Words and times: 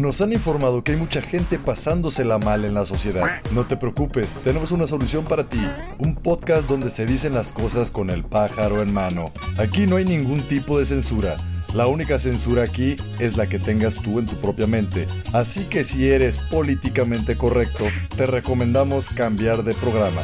Nos 0.00 0.22
han 0.22 0.32
informado 0.32 0.82
que 0.82 0.92
hay 0.92 0.98
mucha 0.98 1.20
gente 1.20 1.58
pasándosela 1.58 2.38
mal 2.38 2.64
en 2.64 2.72
la 2.72 2.86
sociedad. 2.86 3.42
No 3.50 3.66
te 3.66 3.76
preocupes, 3.76 4.38
tenemos 4.42 4.72
una 4.72 4.86
solución 4.86 5.26
para 5.26 5.46
ti. 5.46 5.60
Un 5.98 6.14
podcast 6.14 6.66
donde 6.66 6.88
se 6.88 7.04
dicen 7.04 7.34
las 7.34 7.52
cosas 7.52 7.90
con 7.90 8.08
el 8.08 8.24
pájaro 8.24 8.80
en 8.80 8.94
mano. 8.94 9.30
Aquí 9.58 9.86
no 9.86 9.96
hay 9.96 10.06
ningún 10.06 10.40
tipo 10.40 10.78
de 10.78 10.86
censura. 10.86 11.36
La 11.74 11.86
única 11.86 12.18
censura 12.18 12.62
aquí 12.62 12.96
es 13.18 13.36
la 13.36 13.46
que 13.46 13.58
tengas 13.58 13.96
tú 13.96 14.18
en 14.18 14.24
tu 14.24 14.36
propia 14.36 14.66
mente. 14.66 15.06
Así 15.34 15.64
que 15.64 15.84
si 15.84 16.08
eres 16.08 16.38
políticamente 16.38 17.36
correcto, 17.36 17.84
te 18.16 18.24
recomendamos 18.24 19.10
cambiar 19.10 19.64
de 19.64 19.74
programa. 19.74 20.22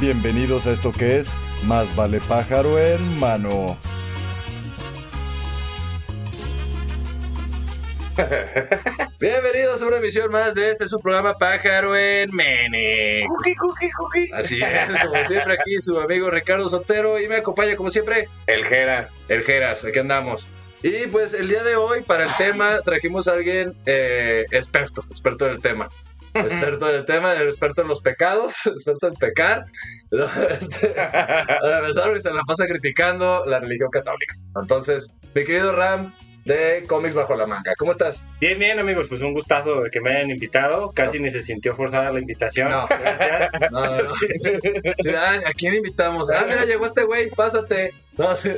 Bienvenidos 0.00 0.66
a 0.66 0.72
esto 0.72 0.90
que 0.90 1.18
es 1.18 1.36
Más 1.66 1.94
vale 1.96 2.20
pájaro 2.20 2.78
en 2.78 3.20
mano. 3.20 3.76
Bienvenidos 9.20 9.82
a 9.82 9.86
una 9.86 9.96
emisión 9.98 10.30
más 10.30 10.54
de 10.54 10.70
este 10.70 10.88
su 10.88 10.98
programa 11.00 11.34
Pájaro 11.34 11.94
en 11.96 12.34
Mene. 12.34 13.26
Así 14.32 14.58
es, 14.62 15.04
como 15.04 15.24
siempre 15.24 15.54
aquí 15.54 15.80
su 15.80 15.98
amigo 15.98 16.30
Ricardo 16.30 16.68
Sotero 16.68 17.20
y 17.20 17.28
me 17.28 17.36
acompaña 17.36 17.76
como 17.76 17.90
siempre 17.90 18.28
El 18.46 18.64
Jera. 18.64 19.10
el 19.28 19.42
Geras, 19.42 19.84
aquí 19.84 19.98
andamos. 19.98 20.48
Y 20.82 21.06
pues 21.08 21.34
el 21.34 21.48
día 21.48 21.62
de 21.62 21.76
hoy 21.76 22.02
para 22.02 22.24
el 22.24 22.30
tema 22.38 22.80
trajimos 22.84 23.28
a 23.28 23.32
alguien 23.32 23.74
eh, 23.84 24.44
experto, 24.50 25.04
experto 25.10 25.46
en 25.46 25.52
el 25.54 25.62
tema. 25.62 25.88
Experto 26.32 26.88
en 26.90 26.96
el 26.96 27.04
tema, 27.06 27.34
experto 27.34 27.82
en 27.82 27.88
los 27.88 28.00
pecados, 28.00 28.54
experto 28.66 29.08
en 29.08 29.14
pecar. 29.14 29.66
Este, 30.60 30.88
para 30.88 31.78
empezar, 31.78 32.16
y 32.16 32.20
se 32.20 32.30
la 32.30 32.42
pasa 32.46 32.66
criticando 32.66 33.44
la 33.46 33.58
religión 33.58 33.90
católica. 33.90 34.36
Entonces, 34.54 35.12
mi 35.34 35.44
querido 35.44 35.72
Ram 35.72 36.12
de 36.46 36.84
Cómics 36.86 37.14
Bajo 37.14 37.34
la 37.34 37.46
Manga, 37.46 37.74
¿cómo 37.76 37.90
estás? 37.92 38.24
Bien, 38.40 38.58
bien, 38.58 38.78
amigos, 38.78 39.06
pues 39.08 39.20
un 39.20 39.34
gustazo 39.34 39.82
de 39.82 39.90
que 39.90 40.00
me 40.00 40.12
hayan 40.12 40.30
invitado. 40.30 40.92
Casi 40.92 41.18
ni 41.18 41.30
se 41.30 41.42
sintió 41.42 41.74
forzada 41.74 42.12
la 42.12 42.20
invitación. 42.20 42.70
No. 42.70 42.86
Gracias. 42.88 43.50
No, 43.72 43.80
no, 43.84 44.02
no. 44.04 44.14
Sí, 44.16 45.10
ah, 45.14 45.40
¿A 45.44 45.52
quién 45.52 45.74
invitamos? 45.74 46.30
Ah, 46.30 46.44
mira, 46.48 46.64
llegó 46.64 46.86
este 46.86 47.02
güey, 47.02 47.28
pásate. 47.30 47.92
No, 48.16 48.34
sí. 48.36 48.50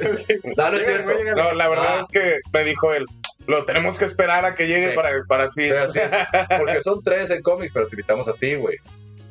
no, 0.57 0.71
no 0.71 0.77
es 0.77 0.87
cierto. 0.87 1.11
No, 1.35 1.53
la 1.55 1.69
verdad 1.69 1.97
Ah. 1.99 2.01
es 2.03 2.09
que 2.11 2.39
me 2.53 2.63
dijo 2.65 2.93
él, 2.93 3.07
lo 3.47 3.65
tenemos 3.65 3.97
que 3.99 4.05
esperar 4.05 4.45
a 4.45 4.55
que 4.55 4.67
llegue 4.69 4.91
Sí. 4.91 4.95
para, 4.95 5.11
para 5.27 5.45
así. 5.45 5.65
Sí, 5.67 5.73
así 5.75 5.99
es. 6.01 6.13
Porque 6.59 6.83
son 6.83 7.03
tres 7.03 7.31
en 7.31 7.43
cómics, 7.43 7.73
pero 7.73 7.89
te 7.89 7.95
invitamos 7.97 8.29
a 8.29 8.35
ti, 8.35 8.55
güey. 8.57 8.77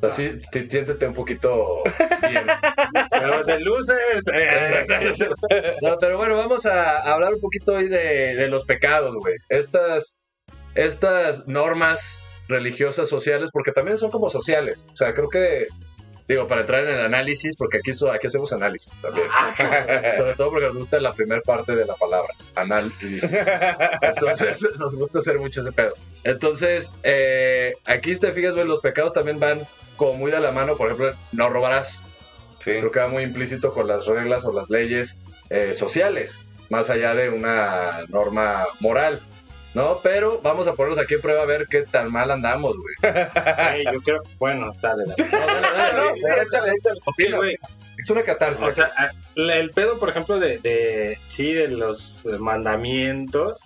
sea, 0.00 0.10
sí, 0.12 0.40
sí, 0.52 0.66
siéntete 0.70 1.06
un 1.08 1.14
poquito 1.14 1.82
bien. 2.28 2.46
Pero 3.10 3.44
de 3.44 3.60
losers. 3.60 4.24
eh. 4.32 4.86
No, 5.82 5.96
pero 5.98 6.16
bueno, 6.16 6.36
vamos 6.36 6.66
a 6.66 6.98
hablar 7.12 7.34
un 7.34 7.40
poquito 7.40 7.72
hoy 7.74 7.88
de, 7.88 8.36
de 8.36 8.48
los 8.48 8.64
pecados, 8.64 9.14
güey. 9.16 9.34
Estas, 9.48 10.14
estas 10.74 11.46
normas 11.48 12.28
religiosas 12.48 13.08
sociales, 13.08 13.50
porque 13.52 13.72
también 13.72 13.98
son 13.98 14.10
como 14.10 14.30
sociales. 14.30 14.86
O 14.92 14.96
sea, 14.96 15.14
creo 15.14 15.28
que, 15.28 15.66
digo, 16.28 16.46
para 16.46 16.60
entrar 16.60 16.84
en 16.84 16.90
el 16.90 17.00
análisis, 17.00 17.56
porque 17.56 17.78
aquí, 17.78 17.92
so- 17.94 18.12
aquí 18.12 18.26
hacemos 18.26 18.52
análisis 18.52 19.00
también. 19.00 19.26
Sobre 20.16 20.34
todo 20.34 20.50
porque 20.50 20.66
nos 20.66 20.76
gusta 20.76 21.00
la 21.00 21.14
primera 21.14 21.40
parte 21.40 21.74
de 21.74 21.86
la 21.86 21.94
palabra, 21.94 22.28
análisis. 22.54 23.24
Entonces, 24.02 24.66
nos 24.78 24.94
gusta 24.94 25.18
hacer 25.20 25.38
mucho 25.38 25.60
ese 25.62 25.72
pedo. 25.72 25.94
Entonces, 26.24 26.90
eh, 27.02 27.74
aquí 27.84 28.14
te 28.16 28.32
fijas, 28.32 28.54
güey, 28.54 28.66
los 28.66 28.80
pecados 28.80 29.12
también 29.12 29.40
van 29.40 29.66
como 29.96 30.14
muy 30.14 30.30
de 30.30 30.40
la 30.40 30.52
mano. 30.52 30.76
Por 30.76 30.88
ejemplo, 30.92 31.14
no 31.32 31.48
robarás. 31.48 32.00
Sí. 32.58 32.72
Creo 32.72 32.90
que 32.90 32.98
va 33.00 33.08
muy 33.08 33.22
implícito 33.22 33.72
con 33.72 33.86
las 33.88 34.06
reglas 34.06 34.44
o 34.44 34.52
las 34.52 34.68
leyes 34.68 35.16
eh, 35.48 35.74
sociales, 35.74 36.40
más 36.70 36.90
allá 36.90 37.14
de 37.14 37.30
una 37.30 38.00
norma 38.08 38.66
moral. 38.80 39.20
¿No? 39.78 40.00
Pero 40.02 40.40
vamos 40.42 40.66
a 40.66 40.74
ponernos 40.74 40.98
aquí 40.98 41.14
en 41.14 41.20
prueba 41.20 41.42
a 41.42 41.46
ver 41.46 41.66
qué 41.68 41.82
tan 41.82 42.10
mal 42.12 42.30
andamos, 42.30 42.74
güey. 42.76 43.14
Yo 43.92 44.00
creo. 44.02 44.22
Bueno, 44.38 44.72
dale, 44.82 45.04
dale. 45.06 45.30
No, 45.30 45.38
dale, 45.46 45.60
dale, 45.60 45.92
No, 45.92 46.04
dale, 46.04 46.14
sí, 46.14 46.46
échale, 46.46 46.72
échale. 46.72 47.00
Sí, 47.16 47.32
güey. 47.32 47.58
Es 47.96 48.10
una 48.10 48.22
catarsis. 48.22 48.64
O 48.64 48.72
sea, 48.72 48.90
a- 48.96 49.10
la- 49.34 49.56
el 49.56 49.70
pedo, 49.70 49.98
por 49.98 50.08
ejemplo, 50.08 50.38
de, 50.38 50.58
de 50.58 51.18
sí, 51.28 51.52
de 51.52 51.68
los 51.68 52.24
mandamientos, 52.38 53.60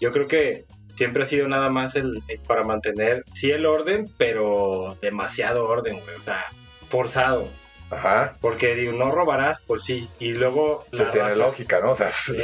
yo 0.00 0.12
creo 0.12 0.28
que 0.28 0.64
siempre 0.96 1.22
ha 1.22 1.26
sido 1.26 1.48
nada 1.48 1.70
más 1.70 1.94
el, 1.96 2.22
el 2.28 2.38
para 2.40 2.62
mantener, 2.62 3.24
sí, 3.34 3.50
el 3.50 3.64
orden, 3.66 4.10
pero 4.18 4.96
demasiado 5.00 5.66
orden, 5.66 6.00
güey. 6.00 6.16
O 6.16 6.22
sea, 6.22 6.44
forzado. 6.88 7.48
Ajá. 7.90 8.36
Porque 8.40 8.74
digo, 8.76 8.92
no 8.92 9.10
robarás, 9.10 9.60
pues 9.66 9.82
sí. 9.82 10.08
Y 10.20 10.34
luego. 10.34 10.84
Se 10.92 11.04
tiene 11.06 11.28
raza- 11.30 11.36
lógica, 11.36 11.80
¿no? 11.80 11.92
O 11.92 11.96
sea, 11.96 12.10
Sí. 12.12 12.34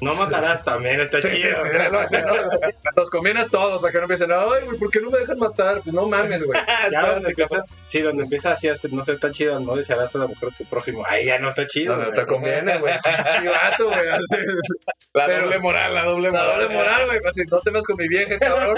No 0.00 0.14
matarás 0.14 0.64
también, 0.64 1.00
está 1.00 1.22
Sí, 1.22 1.28
sí, 1.28 1.36
chido. 1.42 1.58
¿no? 1.64 2.42
Nos 2.96 3.10
conviene 3.10 3.40
a 3.40 3.46
todos 3.46 3.80
para 3.80 3.92
que 3.92 3.98
no 3.98 4.04
empiecen, 4.04 4.32
ay, 4.32 4.64
güey, 4.66 4.78
¿por 4.78 4.90
qué 4.90 5.00
no 5.00 5.10
me 5.10 5.18
dejan 5.18 5.38
matar? 5.38 5.80
Pues 5.82 5.94
no 5.94 6.06
mames, 6.06 6.42
güey. 6.44 6.60
Ya 6.92 7.12
donde 7.14 7.30
empieza, 7.30 7.62
sí, 7.88 8.00
donde 8.02 8.24
empieza 8.24 8.52
así 8.52 8.68
a 8.68 8.74
no 8.90 9.04
ser 9.04 9.18
tan 9.18 9.32
chido, 9.32 9.58
no 9.60 9.76
desearás 9.76 10.14
a 10.14 10.18
la 10.18 10.26
mujer 10.26 10.50
tu 10.58 10.64
prójimo. 10.66 11.04
Ahí 11.08 11.26
ya 11.26 11.38
no 11.38 11.48
está 11.48 11.66
chido. 11.66 11.96
No, 11.96 12.04
no 12.06 12.10
te 12.10 12.26
conviene, 12.26 12.78
güey. 12.78 12.94
Chivato, 13.38 13.86
güey. 13.86 14.06
La 15.14 15.26
Pero- 15.26 15.44
doble 15.44 15.58
moral, 15.60 15.94
la 15.94 16.04
doble 16.04 16.30
La 16.30 16.38
moral. 16.42 16.60
doble 16.60 16.74
moral, 16.76 17.06
güey. 17.06 17.18
Así, 17.28 17.42
no 17.50 17.60
te 17.60 17.70
vas 17.70 17.84
con 17.84 17.96
mi 17.96 18.08
vieja, 18.08 18.38
cabrón. 18.38 18.76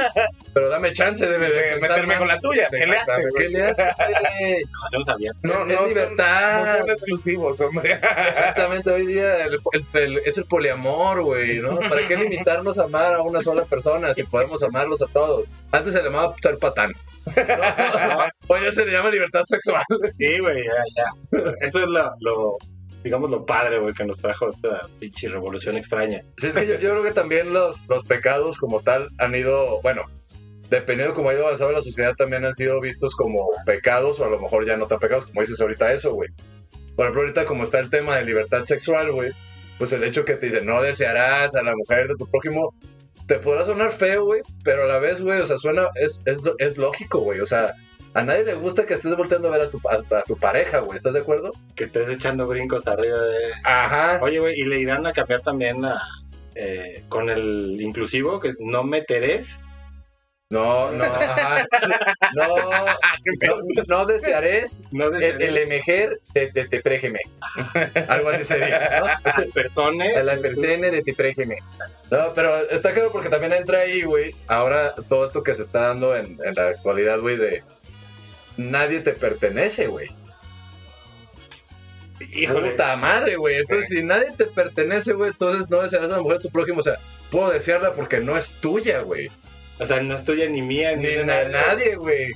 Pero 0.52 0.68
dame 0.68 0.92
chance 0.92 1.26
de, 1.26 1.38
de 1.38 1.80
meterme 1.80 2.18
con 2.18 2.28
la 2.28 2.38
tuya. 2.40 2.68
¿Qué 2.70 2.86
le 2.86 2.96
hace? 2.98 3.12
¿Qué 3.36 3.48
le 3.48 3.62
hace, 3.64 3.82
güey? 3.84 4.62
Nos 4.64 4.84
hacemos 4.84 5.08
abiertos. 5.08 5.42
No, 5.42 5.62
Es 5.62 5.66
no 5.66 5.78
son- 5.78 5.88
libertad. 5.88 6.64
no 6.66 6.78
son 6.82 6.90
exclusivos, 6.90 7.60
hombre. 7.60 7.92
Exactamente, 7.94 8.90
hoy 8.90 9.06
día 9.06 9.44
el- 9.46 9.58
el- 9.72 9.86
el- 10.02 10.18
es 10.24 10.36
el 10.38 10.44
poliamor, 10.44 11.05
güey, 11.14 11.60
¿no? 11.60 11.78
¿Para 11.78 12.06
qué 12.06 12.16
limitarnos 12.16 12.78
a 12.78 12.84
amar 12.84 13.14
a 13.14 13.22
una 13.22 13.40
sola 13.40 13.64
persona 13.64 14.12
si 14.14 14.24
podemos 14.24 14.62
amarlos 14.62 15.00
a 15.02 15.06
todos? 15.06 15.46
Antes 15.70 15.92
se 15.92 16.00
le 16.00 16.06
llamaba 16.06 16.34
ser 16.40 16.58
patán. 16.58 16.92
Hoy 18.46 18.60
ya 18.62 18.72
se 18.72 18.84
le 18.84 18.92
llama 18.92 19.10
libertad 19.10 19.42
sexual. 19.46 19.82
Sí, 20.12 20.38
güey, 20.38 20.64
ya, 20.64 20.70
ya. 20.96 21.52
Eso 21.60 21.80
es 21.80 21.86
lo, 21.86 22.12
lo, 22.20 22.56
digamos, 23.02 23.30
lo 23.30 23.46
padre, 23.46 23.78
güey, 23.78 23.94
que 23.94 24.04
nos 24.04 24.20
trajo 24.20 24.50
esta 24.50 24.86
pinche 24.98 25.28
revolución 25.28 25.76
extraña. 25.76 26.22
Sí, 26.36 26.48
es 26.48 26.54
que 26.54 26.66
yo, 26.66 26.74
yo 26.74 26.90
creo 26.90 27.02
que 27.02 27.12
también 27.12 27.52
los, 27.52 27.80
los 27.88 28.04
pecados 28.04 28.58
como 28.58 28.80
tal 28.80 29.08
han 29.18 29.34
ido, 29.34 29.80
bueno, 29.82 30.04
dependiendo 30.70 31.14
cómo 31.14 31.30
ha 31.30 31.34
ido 31.34 31.46
avanzando 31.46 31.72
la 31.72 31.82
sociedad, 31.82 32.14
también 32.16 32.44
han 32.44 32.54
sido 32.54 32.80
vistos 32.80 33.14
como 33.14 33.48
pecados 33.64 34.20
o 34.20 34.24
a 34.24 34.30
lo 34.30 34.40
mejor 34.40 34.66
ya 34.66 34.76
no 34.76 34.86
tan 34.86 34.98
pecados, 34.98 35.26
como 35.26 35.40
dices 35.40 35.60
ahorita 35.60 35.92
eso, 35.92 36.12
güey. 36.14 36.30
Por 36.94 37.04
ejemplo, 37.04 37.22
ahorita 37.22 37.44
como 37.44 37.64
está 37.64 37.78
el 37.78 37.90
tema 37.90 38.16
de 38.16 38.24
libertad 38.24 38.64
sexual, 38.64 39.12
güey, 39.12 39.32
pues 39.78 39.92
el 39.92 40.04
hecho 40.04 40.24
que 40.24 40.34
te 40.34 40.46
dicen 40.46 40.66
no 40.66 40.82
desearás 40.82 41.54
a 41.54 41.62
la 41.62 41.74
mujer 41.74 42.08
de 42.08 42.16
tu 42.16 42.26
prójimo, 42.30 42.74
te 43.26 43.38
podrá 43.38 43.64
sonar 43.64 43.92
feo, 43.92 44.24
güey, 44.24 44.42
pero 44.64 44.84
a 44.84 44.86
la 44.86 44.98
vez, 44.98 45.20
güey, 45.20 45.40
o 45.40 45.46
sea, 45.46 45.58
suena, 45.58 45.88
es, 45.96 46.22
es, 46.26 46.38
es 46.58 46.76
lógico, 46.76 47.20
güey, 47.20 47.40
o 47.40 47.46
sea, 47.46 47.74
a 48.14 48.22
nadie 48.22 48.44
le 48.44 48.54
gusta 48.54 48.86
que 48.86 48.94
estés 48.94 49.14
volteando 49.16 49.48
a 49.48 49.50
ver 49.52 49.62
a 49.62 49.70
tu, 49.70 49.80
a, 49.88 50.16
a 50.16 50.22
tu 50.22 50.36
pareja, 50.36 50.78
güey, 50.78 50.96
¿estás 50.96 51.12
de 51.12 51.20
acuerdo? 51.20 51.50
Que 51.74 51.84
estés 51.84 52.08
echando 52.08 52.46
brincos 52.46 52.86
arriba 52.86 53.18
de... 53.18 53.52
Ajá. 53.64 54.20
Oye, 54.22 54.38
güey, 54.38 54.58
y 54.58 54.64
le 54.64 54.80
irán 54.80 55.06
a 55.06 55.12
cambiar 55.12 55.42
también 55.42 55.84
a, 55.84 56.00
eh, 56.54 57.04
con 57.10 57.28
el 57.28 57.78
inclusivo, 57.78 58.40
que 58.40 58.54
no 58.58 58.82
meteres. 58.82 59.60
No, 60.48 60.92
no, 60.92 61.04
ajá, 61.04 61.66
no, 62.36 62.46
no, 62.46 63.56
no 63.88 64.06
desearés 64.06 64.84
No 64.92 65.08
el, 65.08 65.42
el 65.42 65.58
emejer 65.58 66.20
de, 66.34 66.52
de 66.52 66.68
te 66.68 66.80
préjeme. 66.80 67.18
Algo 68.08 68.28
así 68.28 68.44
sería, 68.44 69.00
¿no? 69.00 69.06
a 69.06 69.52
persone. 69.52 70.22
La 70.22 70.36
persene 70.36 70.92
de 70.92 71.02
te 71.02 71.14
préjeme. 71.14 71.56
No, 72.12 72.32
pero 72.32 72.58
está 72.70 72.94
claro 72.94 73.10
porque 73.10 73.28
también 73.28 73.54
entra 73.54 73.80
ahí, 73.80 74.02
güey, 74.02 74.36
ahora 74.46 74.94
todo 75.08 75.26
esto 75.26 75.42
que 75.42 75.54
se 75.54 75.62
está 75.62 75.88
dando 75.88 76.16
en, 76.16 76.38
en 76.44 76.54
la 76.54 76.68
actualidad, 76.68 77.18
güey, 77.18 77.36
de 77.36 77.64
nadie 78.56 79.00
te 79.00 79.14
pertenece, 79.14 79.88
güey. 79.88 80.08
Híjole. 82.20 82.70
Puta 82.70 82.96
madre, 82.96 83.36
güey. 83.36 83.56
Entonces, 83.56 83.88
si 83.88 84.02
nadie 84.02 84.28
te 84.36 84.46
pertenece, 84.46 85.12
güey, 85.12 85.30
entonces 85.30 85.68
no 85.70 85.82
desearás 85.82 86.10
a 86.10 86.16
la 86.16 86.22
mujer 86.22 86.38
de 86.38 86.44
tu 86.44 86.50
prójimo. 86.50 86.80
O 86.80 86.82
sea, 86.82 86.96
puedo 87.30 87.50
desearla 87.50 87.92
porque 87.92 88.20
no 88.20 88.36
es 88.36 88.52
tuya, 88.60 89.00
güey. 89.00 89.28
O 89.78 89.86
sea, 89.86 90.00
no 90.00 90.16
es 90.16 90.24
tuya 90.24 90.48
ni 90.48 90.62
mía, 90.62 90.96
ni, 90.96 91.02
Ni 91.02 91.08
de 91.10 91.24
na- 91.24 91.44
nadie. 91.44 91.50
nadie, 91.66 91.94
güey. 91.96 92.32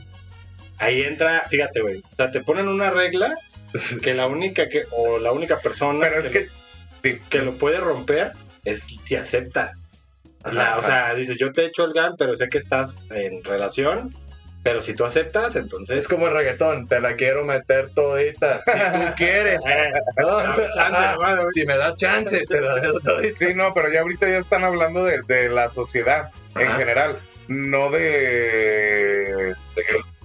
Ahí 0.78 1.02
entra, 1.02 1.44
fíjate, 1.48 1.80
güey. 1.80 1.98
O 2.12 2.16
sea, 2.16 2.30
te 2.30 2.40
ponen 2.40 2.68
una 2.68 2.90
regla 2.90 3.34
que 4.02 4.14
la 4.14 4.26
única 4.26 4.68
que, 4.68 4.84
o 4.92 5.18
la 5.18 5.32
única 5.32 5.58
persona 5.58 6.00
Pero 6.08 6.20
es 6.20 6.28
que, 6.28 6.48
que. 7.02 7.14
sí, 7.14 7.20
que 7.30 7.38
lo 7.40 7.54
puede 7.54 7.78
romper 7.78 8.32
es 8.64 8.82
si 9.04 9.16
acepta. 9.16 9.72
La- 10.44 10.70
Ajá, 10.72 10.78
o 10.78 10.82
sea, 10.82 11.14
dices, 11.14 11.36
yo 11.38 11.52
te 11.52 11.66
echo 11.66 11.84
el 11.84 11.92
GAN, 11.92 12.14
pero 12.18 12.34
sé 12.36 12.48
que 12.48 12.58
estás 12.58 12.98
en 13.10 13.42
relación. 13.44 14.14
Pero 14.62 14.82
si 14.82 14.92
tú 14.92 15.06
aceptas, 15.06 15.56
entonces. 15.56 15.98
Es 16.00 16.06
como 16.08 16.28
el 16.28 16.34
reggaetón, 16.34 16.86
te 16.86 17.00
la 17.00 17.14
quiero 17.16 17.46
meter 17.46 17.88
todita. 17.94 18.60
Si 18.64 18.70
tú 18.72 19.12
quieres. 19.16 19.60
Eh, 19.66 19.90
No, 20.18 20.36
o 20.36 20.52
sea, 20.52 20.68
chance, 20.74 21.46
si 21.52 21.64
me 21.64 21.78
das 21.78 21.96
chance, 21.96 22.44
te 22.46 22.60
la 22.60 22.74
meto 22.74 23.00
todita. 23.00 23.38
Sí, 23.38 23.54
no, 23.54 23.72
pero 23.72 23.90
ya 23.90 24.00
ahorita 24.02 24.28
ya 24.28 24.36
están 24.38 24.64
hablando 24.64 25.04
de, 25.06 25.22
de 25.26 25.48
la 25.48 25.70
sociedad 25.70 26.30
en 26.56 26.70
general, 26.72 27.16
no 27.50 27.90
de, 27.90 29.54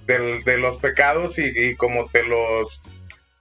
de, 0.06 0.42
de 0.44 0.58
los 0.58 0.76
pecados 0.78 1.38
y, 1.38 1.52
y 1.54 1.74
como 1.74 2.06
te 2.08 2.22
los 2.22 2.82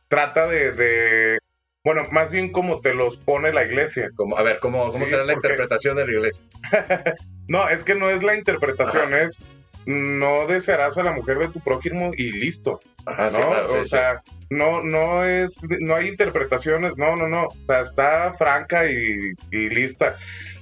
trata 0.07 0.47
de, 0.47 0.71
de 0.71 1.37
Bueno, 1.83 2.03
más 2.11 2.31
bien 2.31 2.51
como 2.51 2.81
te 2.81 2.93
los 2.95 3.17
pone 3.17 3.53
la 3.53 3.63
iglesia. 3.63 4.09
Como, 4.15 4.37
a 4.37 4.41
ver, 4.43 4.57
¿cómo, 4.59 4.91
cómo 4.91 5.05
Sí, 5.05 5.11
será 5.11 5.23
la 5.23 5.33
porque- 5.33 5.47
interpretación 5.49 5.95
de 5.97 6.05
la 6.07 6.11
iglesia? 6.11 6.43
No, 7.47 7.69
es 7.69 7.83
que 7.83 7.93
no 7.93 8.09
es 8.09 8.23
la 8.23 8.35
interpretación, 8.35 9.13
es 9.13 9.37
no 9.85 10.47
desearás 10.47 10.97
a 10.97 11.03
la 11.03 11.11
mujer 11.11 11.37
de 11.37 11.47
tu 11.49 11.59
prójimo 11.59 12.09
y 12.17 12.31
listo. 12.31 12.79
Ajá, 13.05 13.25
¿no? 13.25 13.37
sí, 13.37 13.43
claro, 13.43 13.69
sí, 13.69 13.77
o 13.77 13.83
sí. 13.83 13.89
sea, 13.89 14.23
no, 14.49 14.81
no 14.81 15.23
es, 15.23 15.61
no 15.79 15.95
hay 15.95 16.07
interpretaciones, 16.07 16.97
no, 16.97 17.15
no, 17.15 17.27
no. 17.27 17.43
O 17.43 17.55
sea, 17.67 17.81
está 17.81 18.33
franca 18.33 18.89
y, 18.89 19.33
y 19.51 19.69
lista. 19.69 20.17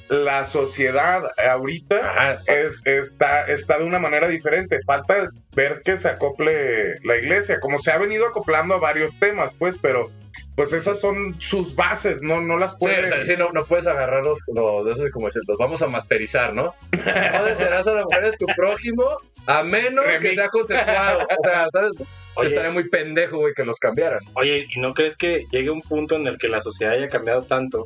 La 0.09 0.45
sociedad 0.45 1.31
ahorita 1.37 1.97
Ajá, 1.97 2.33
es, 2.47 2.85
está, 2.85 3.45
está 3.47 3.79
de 3.79 3.85
una 3.85 3.99
manera 3.99 4.27
diferente. 4.27 4.79
Falta 4.85 5.29
ver 5.55 5.81
que 5.83 5.97
se 5.97 6.09
acople 6.09 6.95
la 7.03 7.17
iglesia, 7.17 7.59
como 7.59 7.79
se 7.79 7.91
ha 7.91 7.97
venido 7.97 8.27
acoplando 8.27 8.75
a 8.75 8.79
varios 8.79 9.17
temas, 9.19 9.53
pues, 9.57 9.77
pero 9.81 10.11
pues 10.55 10.71
esas 10.73 10.99
son 10.99 11.35
sus 11.41 11.75
bases, 11.75 12.21
no, 12.21 12.39
no 12.41 12.57
las 12.59 12.71
Sí, 12.71 12.77
pueden. 12.81 13.05
o 13.05 13.07
sea, 13.07 13.25
sí, 13.25 13.35
no, 13.37 13.51
no 13.53 13.65
puedes 13.65 13.87
agarrarlos 13.87 14.39
los, 14.53 14.99
de 14.99 15.09
como 15.09 15.27
decir, 15.27 15.41
los 15.47 15.57
vamos 15.57 15.81
a 15.81 15.87
masterizar, 15.87 16.53
¿no? 16.53 16.75
No 16.91 17.43
desearás 17.45 17.87
a 17.87 17.93
la 17.93 18.03
mujer 18.03 18.31
de 18.31 18.37
tu 18.37 18.45
prójimo 18.55 19.17
a 19.47 19.63
menos 19.63 20.05
que 20.19 20.35
sea 20.35 20.47
consensuado. 20.49 21.19
O 21.21 21.43
sea, 21.43 21.67
¿sabes? 21.71 21.91
Oye. 22.35 22.49
Estaría 22.49 22.71
muy 22.71 22.89
pendejo, 22.89 23.37
güey, 23.37 23.53
que 23.55 23.63
los 23.63 23.79
cambiaran. 23.79 24.19
Oye, 24.33 24.67
¿y 24.69 24.79
no 24.79 24.93
crees 24.93 25.17
que 25.17 25.45
llegue 25.51 25.69
un 25.71 25.81
punto 25.81 26.15
en 26.17 26.27
el 26.27 26.37
que 26.37 26.49
la 26.49 26.61
sociedad 26.61 26.93
haya 26.93 27.07
cambiado 27.07 27.43
tanto 27.43 27.85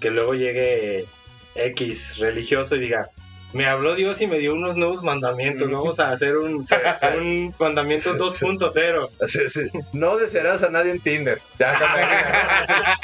que 0.00 0.10
luego 0.10 0.34
llegue 0.34 1.06
X 1.54 2.18
religioso 2.18 2.76
y 2.76 2.80
diga, 2.80 3.10
me 3.52 3.66
habló 3.66 3.96
Dios 3.96 4.20
y 4.20 4.26
me 4.28 4.38
dio 4.38 4.54
unos 4.54 4.76
nuevos 4.76 5.02
mandamientos, 5.02 5.68
vamos 5.70 5.98
a 5.98 6.12
hacer 6.12 6.36
un, 6.36 6.64
un 7.18 7.54
mandamiento 7.58 8.16
2.0? 8.16 9.10
Sí, 9.26 9.48
sí. 9.48 9.60
No 9.92 10.16
desearás 10.16 10.62
a 10.62 10.70
nadie 10.70 10.92
en 10.92 11.00
Tinder. 11.00 11.40
Ya, 11.58 11.76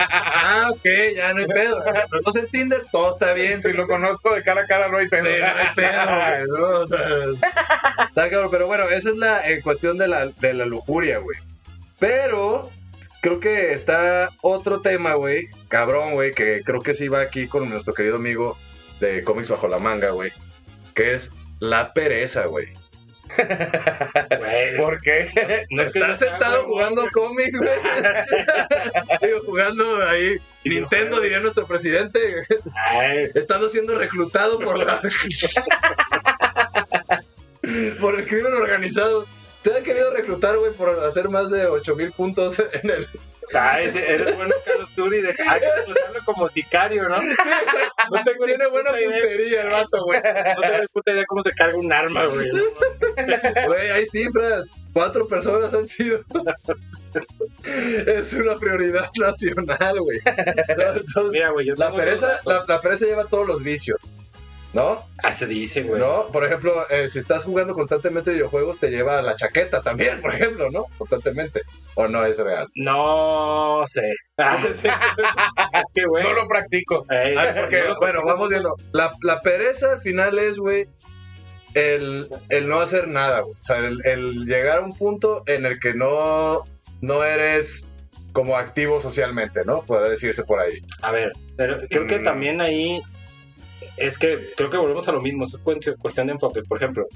Ah, 0.48 0.70
ok, 0.70 0.84
ya 1.16 1.32
no 1.32 1.40
hay 1.40 1.46
pedo. 1.46 1.82
Pero 1.84 2.22
no 2.24 2.32
sé 2.32 2.40
en 2.40 2.48
Tinder, 2.48 2.82
todo 2.92 3.10
está 3.10 3.32
bien. 3.32 3.60
Si 3.60 3.72
lo 3.72 3.88
conozco 3.88 4.32
de 4.34 4.42
cara 4.42 4.60
a 4.60 4.66
cara, 4.66 4.88
no 4.88 4.98
hay 4.98 5.08
pedo. 5.08 5.24
Sí, 5.24 5.40
no 5.40 5.46
hay 5.46 5.74
pedo, 5.74 6.04
güey, 6.06 6.60
¿no? 6.60 6.80
O 6.80 6.86
sea, 6.86 8.06
está 8.06 8.30
cabrón, 8.30 8.50
pero 8.50 8.66
bueno, 8.68 8.84
esa 8.84 9.10
es 9.10 9.16
la 9.16 9.48
en 9.48 9.60
cuestión 9.62 9.98
de 9.98 10.06
la, 10.06 10.26
de 10.26 10.54
la 10.54 10.64
lujuria, 10.64 11.18
güey. 11.18 11.38
Pero 11.98 12.70
creo 13.26 13.40
que 13.40 13.72
está 13.72 14.30
otro 14.40 14.80
tema, 14.80 15.14
güey, 15.14 15.48
cabrón, 15.66 16.12
güey, 16.12 16.32
que 16.32 16.62
creo 16.64 16.80
que 16.80 16.94
sí 16.94 17.08
va 17.08 17.22
aquí 17.22 17.48
con 17.48 17.68
nuestro 17.68 17.92
querido 17.92 18.16
amigo 18.16 18.56
de 19.00 19.24
cómics 19.24 19.48
bajo 19.48 19.66
la 19.66 19.80
manga, 19.80 20.10
güey, 20.10 20.30
que 20.94 21.14
es 21.14 21.32
la 21.58 21.92
pereza, 21.92 22.46
güey. 22.46 22.68
Güey, 23.36 24.76
¿Por 24.76 25.00
qué? 25.00 25.64
no 25.70 25.82
es 25.82 25.96
Estar 25.96 26.16
sentado 26.16 26.66
jugando 26.66 27.00
güey. 27.00 27.12
cómics, 27.12 27.56
güey. 27.56 27.68
Digo, 29.22 29.40
jugando 29.44 30.08
ahí 30.08 30.36
Nintendo, 30.64 31.20
diría 31.20 31.40
nuestro 31.40 31.66
presidente, 31.66 32.46
Ay, 32.76 33.28
estando 33.34 33.68
siendo 33.68 33.98
reclutado 33.98 34.60
por 34.60 34.78
la 34.78 35.00
por 38.00 38.20
el 38.20 38.26
crimen 38.28 38.54
organizado. 38.54 39.26
Te 39.66 39.76
han 39.76 39.82
querido 39.82 40.12
reclutar, 40.12 40.56
güey, 40.58 40.72
por 40.72 40.90
hacer 40.90 41.28
más 41.28 41.50
de 41.50 41.66
8000 41.66 42.12
puntos 42.12 42.56
en 42.60 42.88
el. 42.88 43.08
ay, 43.52 43.86
eres 43.92 44.36
bueno 44.36 44.54
Call 44.64 44.82
of 44.82 44.94
Duty, 44.94 45.20
de, 45.22 45.30
hay 45.30 45.60
que 45.60 45.72
reclutarlo 45.78 46.20
como 46.24 46.48
sicario, 46.48 47.08
¿no? 47.08 47.16
No 47.20 48.24
tengo 48.24 48.44
Tiene 48.44 48.68
buena 48.68 48.90
puntería 48.90 49.62
el 49.62 49.70
vato, 49.70 50.04
güey. 50.04 50.20
No 50.22 50.60
tengo 50.60 50.88
puta 50.92 51.10
idea 51.10 51.24
cómo 51.26 51.42
se 51.42 51.50
carga 51.50 51.76
un 51.76 51.92
arma, 51.92 52.26
güey. 52.26 52.48
Güey, 53.66 53.90
hay 53.90 54.06
cifras. 54.06 54.68
Cuatro 54.92 55.26
personas 55.26 55.74
han 55.74 55.88
sido. 55.88 56.20
Es 58.06 58.32
una 58.34 58.54
prioridad 58.54 59.10
nacional, 59.18 60.00
güey. 60.00 60.20
Mira, 61.32 61.50
güey, 61.50 61.66
la 61.74 61.90
pereza, 61.90 62.38
la, 62.44 62.64
la 62.68 62.80
pereza 62.80 63.06
lleva 63.06 63.24
todos 63.24 63.48
los 63.48 63.64
vicios. 63.64 63.98
¿No? 64.76 64.98
Ah, 65.22 65.32
se 65.32 65.46
dice, 65.46 65.82
güey. 65.84 66.00
¿No? 66.00 66.26
Por 66.30 66.44
ejemplo, 66.44 66.86
eh, 66.90 67.08
si 67.08 67.18
estás 67.18 67.44
jugando 67.44 67.72
constantemente 67.72 68.30
videojuegos, 68.32 68.78
te 68.78 68.90
lleva 68.90 69.18
a 69.18 69.22
la 69.22 69.34
chaqueta 69.34 69.80
también, 69.80 70.20
por 70.20 70.34
ejemplo, 70.34 70.70
¿no? 70.70 70.84
Constantemente. 70.98 71.62
¿O 71.94 72.06
no 72.08 72.26
es 72.26 72.36
real? 72.38 72.68
No 72.74 73.82
sé. 73.86 74.12
Ah, 74.38 74.62
es 74.68 75.92
que, 75.94 76.04
güey. 76.06 76.22
No 76.24 76.34
lo 76.34 76.46
practico. 76.46 77.06
Ey, 77.08 77.34
Ay, 77.38 77.54
porque, 77.58 77.80
no 77.80 77.88
lo- 77.94 77.96
bueno, 78.00 78.20
vamos 78.22 78.50
viendo. 78.50 78.76
La, 78.92 79.10
la 79.22 79.40
pereza 79.40 79.92
al 79.92 80.00
final 80.02 80.38
es, 80.38 80.58
güey, 80.58 80.86
el, 81.74 82.28
el 82.50 82.68
no 82.68 82.80
hacer 82.80 83.08
nada, 83.08 83.40
güey. 83.40 83.54
O 83.54 83.64
sea, 83.64 83.78
el, 83.78 84.00
el 84.04 84.44
llegar 84.44 84.78
a 84.80 84.82
un 84.82 84.92
punto 84.96 85.42
en 85.46 85.64
el 85.64 85.80
que 85.80 85.94
no, 85.94 86.64
no 87.00 87.24
eres 87.24 87.86
como 88.32 88.56
activo 88.58 89.00
socialmente, 89.00 89.64
¿no? 89.64 89.80
Puede 89.82 90.10
decirse 90.10 90.44
por 90.44 90.60
ahí. 90.60 90.78
A 91.00 91.12
ver, 91.12 91.32
pero 91.56 91.78
creo 91.88 92.06
que 92.06 92.18
Mm. 92.18 92.24
también 92.24 92.60
ahí 92.60 93.00
es 93.96 94.18
que 94.18 94.38
creo 94.56 94.70
que 94.70 94.76
volvemos 94.76 95.06
a 95.08 95.12
lo 95.12 95.20
mismo, 95.20 95.44
es 95.46 95.56
cuestión 96.00 96.26
de 96.26 96.34
enfoques. 96.34 96.66
Por 96.68 96.78
ejemplo, 96.78 97.06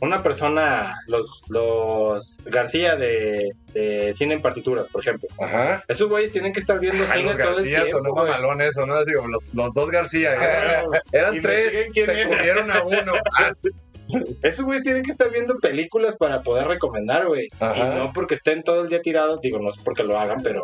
una 0.00 0.22
persona, 0.22 0.94
los, 1.06 1.42
los 1.48 2.36
García 2.44 2.96
de, 2.96 3.52
de 3.72 4.12
cine 4.14 4.34
en 4.34 4.42
partituras, 4.42 4.88
por 4.88 5.00
ejemplo, 5.00 5.28
Ajá. 5.40 5.82
esos 5.88 6.08
güeyes 6.08 6.32
tienen 6.32 6.52
que 6.52 6.60
estar 6.60 6.78
viendo 6.80 7.04
Ay, 7.10 7.20
cine 7.20 7.32
los 7.34 7.36
todo 7.38 7.48
el 7.50 7.54
García 7.56 7.82
tiempo. 7.84 7.98
sonó 7.98 8.14
mamalón 8.14 8.60
eso, 8.60 8.84
¿no? 8.86 8.94
Así 8.96 9.12
como 9.14 9.28
los, 9.28 9.44
los 9.54 9.72
dos 9.72 9.90
García. 9.90 10.34
¿eh? 10.34 10.84
Eran 11.12 11.40
tres, 11.40 11.88
se 11.94 12.24
comieron 12.24 12.70
a 12.70 12.82
uno. 12.82 13.12
Ah, 13.38 14.20
Esos 14.42 14.66
güeyes 14.66 14.84
tienen 14.84 15.02
que 15.02 15.10
estar 15.10 15.30
viendo 15.30 15.58
películas 15.58 16.16
para 16.18 16.42
poder 16.42 16.66
recomendar, 16.68 17.26
güey. 17.26 17.46
Y 17.46 17.64
Ajá. 17.64 17.94
no 17.94 18.12
porque 18.12 18.34
estén 18.34 18.62
todo 18.62 18.82
el 18.82 18.90
día 18.90 19.00
tirados, 19.00 19.40
digo, 19.40 19.58
no 19.58 19.70
es 19.70 19.78
porque 19.82 20.04
lo 20.04 20.18
hagan, 20.18 20.42
pero 20.42 20.62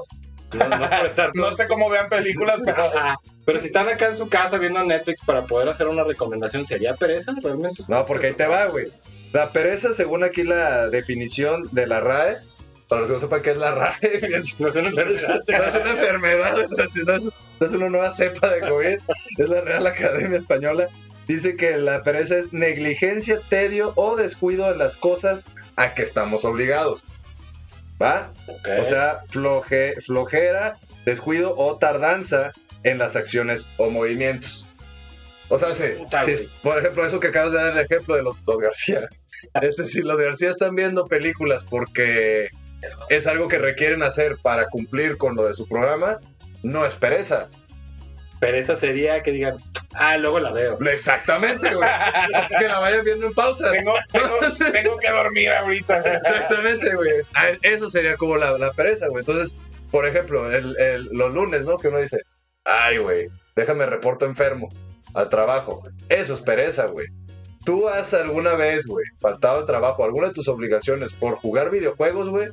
no, 0.53 0.69
no 0.69 0.91
por 0.91 1.07
estar 1.07 1.31
No 1.35 1.55
sé 1.55 1.67
cómo 1.69 1.89
vean 1.91 2.09
películas, 2.09 2.61
pero. 2.65 2.91
Pero 3.47 3.59
si 3.61 3.67
están 3.67 3.89
acá 3.89 4.09
en 4.09 4.17
su 4.17 4.29
casa 4.29 4.59
viendo 4.59 4.85
Netflix 4.85 5.25
para 5.25 5.45
poder 5.45 5.69
hacer 5.71 5.89
una 5.89 6.05
recomendación, 6.05 6.67
¿sería 6.67 6.95
pereza 6.95 7.35
realmente? 7.43 7.83
No, 7.89 8.07
porque 8.07 8.29
ahí 8.29 8.33
te 8.35 8.47
va, 8.47 8.67
güey. 8.67 8.87
La 9.33 9.51
pereza, 9.51 9.93
según 9.93 10.23
aquí 10.23 10.45
la 10.45 10.89
definición 10.89 11.63
de 11.73 11.87
la 11.89 12.01
RAE, 12.01 12.37
para 12.87 13.01
los 13.01 13.09
que 13.09 13.15
no 13.15 13.21
sepan 13.21 13.43
qué 13.43 13.51
es 13.51 13.57
la 13.57 13.73
RAE, 13.75 13.97
es- 14.03 14.61
No 14.61 14.69
es 14.69 14.77
una 14.77 14.89
enfermedad. 14.91 15.41
no 15.49 15.65
es 15.65 15.75
una 15.75 15.91
enfermedad, 15.91 16.53
no 16.55 16.85
es, 16.85 16.97
no 17.05 17.15
es- 17.17 17.25
no 17.59 17.67
es 17.67 17.73
una 17.73 17.89
nueva 17.89 18.11
cepa 18.13 18.49
de 18.51 18.61
COVID, 18.61 18.99
es 19.39 19.49
la 19.49 19.61
Real 19.63 19.87
Academia 19.89 20.39
Española. 20.39 20.87
Dice 21.27 21.57
que 21.57 21.77
la 21.79 22.03
pereza 22.03 22.37
es 22.39 22.53
negligencia, 22.53 23.41
tedio 23.49 23.93
o 23.97 24.15
descuido 24.17 24.71
en 24.71 24.79
las 24.79 24.97
cosas 24.97 25.45
a 25.77 25.95
que 25.95 26.03
estamos 26.03 26.45
obligados. 26.45 27.03
¿Va? 28.01 28.33
O 28.81 28.85
sea, 28.85 29.21
floje- 29.29 30.01
flojera, 30.03 30.77
descuido 31.05 31.55
o 31.57 31.77
tardanza 31.77 32.53
en 32.83 32.99
las 32.99 33.17
acciones 33.17 33.67
o 33.77 33.91
movimientos. 33.91 34.67
O 35.49 35.59
sea, 35.59 35.69
güey. 36.37 36.49
por 36.63 36.79
ejemplo, 36.79 37.05
eso 37.05 37.21
que 37.21 37.27
acabas 37.29 37.53
de 37.53 37.59
dar 37.59 37.77
el 37.77 37.79
ejemplo 37.79 38.15
de 38.17 38.23
los, 38.23 38.37
los 38.47 38.59
García. 38.59 39.09
Este, 39.63 39.87
si 39.87 40.03
los 40.03 40.19
García 40.21 40.51
están 40.51 40.75
viendo 40.75 41.07
películas 41.07 41.65
porque 41.65 42.51
es 43.09 43.27
algo 43.27 43.49
que 43.49 43.57
requieren 43.59 44.03
hacer 44.03 44.37
para 44.43 44.67
cumplir 44.69 45.17
con 45.17 45.35
lo 45.35 45.47
de 45.47 45.55
su 45.55 45.67
programa, 45.67 46.21
no 46.63 46.85
es 46.85 46.93
pereza. 46.95 47.49
Pereza 48.41 48.75
sería 48.77 49.23
que 49.23 49.31
digan, 49.33 49.57
ah, 49.95 50.17
luego 50.17 50.41
la 50.41 50.51
veo. 50.53 50.79
Exactamente, 50.91 51.75
güey. 51.75 51.89
que 52.59 52.67
la 52.69 52.79
vayan 52.81 53.05
viendo 53.05 53.27
en 53.27 53.35
pausa. 53.35 53.71
tengo, 53.71 53.95
tengo, 54.11 54.39
tengo 54.73 54.97
que 54.99 55.11
dormir 55.11 55.51
ahorita. 55.51 55.99
Exactamente, 56.01 56.95
güey. 56.95 57.11
Ah, 57.35 57.49
Eso 57.63 57.89
sería 57.89 58.17
como 58.17 58.37
la, 58.37 58.59
la 58.59 58.73
pereza, 58.73 59.07
güey. 59.09 59.21
Entonces, 59.27 59.57
por 59.91 60.07
ejemplo, 60.07 60.51
el, 60.51 60.77
el- 60.79 61.09
los 61.13 61.33
lunes, 61.35 61.65
¿no? 61.65 61.77
Que 61.77 61.89
uno 61.89 61.99
dice, 61.99 62.23
ay, 62.65 62.97
güey, 62.99 63.27
déjame 63.55 63.87
reporto 63.87 64.25
enfermo 64.27 64.69
al 65.15 65.29
trabajo. 65.29 65.83
Eso 66.09 66.35
es 66.35 66.41
pereza, 66.41 66.87
güey. 66.87 67.07
¿Tú 67.65 67.89
has 67.89 68.15
alguna 68.15 68.55
vez, 68.55 68.87
güey, 68.87 69.05
faltado 69.21 69.59
al 69.59 69.67
trabajo, 69.67 70.03
alguna 70.03 70.29
de 70.29 70.33
tus 70.35 70.49
obligaciones 70.49 71.13
por 71.13 71.35
jugar 71.37 71.71
videojuegos, 71.71 72.31
güey? 72.31 72.49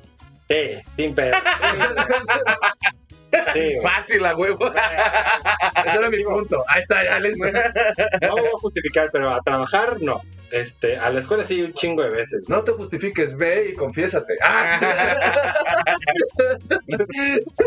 Sí, 0.50 0.82
sin 0.98 1.16
pedo. 1.16 1.36
Sí. 3.54 3.76
Fácil, 3.82 4.26
a 4.26 4.36
huevo. 4.36 4.72
Ese 5.86 5.98
era 5.98 6.10
mi 6.10 6.24
punto. 6.24 6.64
Ahí 6.68 6.82
está, 6.82 7.04
ya 7.04 7.20
les... 7.20 7.38
No 7.38 7.46
me 7.52 8.42
voy 8.42 8.50
a 8.56 8.60
justificar, 8.60 9.10
pero 9.12 9.30
a 9.32 9.42
trabajar 9.42 10.02
no. 10.02 10.22
Este, 10.50 10.96
a 10.98 11.10
la 11.10 11.20
escuela 11.20 11.44
sí 11.46 11.62
un 11.62 11.74
chingo 11.74 12.04
de 12.04 12.10
veces. 12.10 12.46
No 12.48 12.64
te 12.64 12.72
justifiques, 12.72 13.36
ve 13.36 13.72
y 13.72 13.76
confiésate. 13.76 14.34
¡Ah! 14.42 15.54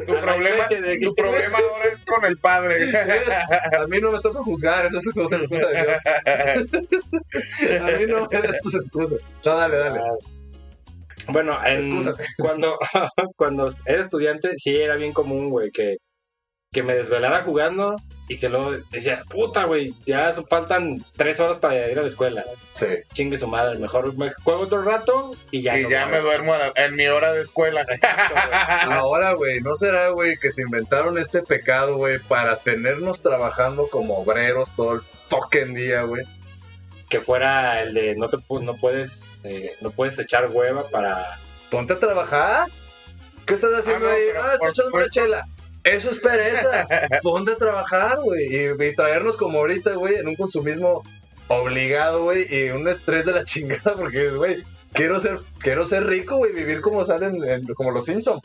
Tu 0.07 0.12
A 0.17 0.21
problema, 0.23 0.67
de- 0.67 1.00
tu 1.00 1.14
problema 1.14 1.59
ahora 1.59 1.85
es 1.93 2.05
con 2.05 2.25
el 2.25 2.38
padre. 2.38 2.90
A 3.79 3.87
mí 3.87 4.00
no 4.00 4.11
me 4.12 4.21
toca 4.21 4.43
juzgar, 4.43 4.87
eso 4.87 4.99
es 4.99 5.11
cosa, 5.12 5.38
cosa 5.49 5.67
de 5.69 5.83
Dios. 5.83 6.02
A 7.81 7.99
mí 7.99 8.07
no 8.07 8.26
me 8.31 8.40
des 8.40 8.59
tus 8.62 8.75
excusas. 8.75 9.21
No, 9.45 9.57
dale, 9.57 9.76
dale. 9.76 10.00
Bueno, 11.29 11.59
en, 11.65 12.12
cuando, 12.39 12.79
cuando 13.37 13.71
era 13.87 14.03
estudiante, 14.03 14.50
sí 14.57 14.77
era 14.81 14.97
bien 14.97 15.12
común, 15.12 15.50
güey, 15.50 15.71
que 15.71 15.97
que 16.73 16.85
me 16.85 16.95
desvelara 16.95 17.43
jugando 17.43 17.97
y 18.29 18.39
que 18.39 18.49
luego 18.49 18.71
decía, 18.93 19.23
puta, 19.29 19.65
güey, 19.65 19.93
ya 20.07 20.33
faltan 20.49 21.05
tres 21.17 21.41
horas 21.41 21.59
para 21.59 21.91
ir 21.91 21.99
a 21.99 22.03
la 22.03 22.09
escuela. 22.09 22.45
Sí. 22.75 22.87
Chingue 23.12 23.39
su 23.39 23.49
madre, 23.49 23.77
mejor 23.81 24.17
me 24.17 24.33
juego 24.45 24.61
otro 24.61 24.83
rato 24.83 25.33
y 25.50 25.62
ya. 25.62 25.77
y 25.77 25.83
no 25.83 25.91
ya 25.91 26.07
me 26.07 26.21
duermo 26.21 26.55
la- 26.57 26.73
en 26.77 26.95
mi 26.95 27.09
hora 27.09 27.33
de 27.33 27.41
escuela. 27.41 27.81
Exacto, 27.89 28.35
güey. 28.35 28.47
Ahora, 28.93 29.33
güey, 29.33 29.61
¿no 29.62 29.75
será, 29.75 30.11
güey, 30.11 30.37
que 30.37 30.53
se 30.53 30.62
inventaron 30.62 31.19
este 31.19 31.43
pecado, 31.43 31.97
güey, 31.97 32.21
para 32.21 32.55
tenernos 32.61 33.21
trabajando 33.21 33.89
como 33.89 34.19
obreros 34.19 34.71
todo 34.77 34.95
el 34.95 35.00
fucking 35.29 35.75
día, 35.75 36.03
güey? 36.05 36.23
que 37.09 37.19
fuera 37.21 37.83
el 37.83 37.93
de 37.93 38.15
no 38.15 38.29
te 38.29 38.37
no 38.62 38.77
puedes 38.77 39.30
eh, 39.44 39.73
no 39.80 39.90
puedes 39.90 40.18
echar 40.18 40.49
hueva 40.50 40.87
para 40.88 41.38
Ponte 41.70 41.92
a 41.94 41.99
trabajar. 41.99 42.66
¿Qué 43.47 43.54
estás 43.54 43.73
haciendo 43.75 44.06
Ah, 44.06 44.11
no, 44.11 44.14
ahí? 44.16 44.23
Ah, 44.37 44.50
estoy 44.54 44.68
echando 44.70 44.97
una 44.97 45.09
chela. 45.11 45.44
Eso 45.85 46.11
es 46.11 46.18
pereza. 46.18 46.87
Ponte 47.23 47.52
a 47.52 47.56
trabajar, 47.56 48.18
güey. 48.23 48.47
Y, 48.54 48.85
y 48.85 48.94
traernos 48.94 49.37
como 49.37 49.59
ahorita, 49.59 49.92
güey, 49.94 50.16
en 50.16 50.28
un 50.28 50.37
consumismo 50.37 51.02
obligado, 51.49 52.25
güey, 52.25 52.47
y 52.54 52.70
un 52.70 52.87
estrés 52.88 53.25
de 53.26 53.32
la 53.32 53.44
chingada, 53.47 53.94
porque, 53.97 54.30
güey, 54.30 54.62
quiero 54.92 55.18
ser, 55.20 55.38
quiero 55.59 55.85
ser 55.87 56.06
rico, 56.06 56.37
güey, 56.37 56.52
vivir 56.52 56.80
como 56.80 57.04
salen, 57.04 57.42
en- 57.44 57.66
como 57.75 57.90
los 57.90 58.04
Simpsons. 58.06 58.42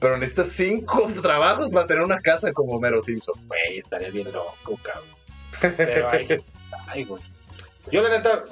Pero 0.00 0.16
necesitas 0.16 0.48
cinco 0.48 1.08
trabajos 1.22 1.70
para 1.70 1.86
tener 1.86 2.02
una 2.02 2.20
casa 2.20 2.52
como 2.52 2.80
Mero 2.80 3.00
Simpson. 3.00 3.34
güey 3.46 3.78
estaría 3.78 4.10
bien 4.10 4.32
loco 4.32 4.76
cabrón 4.82 5.74
pero 5.76 6.10
ay, 6.10 6.42
ay 6.88 7.04
güey 7.04 7.22
yo 7.92 8.02
la 8.02 8.08
neta 8.08 8.42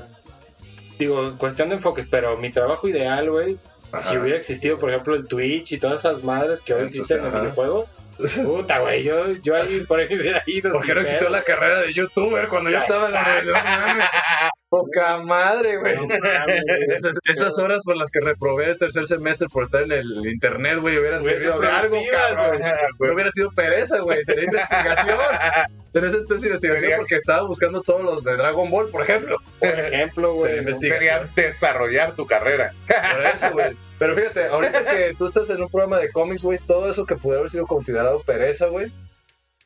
digo 1.01 1.37
cuestión 1.39 1.69
de 1.69 1.77
enfoques 1.77 2.07
pero 2.09 2.37
mi 2.37 2.51
trabajo 2.51 2.89
ideal 2.89 3.31
güey 3.31 3.57
si 4.01 4.17
hubiera 4.17 4.39
existido 4.39 4.79
por 4.79 4.91
ejemplo 4.91 5.15
el 5.15 5.27
Twitch 5.27 5.73
y 5.73 5.79
todas 5.79 6.01
esas 6.01 6.23
madres 6.23 6.61
que 6.61 6.75
hoy 6.75 6.87
existen 6.87 7.19
en 7.19 7.25
los 7.25 7.33
videojuegos 7.33 7.95
puta 8.45 8.79
güey 8.81 9.03
yo 9.03 9.33
yo 9.43 9.57
ahí 9.57 9.81
por 9.81 9.99
ahí 9.99 10.07
hubiera 10.07 10.43
ido 10.47 10.73
¿Por 10.73 10.83
qué 10.83 10.89
sin 10.89 10.95
no 10.95 11.01
existió 11.01 11.29
la 11.31 11.43
carrera 11.43 11.81
de 11.81 11.93
youtuber 11.93 12.49
cuando 12.49 12.71
yo 12.71 12.79
estaba 12.79 13.07
en 13.07 13.13
la 13.13 13.21
universidad? 13.23 14.51
Poca 14.71 15.19
madre, 15.19 15.79
güey. 15.79 15.97
No. 15.97 16.03
Esas, 16.97 17.17
esas 17.25 17.59
horas 17.59 17.83
por 17.85 17.97
las 17.97 18.11
que 18.13 18.21
reprobé 18.21 18.71
el 18.71 18.79
tercer 18.79 19.05
semestre 19.07 19.49
por 19.53 19.65
estar 19.65 19.83
en 19.83 19.91
el 19.91 20.27
internet, 20.29 20.79
güey, 20.81 20.97
hubieran 20.97 21.23
servido 21.25 21.59
de 21.61 21.67
algo, 21.67 21.99
cabrón. 22.11 22.59
güey. 22.99 23.09
No 23.11 23.15
hubiera 23.15 23.33
sido 23.33 23.51
pereza, 23.51 23.99
güey. 23.99 24.23
Sería 24.25 24.45
investigación. 24.45 25.19
Tenés 25.93 26.15
entonces 26.15 26.45
investigación 26.47 26.81
Sería- 26.83 26.97
porque 26.99 27.17
estaba 27.17 27.43
buscando 27.43 27.83
todos 27.83 28.05
los 28.05 28.23
de 28.23 28.37
Dragon 28.37 28.71
Ball, 28.71 28.89
por 28.91 29.03
ejemplo. 29.03 29.39
por 29.59 29.69
ejemplo 29.69 30.35
güey 30.35 30.53
Sería. 30.65 30.79
Sería 30.79 31.29
desarrollar 31.35 32.13
tu 32.15 32.27
carrera. 32.27 32.73
Por 32.87 33.23
eso, 33.27 33.51
güey. 33.51 33.77
Pero 33.99 34.15
fíjate, 34.15 34.47
ahorita 34.47 34.85
que 34.85 35.15
tú 35.19 35.27
estás 35.27 35.51
en 35.51 35.61
un 35.63 35.69
programa 35.69 35.99
de 35.99 36.13
cómics, 36.13 36.43
güey, 36.43 36.59
todo 36.65 36.89
eso 36.89 37.05
que 37.05 37.17
pudo 37.17 37.39
haber 37.39 37.51
sido 37.51 37.67
considerado 37.67 38.21
pereza, 38.23 38.67
güey. 38.67 38.87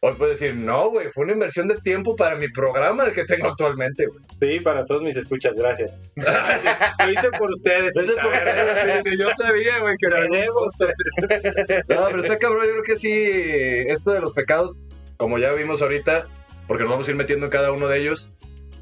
Hoy 0.07 0.15
puedes 0.19 0.39
decir, 0.39 0.55
no, 0.55 0.91
güey, 0.91 1.09
fue 1.13 1.25
una 1.25 1.33
inversión 1.33 1.67
de 1.67 1.77
tiempo 1.77 2.15
para 2.15 2.37
mi 2.37 2.49
programa 2.49 3.05
el 3.07 3.13
que 3.15 3.25
tengo 3.25 3.49
actualmente, 3.49 4.05
güey. 4.07 4.21
sí 4.39 4.61
para 4.61 4.85
todos 4.85 5.03
mis 5.03 5.17
escuchas 5.17 5.57
gracias 5.57 5.99
lo 6.17 7.11
hice 7.11 7.31
por 7.39 7.51
ustedes 7.51 7.97
Ese 7.97 8.05
es 8.13 8.13
por 8.21 8.31
pereza, 8.31 9.03
sí, 9.03 9.17
yo 9.19 9.29
sabía, 9.37 9.79
güey, 9.81 9.95
que 9.99 10.07
era 10.07 10.27
Queremos. 10.29 10.75
No, 11.89 12.07
pero 12.11 12.23
está 12.23 12.39
cabrón, 12.39 12.67
yo 12.67 12.73
creo 12.73 12.83
que 12.83 12.97
sí, 12.97 13.13
esto 13.91 14.13
de 14.13 14.21
los 14.21 14.33
pecados, 14.33 14.77
como 15.17 15.39
ya 15.39 15.53
vimos 15.53 15.81
ahorita, 15.81 16.27
porque 16.67 16.83
nos 16.83 16.93
vamos 16.93 17.09
a 17.09 17.11
ir 17.11 17.17
metiendo 17.17 17.47
en 17.47 17.51
cada 17.53 17.73
uno 17.73 17.89
de 17.89 17.99
ellos, 18.01 18.31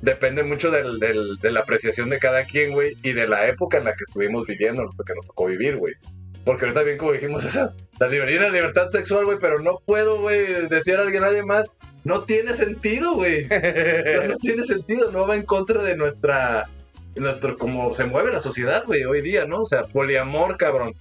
depende 0.01 0.43
mucho 0.43 0.71
del, 0.73 0.99
del- 0.99 1.37
de 1.41 1.53
la 1.53 1.61
apreciación 1.61 2.11
de 2.11 2.19
cada 2.19 2.45
quien, 2.45 2.73
güey, 2.73 2.97
y 3.03 3.13
de 3.13 3.29
la 3.29 3.47
época 3.47 3.79
en 3.79 3.85
la 3.85 3.93
que 3.93 4.03
estuvimos 4.09 4.45
viviendo, 4.47 4.83
lo 4.83 4.91
que 5.05 5.15
nos 5.15 5.27
tocó 5.27 5.47
vivir, 5.47 5.77
güey. 5.77 5.95
Porque 6.45 6.65
ahorita 6.65 6.83
bien 6.83 6.99
como 6.99 7.13
dijimos, 7.13 7.45
esa, 7.45 7.73
la 7.99 8.09
libertad, 8.09 8.41
la 8.43 8.51
libertad 8.51 8.91
sexual, 8.91 9.25
güey, 9.25 9.39
pero 9.41 9.59
no 9.61 9.79
puedo, 9.85 10.21
güey, 10.21 10.69
decir 10.69 10.97
a 10.97 11.03
alguien, 11.03 11.23
nadie 11.23 11.43
más, 11.43 11.73
no 12.05 12.25
tiene 12.25 12.55
sentido, 12.55 13.15
güey. 13.15 13.47
No 14.29 14.37
tiene 14.39 14.65
sentido, 14.65 15.11
no 15.13 15.27
va 15.27 15.37
en 15.37 15.45
contra 15.45 15.83
de 15.83 15.97
nuestra, 15.97 16.69
nuestro, 17.17 17.57
como 17.57 17.95
se 17.95 18.05
mueve 18.05 18.33
la 18.33 18.41
sociedad, 18.41 18.85
güey, 18.87 19.05
hoy 19.05 19.21
día, 19.23 19.45
¿no? 19.45 19.61
O 19.61 19.67
sea, 19.67 19.85
poliamor, 19.85 20.57
cabrón. 20.57 20.93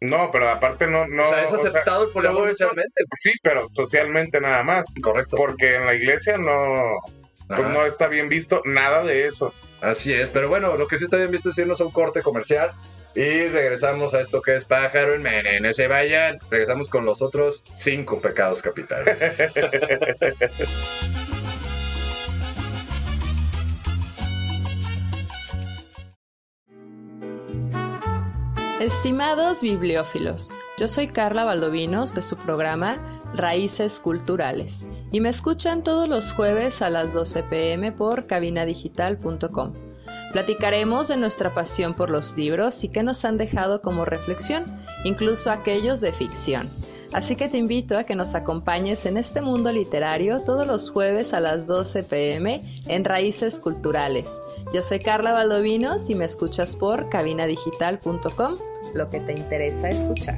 No, 0.00 0.30
pero 0.30 0.50
aparte 0.50 0.86
no, 0.86 1.06
no. 1.06 1.24
o 1.24 1.28
sea, 1.28 1.44
es 1.44 1.52
o 1.52 1.58
sea, 1.58 1.70
aceptado 1.70 2.04
el 2.04 2.10
poliamor 2.10 2.44
eso- 2.48 2.52
socialmente, 2.64 3.02
sí, 3.16 3.32
pero 3.42 3.66
socialmente 3.70 4.40
nada 4.40 4.62
más. 4.62 4.86
Correcto. 5.00 5.36
Porque 5.36 5.76
en 5.76 5.86
la 5.86 5.94
iglesia 5.94 6.36
no, 6.36 6.96
pues 7.48 7.60
no 7.60 7.86
está 7.86 8.06
bien 8.06 8.28
visto 8.28 8.60
nada 8.66 9.04
de 9.04 9.26
eso. 9.26 9.54
Así 9.80 10.12
es, 10.12 10.28
pero 10.28 10.48
bueno, 10.48 10.76
lo 10.76 10.86
que 10.86 10.98
sí 10.98 11.04
está 11.04 11.16
bien 11.16 11.30
visto 11.30 11.48
es 11.50 11.58
irnos 11.58 11.80
a 11.80 11.84
un 11.84 11.92
corte 11.92 12.20
comercial 12.22 12.70
y 13.16 13.48
regresamos 13.48 14.12
a 14.12 14.20
esto 14.20 14.42
que 14.42 14.56
es 14.56 14.64
pájaro 14.64 15.14
en 15.14 15.22
Mene, 15.22 15.60
no 15.60 15.72
se 15.72 15.88
vayan. 15.88 16.38
Regresamos 16.50 16.88
con 16.88 17.06
los 17.06 17.22
otros 17.22 17.62
cinco 17.72 18.20
pecados 18.20 18.60
capitales. 18.60 19.18
Estimados 28.80 29.62
bibliófilos, 29.62 30.52
yo 30.78 30.86
soy 30.86 31.08
Carla 31.08 31.44
Valdovinos 31.44 32.14
de 32.14 32.20
su 32.20 32.36
programa 32.36 33.22
Raíces 33.34 34.00
Culturales 34.00 34.86
y 35.10 35.20
me 35.20 35.30
escuchan 35.30 35.82
todos 35.82 36.08
los 36.08 36.34
jueves 36.34 36.82
a 36.82 36.90
las 36.90 37.14
12 37.14 37.44
pm 37.44 37.92
por 37.92 38.26
cabinadigital.com. 38.26 39.85
Platicaremos 40.32 41.08
de 41.08 41.16
nuestra 41.16 41.54
pasión 41.54 41.94
por 41.94 42.10
los 42.10 42.36
libros 42.36 42.84
y 42.84 42.88
qué 42.88 43.02
nos 43.02 43.24
han 43.24 43.38
dejado 43.38 43.80
como 43.80 44.04
reflexión, 44.04 44.64
incluso 45.04 45.50
aquellos 45.50 46.00
de 46.00 46.12
ficción. 46.12 46.68
Así 47.12 47.36
que 47.36 47.48
te 47.48 47.56
invito 47.56 47.96
a 47.96 48.04
que 48.04 48.14
nos 48.14 48.34
acompañes 48.34 49.06
en 49.06 49.16
este 49.16 49.40
mundo 49.40 49.72
literario 49.72 50.40
todos 50.40 50.66
los 50.66 50.90
jueves 50.90 51.32
a 51.32 51.40
las 51.40 51.66
12 51.66 52.02
pm 52.02 52.60
en 52.88 53.04
Raíces 53.04 53.58
Culturales. 53.58 54.42
Yo 54.74 54.82
soy 54.82 54.98
Carla 54.98 55.32
Valdovinos 55.32 56.10
y 56.10 56.14
me 56.14 56.24
escuchas 56.24 56.76
por 56.76 57.08
cabinadigital.com, 57.08 58.56
lo 58.94 59.08
que 59.08 59.20
te 59.20 59.32
interesa 59.32 59.88
escuchar. 59.88 60.36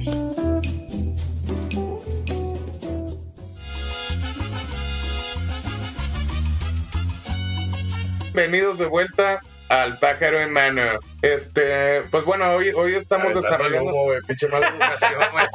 Bienvenidos 8.31 8.77
de 8.77 8.85
vuelta 8.85 9.41
al 9.69 9.97
pájaro 9.99 10.41
en 10.41 10.51
mano. 10.51 10.81
Este, 11.21 12.01
pues 12.09 12.25
bueno, 12.25 12.53
hoy, 12.53 12.69
hoy 12.71 12.95
estamos 12.95 13.33
desarrollando. 13.33 13.91
güey, 13.91 14.19
pinche 14.27 14.47
mala 14.47 14.67
educación, 14.67 15.13
güey. 15.31 15.45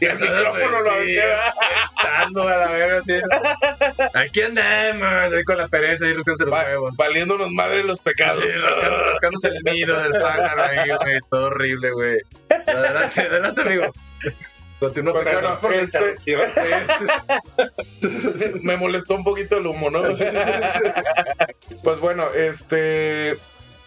Y 0.00 0.04
el 0.06 0.18
micrófono 0.20 0.80
lo 0.80 0.90
aventando 0.90 2.48
a 2.48 2.56
la 2.56 2.66
verga, 2.72 2.98
así. 2.98 3.14
Aquí 4.14 4.42
andamos, 4.42 5.32
ahí 5.32 5.44
con 5.44 5.56
la 5.56 5.68
pereza 5.68 6.06
y 6.06 6.14
rascándose 6.14 6.44
los 6.44 6.54
huevos. 6.54 6.96
valiéndonos 6.96 7.50
madre 7.52 7.84
los 7.84 8.00
pecados. 8.00 8.42
Sí, 8.42 8.48
rascándose 8.50 9.48
el 9.48 9.62
nido 9.62 10.02
del 10.02 10.12
pájaro 10.20 10.62
ahí, 10.64 10.90
güey. 11.00 11.20
Todo 11.30 11.46
horrible, 11.46 11.90
güey. 11.92 12.18
Adelante, 12.66 13.20
adelante, 13.20 13.60
amigo. 13.60 13.92
Continúa 14.80 15.12
Pues 15.12 15.26
pecando. 15.26 15.58
bueno, 15.62 15.80
este, 15.80 16.16
Sí, 16.18 16.34
sí, 18.00 18.50
me 18.64 18.76
molestó 18.76 19.14
un 19.14 19.22
poquito 19.22 19.58
el 19.58 19.68
humo, 19.68 19.90
¿no? 19.90 20.02
pues 21.84 22.00
bueno, 22.00 22.26
este 22.34 23.38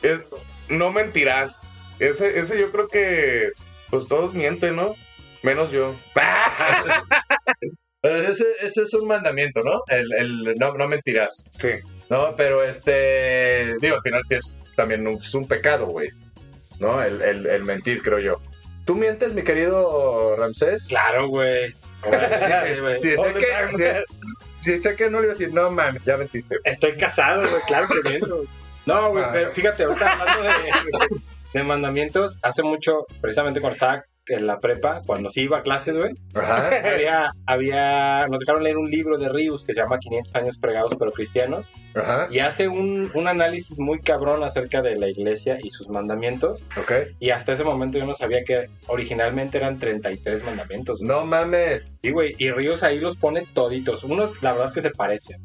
es 0.07 0.21
no 0.69 0.91
mentirás. 0.91 1.57
Ese, 1.99 2.39
ese 2.39 2.59
yo 2.59 2.71
creo 2.71 2.87
que 2.87 3.51
pues 3.89 4.07
todos 4.07 4.33
mienten, 4.33 4.75
¿no? 4.75 4.95
Menos 5.43 5.71
yo. 5.71 5.93
Ese, 8.01 8.45
ese 8.61 8.83
es 8.83 8.93
un 8.93 9.07
mandamiento, 9.07 9.61
¿no? 9.63 9.81
El, 9.87 10.13
el 10.13 10.53
no, 10.59 10.73
no 10.73 10.87
mentirás. 10.87 11.45
Sí. 11.59 11.69
No, 12.09 12.35
pero 12.35 12.63
este. 12.63 13.73
Digo, 13.81 13.95
al 13.95 14.01
final 14.03 14.21
sí 14.23 14.35
es 14.35 14.63
también 14.75 15.07
un, 15.07 15.15
es 15.15 15.33
un 15.33 15.47
pecado, 15.47 15.87
güey. 15.87 16.09
¿No? 16.79 17.01
El, 17.01 17.19
el, 17.21 17.47
el 17.47 17.63
mentir, 17.63 18.03
creo 18.03 18.19
yo. 18.19 18.39
¿Tú 18.85 18.93
mientes, 18.93 19.33
mi 19.33 19.41
querido 19.41 20.35
Ramsés? 20.35 20.87
claro 20.87 21.29
güey. 21.29 21.73
Sí, 22.99 23.15
sé 23.15 23.33
que, 23.33 24.03
sí, 24.59 24.77
sé 24.77 24.95
que 24.95 25.09
no 25.09 25.19
le 25.19 25.25
iba 25.25 25.33
a 25.33 25.37
decir, 25.37 25.51
no 25.51 25.71
mames, 25.71 26.05
ya 26.05 26.17
mentiste. 26.17 26.57
Estoy 26.63 26.95
casado, 26.97 27.49
güey, 27.49 27.61
claro 27.65 27.87
que 27.87 28.07
miento. 28.07 28.43
No, 28.85 29.11
güey, 29.11 29.23
Ah. 29.23 29.29
pero 29.33 29.51
fíjate, 29.51 29.83
ahorita 29.83 30.11
hablando 30.11 30.43
de, 30.43 30.49
de 31.53 31.63
mandamientos, 31.63 32.37
hace 32.41 32.63
mucho, 32.63 33.05
precisamente 33.21 33.61
cuando 33.61 33.73
estaba 33.75 34.03
en 34.27 34.47
la 34.47 34.59
prepa, 34.59 35.03
cuando 35.05 35.29
sí 35.29 35.41
iba 35.41 35.59
a 35.59 35.61
clases, 35.61 35.95
güey, 35.97 36.11
había, 36.33 37.27
había, 37.45 38.27
nos 38.27 38.39
dejaron 38.39 38.63
leer 38.63 38.75
un 38.77 38.89
libro 38.89 39.17
de 39.19 39.29
Rius 39.29 39.63
que 39.63 39.73
se 39.75 39.81
llama 39.81 39.99
500 39.99 40.35
años 40.35 40.59
fregados 40.59 40.93
pero 40.97 41.11
cristianos, 41.11 41.69
Ajá. 41.93 42.27
y 42.31 42.39
hace 42.39 42.67
un, 42.67 43.11
un 43.13 43.27
análisis 43.27 43.77
muy 43.79 43.99
cabrón 44.01 44.43
acerca 44.43 44.81
de 44.81 44.97
la 44.97 45.07
iglesia 45.09 45.57
y 45.61 45.69
sus 45.69 45.89
mandamientos, 45.89 46.65
Ok. 46.75 46.91
y 47.19 47.29
hasta 47.29 47.53
ese 47.53 47.63
momento 47.63 47.99
yo 47.99 48.05
no 48.05 48.15
sabía 48.15 48.43
que 48.43 48.67
originalmente 48.87 49.57
eran 49.57 49.77
33 49.77 50.43
mandamientos. 50.43 51.01
No 51.01 51.23
mames. 51.23 51.91
Sí, 52.01 52.09
güey, 52.11 52.33
y 52.39 52.49
Ríos 52.51 52.81
ahí 52.81 52.99
los 52.99 53.17
pone 53.17 53.43
toditos, 53.53 54.03
unos 54.03 54.41
la 54.41 54.53
verdad 54.53 54.67
es 54.69 54.73
que 54.73 54.81
se 54.81 54.89
parecen. 54.89 55.39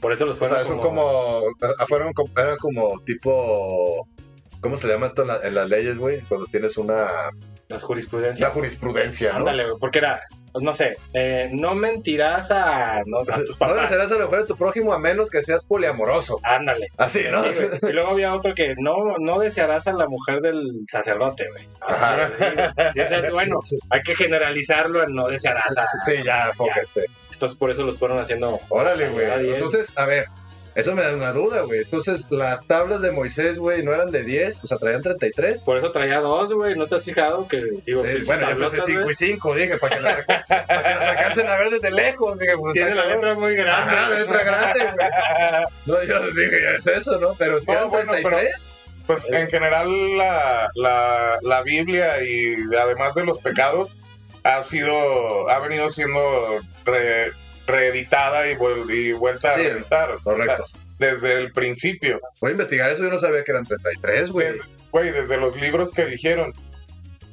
Por 0.00 0.12
eso 0.12 0.26
los 0.26 0.34
O 0.36 0.38
fueron 0.38 0.58
sea, 0.58 0.64
son 0.66 0.78
como. 0.80 1.42
ah, 1.62 1.84
Fueron 1.88 2.12
como. 2.12 2.30
Eran 2.36 2.56
como 2.58 3.00
tipo. 3.00 4.06
¿Cómo 4.60 4.76
se 4.76 4.88
llama 4.88 5.06
esto 5.06 5.22
en, 5.22 5.28
la- 5.28 5.40
en 5.42 5.54
las 5.54 5.68
leyes, 5.68 5.98
güey? 5.98 6.20
Cuando 6.22 6.46
tienes 6.46 6.76
una, 6.76 7.06
las 7.68 7.82
jurisprudencias. 7.82 8.40
una 8.48 8.54
jurisprudencia, 8.54 9.30
¿no? 9.32 9.38
Ándale, 9.38 9.64
güey, 9.64 9.76
porque 9.78 9.98
era 9.98 10.20
pues, 10.50 10.64
no 10.64 10.74
sé, 10.74 10.96
eh, 11.12 11.50
no 11.52 11.74
mentirás 11.74 12.50
a, 12.50 13.02
no, 13.04 13.18
a 13.20 13.24
tus 13.44 13.56
No 13.60 13.74
desearás 13.74 14.10
a 14.10 14.14
la 14.16 14.24
mujer 14.24 14.40
de 14.40 14.46
tu 14.46 14.56
prójimo 14.56 14.94
a 14.94 14.98
menos 14.98 15.28
que 15.30 15.42
seas 15.42 15.66
poliamoroso. 15.66 16.40
Ándale. 16.42 16.88
Así, 16.96 17.24
¿no? 17.30 17.44
Sí, 17.52 17.64
y 17.82 17.92
luego 17.92 18.10
había 18.12 18.34
otro 18.34 18.54
que 18.54 18.74
no, 18.78 19.18
no 19.20 19.38
desearás 19.38 19.86
a 19.86 19.92
la 19.92 20.08
mujer 20.08 20.40
del 20.40 20.62
sacerdote, 20.90 21.44
güey. 21.50 21.68
Ajá. 21.82 22.30
Sí, 22.38 22.44
güey. 22.54 23.30
Bueno, 23.32 23.60
hay 23.90 24.00
que 24.02 24.14
generalizarlo 24.16 25.04
en 25.06 25.14
no 25.14 25.28
desearás 25.28 25.76
a... 25.76 25.84
Sí, 25.86 26.14
ya, 26.24 26.50
fóquense. 26.54 27.04
Entonces 27.36 27.58
por 27.58 27.70
eso 27.70 27.82
los 27.82 27.98
fueron 27.98 28.18
haciendo... 28.18 28.58
Órale, 28.70 29.10
güey. 29.10 29.26
diez. 29.42 29.56
Entonces, 29.56 29.92
a 29.96 30.06
ver, 30.06 30.24
eso 30.74 30.94
me 30.94 31.02
da 31.02 31.14
una 31.14 31.32
duda, 31.32 31.60
güey. 31.62 31.80
Entonces, 31.80 32.30
las 32.30 32.66
tablas 32.66 33.02
de 33.02 33.10
Moisés, 33.12 33.58
güey, 33.58 33.82
no 33.82 33.92
eran 33.92 34.10
de 34.10 34.22
10, 34.24 34.64
o 34.64 34.66
sea, 34.66 34.78
traían 34.78 35.02
33. 35.02 35.62
Por 35.62 35.76
eso 35.78 35.92
traía 35.92 36.20
dos, 36.20 36.52
güey. 36.54 36.74
¿No 36.76 36.86
te 36.86 36.96
has 36.96 37.04
fijado? 37.04 37.46
Que 37.46 37.62
digo, 37.84 38.02
Sí, 38.04 38.22
bueno, 38.24 38.42
yo 38.42 38.48
tablotas, 38.48 38.84
5 38.86 39.00
güey. 39.02 39.12
y 39.12 39.14
5, 39.14 39.54
dije, 39.54 39.76
para 39.78 39.96
que, 39.96 40.02
la- 40.02 40.24
para 40.26 40.66
que 40.66 40.94
las 40.94 41.08
alcancen 41.08 41.46
a 41.48 41.56
ver 41.56 41.70
desde 41.70 41.90
lejos. 41.90 42.38
Dije, 42.38 42.52
pues, 42.58 42.72
Tiene 42.74 42.94
la 42.94 43.04
letra 43.06 43.34
muy 43.34 43.54
grande. 43.54 43.94
Ajá, 43.96 44.08
la 44.10 44.18
letra 44.20 44.42
grande, 44.44 44.80
güey. 44.80 45.08
No, 45.86 46.02
yo 46.04 46.26
dije, 46.30 46.62
ya 46.62 46.70
es 46.70 46.86
eso, 46.86 47.18
¿no? 47.18 47.34
Pero 47.38 47.60
si 47.60 47.66
No, 47.66 47.72
eran 47.74 47.88
bueno, 47.90 48.12
pero- 48.14 48.28
33. 48.36 48.70
Pues 49.06 49.24
en 49.30 49.48
general 49.48 50.18
la, 50.18 50.68
la, 50.74 51.38
la 51.42 51.62
Biblia 51.62 52.20
y 52.24 52.56
además 52.76 53.14
de 53.14 53.24
los 53.24 53.38
pecados 53.38 53.90
ha 54.46 54.62
sido, 54.62 55.48
ha 55.48 55.58
venido 55.60 55.90
siendo 55.90 56.60
re- 56.84 57.32
reeditada 57.66 58.48
y, 58.50 58.54
vuel- 58.56 58.90
y 58.94 59.12
vuelta 59.12 59.54
Sí, 59.54 59.60
a 59.60 59.64
reeditar. 59.64 60.18
correcto. 60.22 60.62
O 60.64 60.66
sea, 60.68 60.80
desde 60.98 61.32
el 61.34 61.52
principio. 61.52 62.20
Voy 62.40 62.50
a 62.50 62.52
investigar 62.52 62.90
eso, 62.90 63.02
yo 63.02 63.10
no 63.10 63.18
sabía 63.18 63.44
que 63.44 63.50
eran 63.52 63.64
33, 63.64 64.30
güey. 64.30 64.54
Güey, 64.90 65.10
desde 65.10 65.36
los 65.36 65.56
libros 65.56 65.92
que 65.92 66.02
eligieron. 66.02 66.52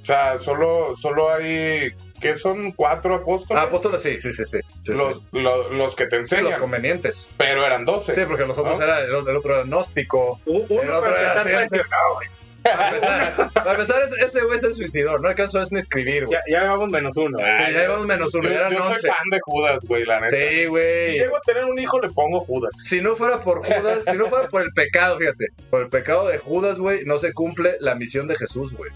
O 0.01 0.05
sea, 0.05 0.37
solo, 0.37 0.95
solo 1.01 1.31
hay, 1.31 1.93
¿qué 2.19 2.35
son? 2.35 2.73
Cuatro 2.73 3.15
apóstoles. 3.15 3.63
Ah, 3.63 3.67
apóstoles, 3.67 4.01
sí, 4.01 4.19
sí, 4.19 4.33
sí, 4.33 4.43
sí. 4.45 4.59
Sí, 4.85 4.91
los, 4.91 5.15
sí. 5.31 5.39
lo- 5.39 5.69
los 5.71 5.95
que 5.95 6.07
te 6.07 6.17
Sí, 6.17 6.21
los 6.21 6.31
enseñan. 6.41 6.59
convenientes. 6.59 7.29
pero 7.37 7.65
eran 7.65 7.85
doce. 7.85 8.13
Sí, 8.13 8.21
porque 8.27 8.45
los 8.45 8.57
otros 8.57 8.79
¿No? 8.79 8.83
era, 8.83 8.99
el, 8.99 9.05
el 9.11 9.37
otro 9.37 9.53
era 9.55 9.63
gnóstico. 9.63 10.41
U- 10.45 10.65
El 10.81 10.89
otro 10.89 11.15
era 11.15 11.41
traicionado, 11.43 12.15
güey. 12.15 12.27
Para 12.63 12.87
empezar, 12.89 13.51
para 13.53 13.71
empezar, 13.71 14.01
ese- 14.19 14.41
güey 14.43 14.59
se 14.59 14.73
suicidó. 14.73 15.17
No 15.17 15.27
alcanzó 15.29 15.61
es 15.61 15.71
ni 15.71 15.79
escribir, 15.79 16.25
güey. 16.25 16.37
Ya, 16.47 16.57
ya 16.57 16.63
llevamos 16.63 16.89
menos 16.89 17.17
uno. 17.17 17.37
Ah, 17.41 17.57
Sí, 17.57 17.73
ya 17.73 17.79
llevamos 17.81 18.07
menos 18.07 18.33
uno, 18.33 18.43
Yo, 18.43 18.49
ya 18.53 18.59
eran 18.59 18.71
yo 18.73 18.79
soy 18.79 18.93
11. 18.93 19.07
fan 19.07 19.17
de 19.31 19.39
Judas, 19.41 19.83
güey, 19.87 20.05
la 20.05 20.19
neta. 20.19 20.35
Sí, 20.37 20.47
Si 20.61 20.65
güey. 20.67 21.11
llego 21.19 21.35
a 21.37 21.41
tener 21.41 21.65
un 21.65 21.77
hijo, 21.79 21.99
le 21.99 22.09
pongo 22.09 22.39
Judas. 22.41 22.71
Si 22.81 23.01
no 23.01 23.15
fuera 23.15 23.39
por 23.41 23.59
Judas, 23.65 23.99
si 24.09 24.17
no 24.17 24.27
fuera 24.27 24.47
por 24.47 24.61
el 24.63 24.71
pecado, 24.73 25.17
fíjate, 25.17 25.47
por 25.69 25.81
el 25.81 25.89
pecado 25.89 26.27
de 26.27 26.37
Judas, 26.37 26.79
güey, 26.79 27.03
no 27.05 27.17
se 27.19 27.33
cumple 27.33 27.75
la 27.79 27.95
misión 27.95 28.27
de 28.27 28.35
Jesús, 28.35 28.73
güey. 28.73 28.91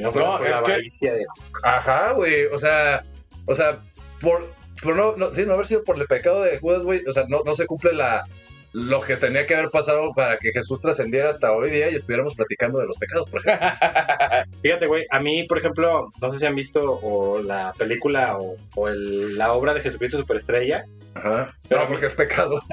No, 0.00 0.10
fuera 0.12 0.28
No, 0.28 0.38
por 0.38 0.46
es 0.46 0.52
la 0.52 0.58
que- 0.62 0.72
avaricia 0.72 1.12
de- 1.14 1.26
Ajá, 1.62 2.12
güey. 2.12 2.44
O 2.46 2.58
sea, 2.58 3.02
o 3.46 3.54
sea, 3.54 3.78
por, 4.20 4.50
por 4.82 4.96
no, 4.96 5.16
no, 5.16 5.34
sí, 5.34 5.44
no 5.44 5.54
haber 5.54 5.66
sido 5.66 5.84
por 5.84 5.98
el 6.00 6.06
pecado 6.06 6.42
de 6.42 6.58
Judas, 6.58 6.82
güey. 6.82 7.02
O 7.06 7.12
sea, 7.12 7.24
no, 7.28 7.42
no 7.44 7.54
se 7.54 7.66
cumple 7.66 7.92
la 7.92 8.22
lo 8.72 9.00
que 9.02 9.16
tenía 9.16 9.46
que 9.46 9.54
haber 9.54 9.70
pasado 9.70 10.12
para 10.14 10.36
que 10.36 10.50
Jesús 10.52 10.80
trascendiera 10.80 11.30
hasta 11.30 11.52
hoy 11.52 11.70
día 11.70 11.90
y 11.90 11.94
estuviéramos 11.96 12.34
platicando 12.34 12.78
de 12.78 12.86
los 12.86 12.96
pecados, 12.96 13.28
por 13.28 13.40
ejemplo. 13.46 13.68
Fíjate, 14.62 14.86
güey, 14.86 15.04
a 15.10 15.20
mí, 15.20 15.44
por 15.46 15.58
ejemplo, 15.58 16.10
no 16.20 16.32
sé 16.32 16.38
si 16.38 16.46
han 16.46 16.54
visto 16.54 16.98
o 17.02 17.40
la 17.42 17.74
película 17.76 18.36
o, 18.38 18.56
o 18.76 18.88
el- 18.88 19.36
la 19.36 19.52
obra 19.52 19.74
de 19.74 19.80
Jesucristo 19.80 20.18
Superestrella. 20.18 20.84
Ajá. 21.14 21.54
Pero 21.68 21.82
No, 21.82 21.88
porque 21.88 22.06
es 22.06 22.14
pecado. 22.14 22.60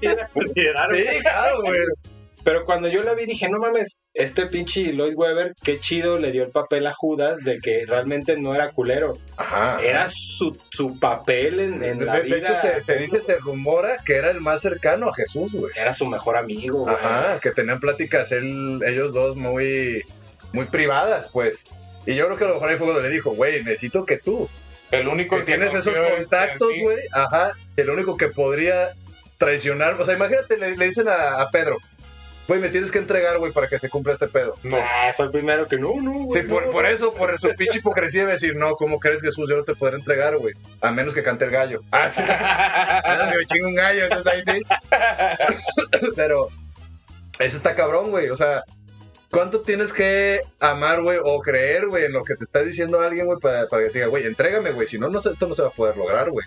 Sí, 0.00 1.20
claro, 1.22 1.62
güey. 1.62 1.80
Pero 2.42 2.64
cuando 2.64 2.88
yo 2.88 3.02
la 3.02 3.14
vi 3.14 3.26
dije, 3.26 3.48
no 3.48 3.58
mames, 3.58 3.98
este 4.14 4.46
pinche 4.46 4.92
Lloyd 4.92 5.14
Webber, 5.14 5.54
qué 5.62 5.78
chido 5.78 6.18
le 6.18 6.32
dio 6.32 6.42
el 6.42 6.50
papel 6.50 6.86
a 6.86 6.92
Judas 6.94 7.38
de 7.44 7.58
que 7.58 7.84
realmente 7.86 8.36
no 8.36 8.54
era 8.54 8.70
culero. 8.70 9.18
Ajá. 9.36 9.78
Era 9.82 10.08
su, 10.10 10.56
su 10.70 10.98
papel 10.98 11.60
en, 11.60 11.84
en 11.84 11.98
de, 11.98 12.04
la 12.06 12.14
de 12.16 12.22
vida. 12.22 12.36
hecho, 12.38 12.54
se, 12.56 12.80
se 12.80 12.96
dice, 12.96 13.20
se 13.20 13.36
rumora 13.36 13.98
que 14.04 14.16
era 14.16 14.30
el 14.30 14.40
más 14.40 14.62
cercano 14.62 15.08
a 15.10 15.14
Jesús, 15.14 15.52
güey. 15.52 15.70
Era 15.76 15.92
su 15.94 16.06
mejor 16.06 16.36
amigo, 16.36 16.78
güey. 16.80 16.94
Ajá, 16.94 17.38
que 17.40 17.50
tenían 17.50 17.78
pláticas 17.78 18.32
él- 18.32 18.80
ellos 18.86 19.12
dos 19.12 19.36
muy, 19.36 20.02
muy 20.52 20.64
privadas, 20.64 21.28
pues. 21.32 21.64
Y 22.06 22.14
yo 22.14 22.24
creo 22.26 22.38
que 22.38 22.44
a 22.44 22.48
lo 22.48 22.54
mejor 22.54 22.70
ahí 22.70 22.76
fue 22.78 22.86
cuando 22.86 23.02
le 23.02 23.10
dijo, 23.10 23.32
güey, 23.32 23.62
necesito 23.62 24.06
que 24.06 24.16
tú, 24.16 24.48
El 24.90 25.06
único 25.08 25.36
que 25.36 25.42
tienes 25.42 25.74
esos 25.74 25.94
contactos, 25.96 26.72
güey, 26.80 26.98
ajá, 27.12 27.52
el 27.76 27.90
único 27.90 28.16
que 28.16 28.28
podría 28.28 28.88
traicionar, 29.36 30.00
o 30.00 30.04
sea, 30.04 30.14
imagínate, 30.14 30.56
le, 30.56 30.76
le 30.76 30.86
dicen 30.86 31.08
a, 31.08 31.40
a 31.40 31.50
Pedro, 31.50 31.76
güey, 32.46 32.60
me 32.60 32.68
tienes 32.68 32.90
que 32.90 32.98
entregar, 32.98 33.38
güey, 33.38 33.52
para 33.52 33.68
que 33.68 33.78
se 33.78 33.88
cumpla 33.88 34.14
este 34.14 34.26
pedo. 34.26 34.54
No. 34.62 34.76
Ah, 34.76 35.12
fue 35.16 35.26
el 35.26 35.30
primero 35.30 35.66
que 35.66 35.78
no, 35.78 35.94
no, 36.00 36.24
güey. 36.24 36.42
Sí, 36.42 36.48
por, 36.48 36.66
no. 36.66 36.72
por 36.72 36.86
eso, 36.86 37.14
por 37.14 37.38
su 37.38 37.48
pinche 37.54 37.78
hipocresía 37.78 38.26
de 38.26 38.32
decir, 38.32 38.56
no, 38.56 38.74
¿cómo 38.74 38.98
crees 38.98 39.22
Jesús? 39.22 39.48
Yo 39.48 39.56
no 39.56 39.64
te 39.64 39.74
podré 39.74 39.96
entregar, 39.96 40.36
güey, 40.36 40.54
a 40.80 40.90
menos 40.90 41.14
que 41.14 41.22
cante 41.22 41.44
el 41.44 41.50
gallo. 41.50 41.80
Ah, 41.90 42.08
sí. 42.08 42.22
A 42.28 43.16
menos 43.16 43.32
que 43.32 43.38
me 43.38 43.46
chingue 43.46 43.66
un 43.66 43.74
gallo, 43.74 44.04
entonces 44.04 44.32
ahí 44.32 44.42
sí. 44.42 44.62
Pero, 46.16 46.48
eso 47.38 47.56
está 47.56 47.74
cabrón, 47.74 48.10
güey, 48.10 48.28
o 48.28 48.36
sea, 48.36 48.64
¿cuánto 49.30 49.62
tienes 49.62 49.92
que 49.92 50.40
amar, 50.58 51.02
güey, 51.02 51.18
o 51.22 51.40
creer, 51.40 51.86
güey, 51.86 52.04
en 52.04 52.12
lo 52.12 52.24
que 52.24 52.34
te 52.34 52.44
está 52.44 52.62
diciendo 52.62 53.00
alguien, 53.00 53.26
güey, 53.26 53.38
para, 53.38 53.66
para 53.68 53.84
que 53.84 53.90
te 53.90 53.98
diga, 53.98 54.08
güey, 54.08 54.26
entrégame, 54.26 54.72
güey, 54.72 54.86
si 54.86 54.98
no, 54.98 55.08
no 55.08 55.18
esto 55.18 55.46
no 55.46 55.54
se 55.54 55.62
va 55.62 55.68
a 55.68 55.72
poder 55.72 55.96
lograr, 55.96 56.30
güey. 56.30 56.46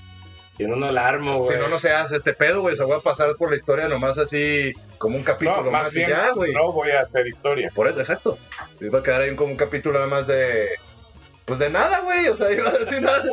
Si 0.58 0.66
no, 0.66 0.76
no 0.76 0.92
la 0.92 1.08
armo, 1.08 1.40
güey. 1.40 1.56
Si 1.56 1.60
no, 1.60 1.68
no 1.68 1.80
se 1.80 1.92
hace 1.92 2.16
este 2.16 2.34
pedo, 2.34 2.62
güey. 2.62 2.74
O 2.74 2.78
sea, 2.78 2.86
voy 2.86 2.98
a 2.98 3.02
pasar 3.02 3.36
por 3.36 3.50
la 3.50 3.56
historia 3.56 3.88
nomás 3.88 4.18
así, 4.18 4.72
como 5.00 5.18
un 5.18 5.24
capítulo 5.24 5.64
No, 5.64 5.72
más, 5.72 5.84
más 5.86 5.94
y 5.96 6.00
bien, 6.00 6.10
ya, 6.10 6.32
güey. 6.32 6.54
no 6.54 6.72
voy 6.72 6.92
a 6.92 7.02
hacer 7.02 7.26
historia. 7.28 7.72
Por 7.74 7.88
eso, 7.88 8.00
exacto. 8.00 8.38
Iba 8.80 9.00
a 9.00 9.04
quedar 9.04 9.22
ahí 9.22 9.36
como 9.36 9.52
un 9.52 9.58
capítulo 9.58 9.96
nada 10.00 10.10
más 10.10 10.28
de. 10.28 10.70
Pues 11.46 11.60
de 11.60 11.70
nada, 11.70 12.02
güey. 12.02 12.28
O 12.28 12.36
sea, 12.38 12.52
iba 12.54 12.70
a 12.70 12.78
decir 12.78 13.02
nada. 13.02 13.24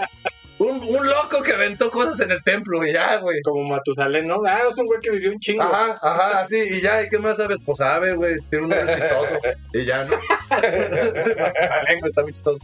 Un, 0.59 0.83
un 0.83 1.07
loco 1.07 1.43
que 1.43 1.53
aventó 1.55 1.91
cosas 1.91 2.21
en 2.21 2.31
el 2.33 2.43
templo, 2.43 2.87
y 2.87 2.93
ya, 2.93 3.17
güey. 3.17 3.41
Como 3.43 3.67
Matusalén, 3.69 4.27
¿no? 4.27 4.43
Ah, 4.47 4.61
es 4.71 4.77
un 4.77 4.85
güey 4.87 5.01
que 5.01 5.11
vivió 5.11 5.31
un 5.33 5.41
chingo. 5.41 5.63
Ajá, 5.63 5.99
ajá, 6.03 6.41
así, 6.41 6.59
y 6.59 6.83
ya, 6.83 7.03
¿y 7.03 7.09
qué 7.09 7.19
más 7.19 7.39
sabes? 7.39 7.61
Pues 7.65 7.79
sabe, 7.79 8.13
güey, 8.13 8.37
tiene 8.51 8.67
un 8.67 8.71
nombre 8.71 8.95
chistoso, 8.95 9.35
y 9.73 9.85
ya, 9.87 10.05
¿no? 10.05 10.17
Salen, 10.51 12.01
güey, 12.01 12.11
está 12.11 12.23
muy 12.23 12.33
chistoso. 12.33 12.59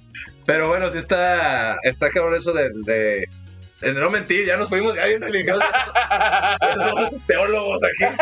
Pero 0.45 0.69
bueno, 0.69 0.91
sí 0.91 0.99
está, 0.99 1.79
está 1.85 2.11
cabrón 2.11 2.35
eso 2.35 2.53
de, 2.53 2.71
de, 2.85 3.29
de 3.81 3.93
no 3.93 4.11
mentir, 4.11 4.47
ya 4.47 4.57
nos 4.57 4.69
fuimos, 4.69 4.95
ya 4.97 5.07
bien 5.07 5.21
religiosos, 5.23 5.65
somos 6.75 7.15
teólogos 7.27 7.83
aquí. 7.85 8.15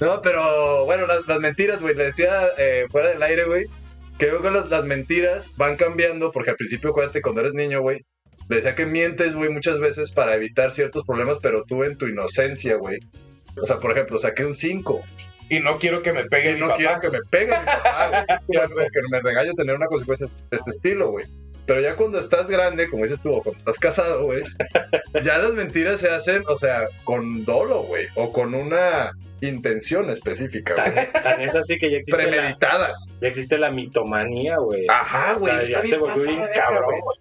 No, 0.00 0.22
pero 0.22 0.84
bueno, 0.86 1.06
las, 1.06 1.26
las 1.28 1.40
mentiras, 1.40 1.80
güey, 1.80 1.94
le 1.94 2.04
decía 2.04 2.48
eh, 2.56 2.86
fuera 2.90 3.08
del 3.10 3.22
aire, 3.22 3.44
güey, 3.44 3.66
que 4.18 4.26
yo 4.26 4.38
creo 4.38 4.42
que 4.42 4.58
las, 4.58 4.70
las 4.70 4.84
mentiras 4.86 5.50
van 5.56 5.76
cambiando, 5.76 6.32
porque 6.32 6.50
al 6.50 6.56
principio, 6.56 6.90
acuérdate, 6.90 7.20
cuando 7.20 7.42
eres 7.42 7.52
niño, 7.52 7.82
güey, 7.82 8.04
le 8.48 8.56
decía 8.56 8.74
que 8.74 8.86
mientes, 8.86 9.34
güey, 9.34 9.50
muchas 9.50 9.78
veces 9.78 10.10
para 10.10 10.34
evitar 10.34 10.72
ciertos 10.72 11.04
problemas, 11.04 11.38
pero 11.42 11.62
tú 11.64 11.84
en 11.84 11.96
tu 11.98 12.06
inocencia, 12.06 12.76
güey. 12.76 12.98
O 13.60 13.66
sea, 13.66 13.78
por 13.78 13.92
ejemplo, 13.92 14.18
saqué 14.18 14.44
un 14.44 14.54
5 14.54 15.02
Y 15.50 15.60
no 15.60 15.78
quiero 15.78 16.02
que 16.02 16.12
me 16.12 16.24
pegue 16.24 16.52
y 16.52 16.54
mi 16.54 16.60
no 16.60 16.68
papá. 16.68 16.78
quiero 16.78 17.00
que 17.00 17.10
me 17.10 17.18
pegue 17.30 17.46
mi 17.58 17.66
papá, 17.66 18.08
güey. 18.08 18.24
Es 18.38 18.92
que 18.92 19.02
me 19.10 19.20
regaño 19.20 19.52
tener 19.54 19.76
una 19.76 19.86
consecuencia 19.86 20.26
de 20.50 20.56
este 20.56 20.70
estilo, 20.70 21.10
güey. 21.10 21.26
Pero 21.70 21.82
ya 21.82 21.94
cuando 21.94 22.18
estás 22.18 22.50
grande, 22.50 22.90
como 22.90 23.04
dices 23.04 23.22
tú, 23.22 23.32
o 23.32 23.40
cuando 23.44 23.60
estás 23.60 23.78
casado, 23.78 24.24
güey, 24.24 24.42
ya 25.24 25.38
las 25.38 25.52
mentiras 25.52 26.00
se 26.00 26.10
hacen, 26.10 26.42
o 26.48 26.56
sea, 26.56 26.86
con 27.04 27.44
dolo, 27.44 27.84
güey, 27.84 28.08
o 28.16 28.32
con 28.32 28.56
una 28.56 29.12
intención 29.40 30.10
específica, 30.10 30.74
güey. 30.74 31.12
Tan, 31.12 31.22
tan 31.22 31.40
es 31.40 31.54
así 31.54 31.78
que 31.78 31.88
ya 31.88 31.98
existe, 31.98 32.24
la, 32.24 32.28
Premeditadas. 32.28 33.14
ya 33.20 33.28
existe 33.28 33.56
la 33.56 33.70
mitomanía, 33.70 34.56
güey. 34.56 34.84
Ajá, 34.88 35.36
O 35.36 35.38
güey. 35.38 35.58
sea, 35.58 35.80
ya 35.80 35.82
se 35.82 35.96
volvió 35.96 36.24
bien 36.24 36.42
cabrón, 36.56 37.00
güey. 37.04 37.20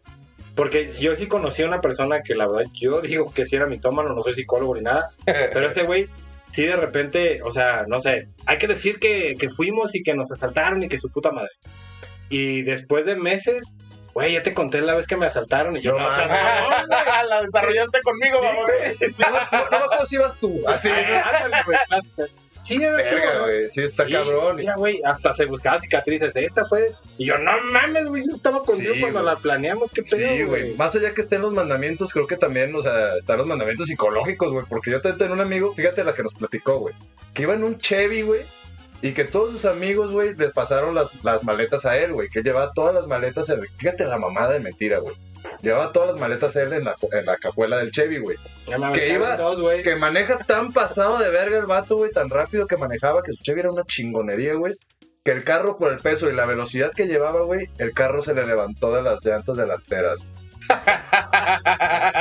Porque 0.56 0.90
yo 1.00 1.16
sí 1.16 1.28
conocí 1.28 1.62
a 1.62 1.68
una 1.68 1.80
persona 1.80 2.24
que 2.24 2.34
la 2.34 2.48
verdad 2.48 2.72
yo 2.74 3.02
digo 3.02 3.32
que 3.32 3.46
sí 3.46 3.56
era 3.56 3.68
mitómano, 3.68 4.16
no 4.16 4.24
soy 4.24 4.34
psicólogo 4.34 4.74
ni 4.74 4.82
nada, 4.82 5.12
pero 5.26 5.70
ese 5.70 5.84
güey 5.84 6.10
sí 6.54 6.66
de 6.66 6.76
repente, 6.76 7.44
o 7.44 7.52
sea, 7.52 7.86
no 7.88 8.00
sé, 8.00 8.30
hay 8.48 8.58
que 8.58 8.66
decir 8.66 8.98
que, 8.98 9.36
que 9.40 9.52
fuimos 9.52 9.94
y 9.94 10.02
que 10.02 10.16
nos 10.16 10.32
asaltaron 10.32 10.82
y 10.82 10.90
que 10.90 10.98
su 10.98 11.12
puta 11.12 11.32
madre. 11.32 11.52
Y 12.32 12.64
después 12.64 13.06
de 13.06 13.16
meses, 13.16 13.76
güey, 14.14 14.34
ya 14.34 14.44
te 14.44 14.54
conté 14.54 14.82
la 14.82 14.96
vez 14.96 15.08
que 15.08 15.16
me 15.16 15.26
asaltaron 15.26 15.76
y 15.78 15.82
yo, 15.82 15.92
No 15.94 16.00
no, 16.00 16.08
o 16.08 16.16
sea, 16.16 16.28
mames. 16.28 16.88
no, 16.88 17.24
la 17.30 17.42
desarrollaste 17.42 18.02
conmigo, 18.02 18.40
vamos. 18.42 18.68
No, 19.72 19.80
no, 19.80 19.96
no 19.98 20.06
si 20.06 20.16
ibas 20.16 20.36
tú. 20.40 20.62
Así, 20.68 20.90
Sí, 20.90 20.94
ándale, 20.94 21.58
güey. 21.66 22.30
Sí, 22.62 22.78
verga, 22.78 23.40
güey. 23.40 23.70
Sí, 23.72 23.82
está 23.84 24.06
Sí, 24.06 24.12
cabrón. 24.12 24.58
Mira, 24.58 24.76
güey, 24.76 25.00
hasta 25.06 25.34
se 25.34 25.46
buscaba 25.46 25.80
cicatrices. 25.80 26.36
Esta 26.36 26.66
fue. 26.66 26.92
Y 27.18 27.26
yo, 27.28 27.38
no 27.38 27.52
mames, 27.72 28.08
güey. 28.08 28.24
Yo 28.28 28.36
estaba 28.36 28.60
contigo 28.60 28.94
Sí, 28.94 29.00
cuando 29.00 29.22
güey. 29.22 29.34
la 29.34 29.40
planeamos. 29.40 29.92
¿Qué 29.92 30.04
pedo, 30.04 30.18
Sí, 30.18 30.44
güey. 30.44 30.74
Más 30.76 30.94
allá 30.96 31.14
que 31.14 31.22
estén 31.22 31.42
los 31.42 31.54
mandamientos, 31.54 32.12
creo 32.12 32.28
que 32.28 32.36
también, 32.36 32.76
o 32.76 32.82
sea, 32.82 33.16
están 33.16 33.38
los 33.38 33.48
mandamientos 33.48 33.88
psicológicos, 33.88 34.52
güey. 34.52 34.66
Porque 34.68 34.92
yo 34.92 35.02
tenía 35.02 35.32
un 35.32 35.40
amigo, 35.40 35.74
fíjate 35.74 36.04
la 36.04 36.14
que 36.14 36.22
nos 36.24 36.34
platicó, 36.34 36.80
güey. 36.80 36.94
Que 37.34 37.44
iba 37.44 37.54
en 37.54 37.64
un 37.64 37.80
Chevy, 37.80 38.24
güey. 38.24 38.42
Y 39.02 39.14
que 39.14 39.24
todos 39.24 39.52
sus 39.52 39.66
amigos, 39.66 40.12
güey, 40.12 40.36
les 40.36 40.52
pasaron 40.52 40.94
las, 40.94 41.24
las 41.24 41.44
maletas 41.44 41.86
a 41.86 41.98
él, 41.98 42.12
güey. 42.14 42.28
Que 42.30 42.42
llevaba 42.42 42.72
todas 42.74 42.94
las 42.94 43.08
maletas. 43.08 43.48
En, 43.50 43.62
fíjate 43.78 44.06
la 44.06 44.18
mamada 44.18 44.52
de 44.52 44.60
mentira, 44.60 45.00
güey. 45.00 45.16
Llevaba 45.62 45.92
todas 45.94 46.10
las 46.10 46.20
maletas 46.20 46.56
él 46.58 46.74
en 46.74 46.84
la, 46.84 46.96
en 47.14 47.26
la 47.26 47.38
cajuela 47.38 47.78
del 47.78 47.92
Chevy, 47.92 48.18
güey. 48.20 48.38
Que 48.94 49.14
iba-. 49.14 49.38
Que 49.84 49.96
maneja 49.96 50.38
tan 50.40 50.74
pasado 50.74 51.18
de 51.18 51.30
verga 51.30 51.58
el 51.58 51.66
vato, 51.66 51.96
güey, 51.96 52.12
tan 52.12 52.30
rápido 52.30 52.68
que 52.68 52.76
manejaba 52.76 53.24
que 53.24 53.32
su 53.32 53.42
Chevy 53.44 53.62
era 53.62 53.72
una 53.72 53.84
chingonería, 53.86 54.56
güey. 54.56 54.74
que 55.24 55.32
el 55.32 55.44
carro 55.44 55.78
por 55.78 55.92
el 55.94 56.00
peso 56.00 56.30
y 56.30 56.34
la 56.34 56.46
velocidad 56.46 56.92
que 56.94 57.08
llevaba, 57.08 57.42
güey, 57.42 57.70
el 57.78 57.94
carro 57.94 58.22
se 58.22 58.34
le 58.34 58.46
levantó 58.46 58.94
de 58.94 59.02
las 59.02 59.24
llantas 59.24 59.56
delanteras. 59.58 60.20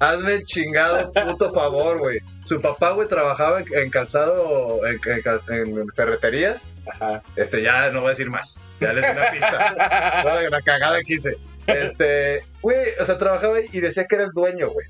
Hazme 0.00 0.32
el 0.32 0.44
chingado 0.44 1.12
puto 1.12 1.52
favor, 1.52 1.98
güey. 1.98 2.20
Su 2.46 2.60
papá, 2.60 2.92
güey, 2.92 3.06
trabajaba 3.06 3.60
en, 3.60 3.90
calzado, 3.90 4.80
en, 4.86 4.98
en 5.04 5.78
en 5.78 5.88
ferreterías. 5.88 6.66
Ajá. 6.86 7.22
Este, 7.36 7.62
ya 7.62 7.90
no 7.90 8.00
voy 8.00 8.08
a 8.08 8.10
decir 8.10 8.30
más. 8.30 8.58
Ya 8.80 8.92
les 8.94 9.04
di 9.04 9.10
una 9.10 9.30
pista. 9.30 10.24
La 10.50 10.62
cagada 10.62 11.00
que 11.02 11.14
hice. 11.14 11.36
Este, 11.66 12.42
güey, 12.62 12.92
o 12.98 13.04
sea, 13.04 13.18
trabajaba 13.18 13.60
y 13.60 13.80
decía 13.80 14.06
que 14.06 14.14
era 14.16 14.24
el 14.24 14.32
dueño, 14.32 14.70
güey. 14.70 14.86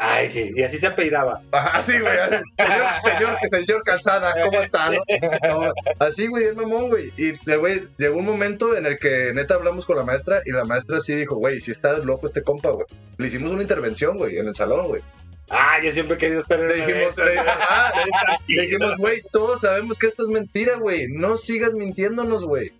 Ay, 0.00 0.30
sí. 0.30 0.52
Y 0.54 0.62
así 0.62 0.78
se 0.78 0.86
apellidaba. 0.86 1.40
Ajá, 1.50 1.78
así, 1.78 1.98
güey. 1.98 2.16
así, 2.18 2.36
Señor, 2.56 2.86
señor, 3.02 3.36
que 3.40 3.48
señor 3.48 3.82
Calzada, 3.82 4.32
¿cómo 4.44 4.60
está? 4.62 4.90
no? 4.90 5.00
No, 5.42 5.72
así, 5.98 6.28
güey, 6.28 6.44
el 6.44 6.54
mamón, 6.54 6.88
güey. 6.88 7.12
Y, 7.16 7.32
de, 7.44 7.56
güey, 7.56 7.88
llegó 7.98 8.18
un 8.18 8.24
momento 8.24 8.76
en 8.76 8.86
el 8.86 8.96
que 8.96 9.32
neta 9.34 9.54
hablamos 9.54 9.84
con 9.86 9.96
la 9.96 10.04
maestra 10.04 10.40
y 10.46 10.52
la 10.52 10.64
maestra 10.64 11.00
sí 11.00 11.16
dijo, 11.16 11.34
güey, 11.34 11.60
si 11.60 11.72
está 11.72 11.98
loco 11.98 12.28
este 12.28 12.42
compa, 12.42 12.70
güey. 12.70 12.86
Le 13.16 13.26
hicimos 13.26 13.50
una 13.50 13.62
intervención, 13.62 14.16
güey, 14.16 14.38
en 14.38 14.46
el 14.46 14.54
salón, 14.54 14.86
güey. 14.86 15.02
Ah, 15.50 15.80
yo 15.82 15.90
siempre 15.90 16.14
he 16.14 16.18
querido 16.18 16.40
estar 16.40 16.60
en 16.60 16.68
Le 16.68 16.74
dijimos, 16.76 17.16
le, 17.16 17.34
le 18.54 18.62
dijimos, 18.62 18.96
güey, 18.98 19.22
todos 19.32 19.62
sabemos 19.62 19.98
que 19.98 20.06
esto 20.06 20.22
es 20.22 20.28
mentira, 20.28 20.76
güey. 20.76 21.08
No 21.08 21.36
sigas 21.36 21.74
mintiéndonos, 21.74 22.44
güey. 22.44 22.70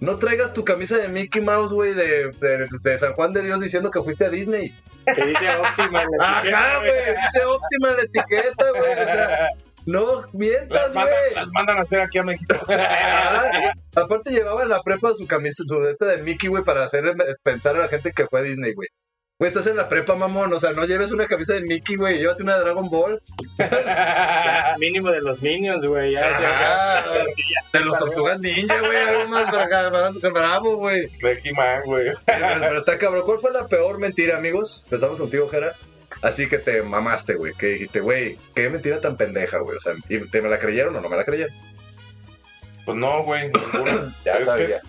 No 0.00 0.18
traigas 0.18 0.52
tu 0.52 0.64
camisa 0.64 0.96
de 0.96 1.08
Mickey 1.08 1.42
Mouse, 1.42 1.72
güey, 1.72 1.92
de, 1.92 2.30
de, 2.40 2.66
de 2.82 2.98
San 2.98 3.14
Juan 3.14 3.32
de 3.32 3.42
Dios 3.42 3.60
diciendo 3.60 3.90
que 3.90 4.02
fuiste 4.02 4.26
a 4.26 4.30
Disney. 4.30 4.72
Que 5.04 5.26
dice 5.26 5.48
óptima 5.56 6.02
en 6.02 6.08
la 6.18 6.38
etiqueta, 6.38 6.58
Ajá, 6.58 6.78
güey, 6.78 7.16
dice 7.16 7.44
óptima 7.44 7.90
la 7.90 8.02
etiqueta, 8.02 8.70
güey. 8.70 8.92
O 8.92 9.06
sea, 9.06 9.48
no 9.86 10.22
mientas, 10.32 10.94
güey. 10.94 11.34
las 11.34 11.48
mandan 11.52 11.78
a 11.78 11.80
hacer 11.80 12.00
aquí 12.00 12.18
a 12.18 12.22
México. 12.22 12.54
Ajá. 12.68 13.72
Aparte 13.96 14.30
llevaba 14.30 14.62
en 14.62 14.68
la 14.68 14.82
prepa 14.82 15.14
su 15.14 15.26
camisa, 15.26 15.62
su 15.66 15.82
esta 15.88 16.06
de 16.06 16.22
Mickey, 16.22 16.48
güey, 16.48 16.62
para 16.62 16.84
hacer 16.84 17.14
pensar 17.42 17.74
a 17.76 17.80
la 17.80 17.88
gente 17.88 18.12
que 18.12 18.26
fue 18.26 18.40
a 18.40 18.42
Disney, 18.44 18.74
güey. 18.74 18.88
Güey, 19.40 19.50
estás 19.50 19.68
en 19.68 19.76
la 19.76 19.88
prepa, 19.88 20.16
mamón. 20.16 20.52
O 20.52 20.58
sea, 20.58 20.72
no 20.72 20.84
lleves 20.84 21.12
una 21.12 21.28
camisa 21.28 21.54
de 21.54 21.60
Mickey, 21.60 21.94
güey. 21.94 22.18
Llévate 22.18 22.42
una 22.42 22.56
de 22.56 22.64
Dragon 22.64 22.90
Ball. 22.90 23.22
Mínimo 24.80 25.12
de 25.12 25.20
los 25.22 25.40
Minions, 25.40 25.84
güey. 25.86 26.14
Ya, 26.14 26.28
Ajá. 26.28 26.40
ya, 26.40 27.14
ya. 27.14 27.24
Sí, 27.36 27.42
ya. 27.54 27.78
De 27.78 27.84
los 27.84 27.96
Tortugas 27.98 28.40
Ninja, 28.40 28.80
güey. 28.80 28.96
Algo 28.96 29.28
más 29.28 29.52
más 29.52 30.32
bravo, 30.32 30.76
güey. 30.78 31.06
De 31.22 31.40
He-Man, 31.44 31.82
güey. 31.84 32.06
Pero, 32.24 32.46
pero 32.58 32.78
está 32.78 32.98
cabrón. 32.98 33.22
¿Cuál 33.24 33.38
fue 33.38 33.52
la 33.52 33.68
peor 33.68 34.00
mentira, 34.00 34.36
amigos? 34.38 34.80
Empezamos 34.86 35.20
contigo, 35.20 35.48
Jera. 35.48 35.72
Así 36.20 36.48
que 36.48 36.58
te 36.58 36.82
mamaste, 36.82 37.34
güey. 37.34 37.52
Que 37.52 37.66
dijiste, 37.66 38.00
güey, 38.00 38.36
qué 38.56 38.68
mentira 38.70 39.00
tan 39.00 39.16
pendeja, 39.16 39.58
güey. 39.58 39.76
O 39.76 39.80
sea, 39.80 39.92
¿y 40.08 40.18
¿te 40.30 40.42
me 40.42 40.48
la 40.48 40.58
creyeron 40.58 40.96
o 40.96 41.00
no 41.00 41.08
me 41.08 41.16
la 41.16 41.24
creyeron? 41.24 41.54
Pues 42.84 42.98
no, 42.98 43.22
güey. 43.22 43.52
ninguna. 43.52 44.16
Ya 44.24 44.32
Es 44.32 44.38
que- 44.40 44.44
sabía. 44.46 44.80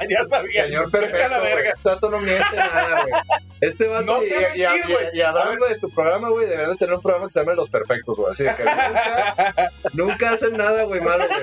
ya 0.08 0.26
sabía. 0.26 0.64
Señor 0.64 0.90
perfecto, 0.90 1.28
la 1.28 1.38
verga. 1.40 1.70
Este 1.74 1.88
vato 1.88 2.10
no 2.10 2.18
miente 2.20 2.56
nada, 2.56 3.02
güey. 3.02 3.12
Este 3.60 3.86
vato, 3.86 4.04
No 4.04 4.22
y, 4.22 4.26
sé 4.28 4.34
y- 4.54 4.60
y- 4.62 4.66
mentir, 4.66 4.96
y- 5.12 5.18
y 5.18 5.22
hablando 5.22 5.66
de 5.66 5.78
tu 5.78 5.90
programa, 5.90 6.28
güey, 6.30 6.46
deberían 6.46 6.72
de 6.72 6.76
tener 6.78 6.94
un 6.94 7.02
programa 7.02 7.26
que 7.26 7.32
se 7.32 7.40
llame 7.40 7.54
Los 7.54 7.70
Perfectos, 7.70 8.16
güey. 8.16 8.32
Así 8.32 8.44
que 8.44 8.64
nunca, 8.64 9.70
nunca 9.92 10.30
hacen 10.32 10.56
nada, 10.56 10.82
güey, 10.84 11.00
malo, 11.00 11.24
güey. 11.28 11.40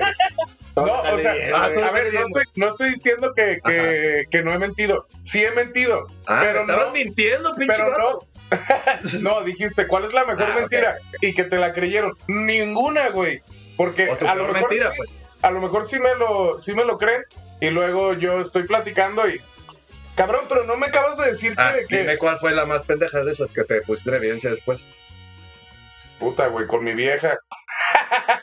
No, 0.76 0.84
o 1.02 1.18
sea, 1.18 1.32
bien, 1.34 1.52
ah, 1.54 1.64
a 1.64 1.68
ver, 1.90 2.12
no 2.14 2.20
estoy, 2.26 2.44
no 2.56 2.68
estoy 2.68 2.90
diciendo 2.90 3.32
que, 3.34 3.60
que, 3.64 4.24
que 4.30 4.42
no 4.42 4.52
he 4.52 4.58
mentido. 4.58 5.06
Sí 5.20 5.42
he 5.44 5.50
mentido. 5.50 6.06
Ah, 6.26 6.38
Pero 6.42 6.60
estabas 6.60 6.86
no- 6.86 6.92
mintiendo, 6.92 7.54
pinche 7.54 7.74
Pero 7.76 7.90
vato. 7.90 8.26
no. 8.50 9.20
no, 9.20 9.40
dijiste, 9.42 9.86
¿cuál 9.86 10.04
es 10.04 10.12
la 10.12 10.24
mejor 10.24 10.44
Ah, 10.50 10.54
mentira? 10.54 10.96
Y 11.20 11.34
que 11.34 11.44
te 11.44 11.58
la 11.58 11.72
creyeron. 11.72 12.16
Ninguna, 12.28 13.08
güey. 13.10 13.40
Porque 13.76 14.10
a 14.10 14.34
lo 14.34 14.44
mejor 14.46 14.60
mentira, 14.68 14.90
sí- 14.92 14.96
pues. 14.98 15.16
a 15.42 15.50
lo 15.50 15.60
mejor 15.60 15.86
sí 15.86 15.98
me 15.98 16.14
lo, 16.14 16.60
sí 16.60 16.72
me 16.74 16.84
lo 16.84 16.98
creen 16.98 17.24
y 17.60 17.70
luego 17.70 18.14
yo 18.14 18.40
estoy 18.40 18.64
platicando 18.64 19.28
y 19.28 19.40
cabrón, 20.16 20.44
pero 20.48 20.64
no 20.64 20.76
me 20.76 20.86
acabas 20.86 21.16
de 21.18 21.26
decir 21.28 21.54
Ah, 21.56 21.72
que, 21.78 21.86
que- 21.86 21.98
dime 22.02 22.18
cuál 22.18 22.38
fue 22.38 22.52
la 22.52 22.66
más 22.66 22.82
pendeja 22.82 23.22
de 23.22 23.32
esas 23.32 23.52
que 23.52 23.64
te 23.64 23.80
pusiste 23.82 24.10
en 24.10 24.16
evidencia 24.16 24.50
después. 24.50 24.86
puta, 26.18 26.48
güey, 26.48 26.66
con 26.66 26.84
mi 26.84 26.92
vieja, 26.92 27.38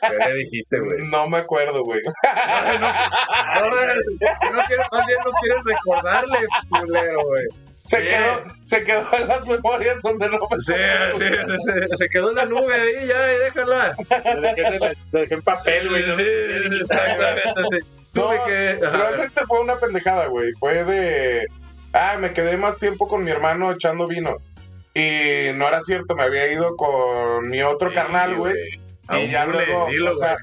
¿Qué 0.08 0.16
le 0.28 0.34
dijiste, 0.34 0.80
güey? 0.80 1.06
no 1.08 1.28
me 1.28 1.38
acuerdo, 1.38 1.84
güey. 1.84 2.00
No, 2.02 3.70
güey, 3.70 3.86
no 4.52 4.62
quiero, 4.66 4.82
más 4.90 5.06
bien 5.06 5.18
no 5.24 5.30
quieres 5.40 5.64
recordarle, 5.64 6.38
culero, 6.68 7.22
güey. 7.24 7.44
Se 7.84 8.00
Sí. 8.02 8.06
quedó, 8.08 8.44
se 8.64 8.84
quedó 8.84 9.08
en 9.16 9.28
las 9.28 9.46
memorias 9.46 10.02
donde 10.02 10.28
no 10.28 10.38
me 10.50 10.60
Sí, 10.60 10.74
sí, 11.16 11.24
se, 11.64 11.96
se 11.96 12.08
quedó 12.10 12.28
en 12.30 12.36
la 12.36 12.44
nube 12.44 12.74
ahí, 12.74 13.06
ya, 13.06 13.32
y 13.32 13.38
déjala. 13.38 13.96
Lo 14.34 15.20
dejé 15.20 15.34
en 15.34 15.42
papel, 15.42 15.88
güey. 15.88 16.02
Sí, 16.02 16.68
sí, 16.68 16.78
exactamente, 16.80 17.62
sí. 17.70 17.78
No, 18.14 18.30
que... 18.46 18.74
realmente 18.80 19.46
fue 19.46 19.60
una 19.60 19.76
pendejada, 19.76 20.26
güey. 20.26 20.52
Fue 20.58 20.84
de. 20.84 21.46
Ah, 21.92 22.16
me 22.18 22.32
quedé 22.32 22.56
más 22.56 22.78
tiempo 22.78 23.08
con 23.08 23.24
mi 23.24 23.30
hermano 23.30 23.72
echando 23.72 24.06
vino. 24.06 24.36
Y 24.94 25.52
no 25.54 25.68
era 25.68 25.82
cierto, 25.82 26.16
me 26.16 26.24
había 26.24 26.52
ido 26.52 26.76
con 26.76 27.48
mi 27.48 27.62
otro 27.62 27.90
Sí, 27.90 27.94
carnal, 27.94 28.36
güey. 28.36 28.54
Y 29.10 29.28
ya 29.28 29.46
luego, 29.46 29.86
dilo, 29.88 30.12
o 30.12 30.16
sea, 30.16 30.36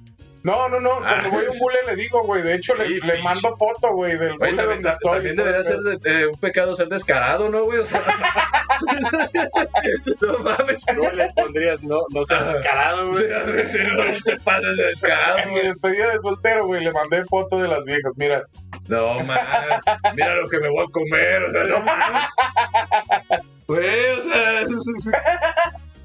No, 0.46 0.70
no, 0.70 0.80
no. 0.80 1.00
Ah. 1.04 1.22
Cuando 1.22 1.30
voy 1.32 1.46
a 1.46 1.50
un 1.52 1.58
bule 1.58 1.78
le 1.88 1.96
digo, 1.96 2.22
güey. 2.24 2.44
De 2.44 2.54
hecho, 2.54 2.76
le, 2.76 2.86
Sí, 2.88 2.94
le 2.96 3.00
pinche. 3.02 3.24
mando 3.24 3.56
foto, 3.58 3.94
güey, 3.94 4.12
del 4.16 4.38
bule 4.38 4.54
también, 4.54 4.68
donde 4.68 4.90
estoy. 4.90 5.12
también 5.14 5.36
debería 5.36 5.64
ser 5.64 5.80
de- 5.80 5.98
de 5.98 6.28
un 6.28 6.38
pecado 6.38 6.76
ser 6.76 6.88
descarado, 6.88 7.50
¿no, 7.50 7.64
güey? 7.64 7.80
O 7.80 7.86
sea, 7.88 8.00
no 10.22 10.38
mames. 10.40 10.86
No 10.96 11.12
le 11.12 11.32
pondrías, 11.34 11.82
no, 11.84 12.00
no 12.14 12.24
seas 12.26 12.54
descarado, 12.54 13.14
Sí, 13.16 13.24
güey. 13.26 13.68
sí, 13.70 13.78
no 13.96 14.04
te 14.24 14.40
pases 14.42 14.78
de 14.78 14.86
descarado, 14.86 15.38
En 15.40 15.54
mi 15.54 15.62
despedida 15.62 16.12
de 16.14 16.20
soltero, 16.20 16.68
güey, 16.68 16.84
le 16.84 16.92
mandé 16.92 17.24
foto 17.26 17.58
de 17.60 17.68
las 17.68 17.84
viejas. 17.84 18.14
Mira, 18.16 18.44
No 18.88 19.16
mames. 19.16 19.40
Mira 20.16 20.36
lo 20.36 20.48
que 20.48 20.60
me 20.60 20.70
voy 20.70 20.86
a 20.88 20.92
comer, 20.92 21.44
o 21.44 21.52
sea, 21.52 21.64
no 21.64 21.80
mames. 21.80 22.30
Güey, 23.68 24.10
o 24.12 24.22
sea, 24.22 24.62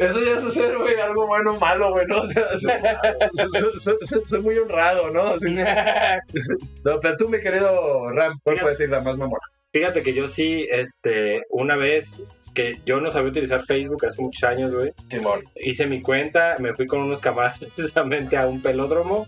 eso, 0.07 0.21
ya 0.25 0.37
es 0.37 0.45
hacer, 0.45 0.77
güey, 0.79 0.99
algo 1.01 1.27
bueno 1.27 1.53
o 1.55 1.59
malo, 1.61 1.91
güey, 1.93 2.07
¿no? 2.07 2.19
O 2.23 2.27
sea, 2.27 2.47
soy, 2.59 3.79
soy- 3.79 3.99
soy- 4.07 4.23
soy 4.27 4.41
muy 4.41 4.57
honrado, 4.59 5.11
¿no? 5.11 5.29
Así- 5.29 5.55
No, 6.85 6.99
pero 7.01 7.17
tú, 7.17 7.29
mi 7.29 7.41
querido 7.41 8.11
Ram, 8.13 8.39
¿cuál 8.43 8.57
puede 8.57 8.71
decir 8.71 8.89
la 8.89 9.01
más 9.01 9.17
mamona? 9.17 9.43
Fíjate 9.73 10.03
que 10.03 10.15
yo 10.15 10.27
sí, 10.29 10.67
este, 10.71 11.43
una 11.51 11.77
vez 11.77 12.11
que 12.55 12.81
yo 12.85 13.01
no 13.01 13.11
sabía 13.11 13.31
utilizar 13.31 13.65
Facebook 13.65 14.05
hace 14.07 14.21
muchos 14.23 14.43
años, 14.45 14.73
güey. 14.73 14.93
Simón. 15.09 15.45
Hice 15.55 15.87
mi 15.87 16.03
cuenta, 16.03 16.57
me 16.59 16.75
fui 16.75 16.87
con 16.87 17.01
unos 17.01 17.21
camaradas 17.21 17.59
precisamente 17.77 18.37
a 18.37 18.47
un 18.49 18.61
pelódromo. 18.61 19.27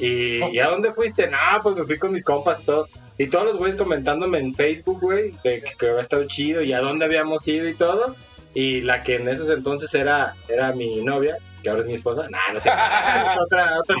Y, 0.00 0.42
¿y 0.52 0.58
a 0.58 0.66
dónde 0.68 0.90
fuiste? 0.92 1.28
No, 1.28 1.38
pues 1.62 1.76
me 1.76 1.84
fui 1.84 1.98
con 1.98 2.12
mis 2.12 2.24
compas 2.24 2.60
y 2.62 2.64
todo. 2.64 2.88
Y 3.16 3.28
todos 3.28 3.44
los 3.44 3.58
güeyes 3.58 3.76
comentándome 3.76 4.40
en 4.40 4.52
Facebook, 4.52 4.98
güey, 5.00 5.30
de 5.44 5.60
que, 5.62 5.72
que 5.78 5.88
había 5.88 6.02
estado 6.02 6.24
chido 6.24 6.62
y 6.62 6.72
a 6.72 6.80
dónde 6.80 7.04
habíamos 7.04 7.46
ido 7.46 7.68
y 7.68 7.74
todo. 7.74 8.16
Y 8.54 8.80
la 8.82 9.02
que 9.02 9.16
en 9.16 9.28
esos 9.28 9.50
entonces 9.50 9.92
era, 9.94 10.34
era 10.48 10.72
mi 10.72 11.02
novia, 11.02 11.36
que 11.62 11.70
ahora 11.70 11.82
es 11.82 11.88
mi 11.88 11.94
esposa. 11.94 12.28
Nah, 12.30 12.38
no 12.52 12.60
sé. 12.60 12.70
otra, 13.40 13.78
otra. 13.80 13.96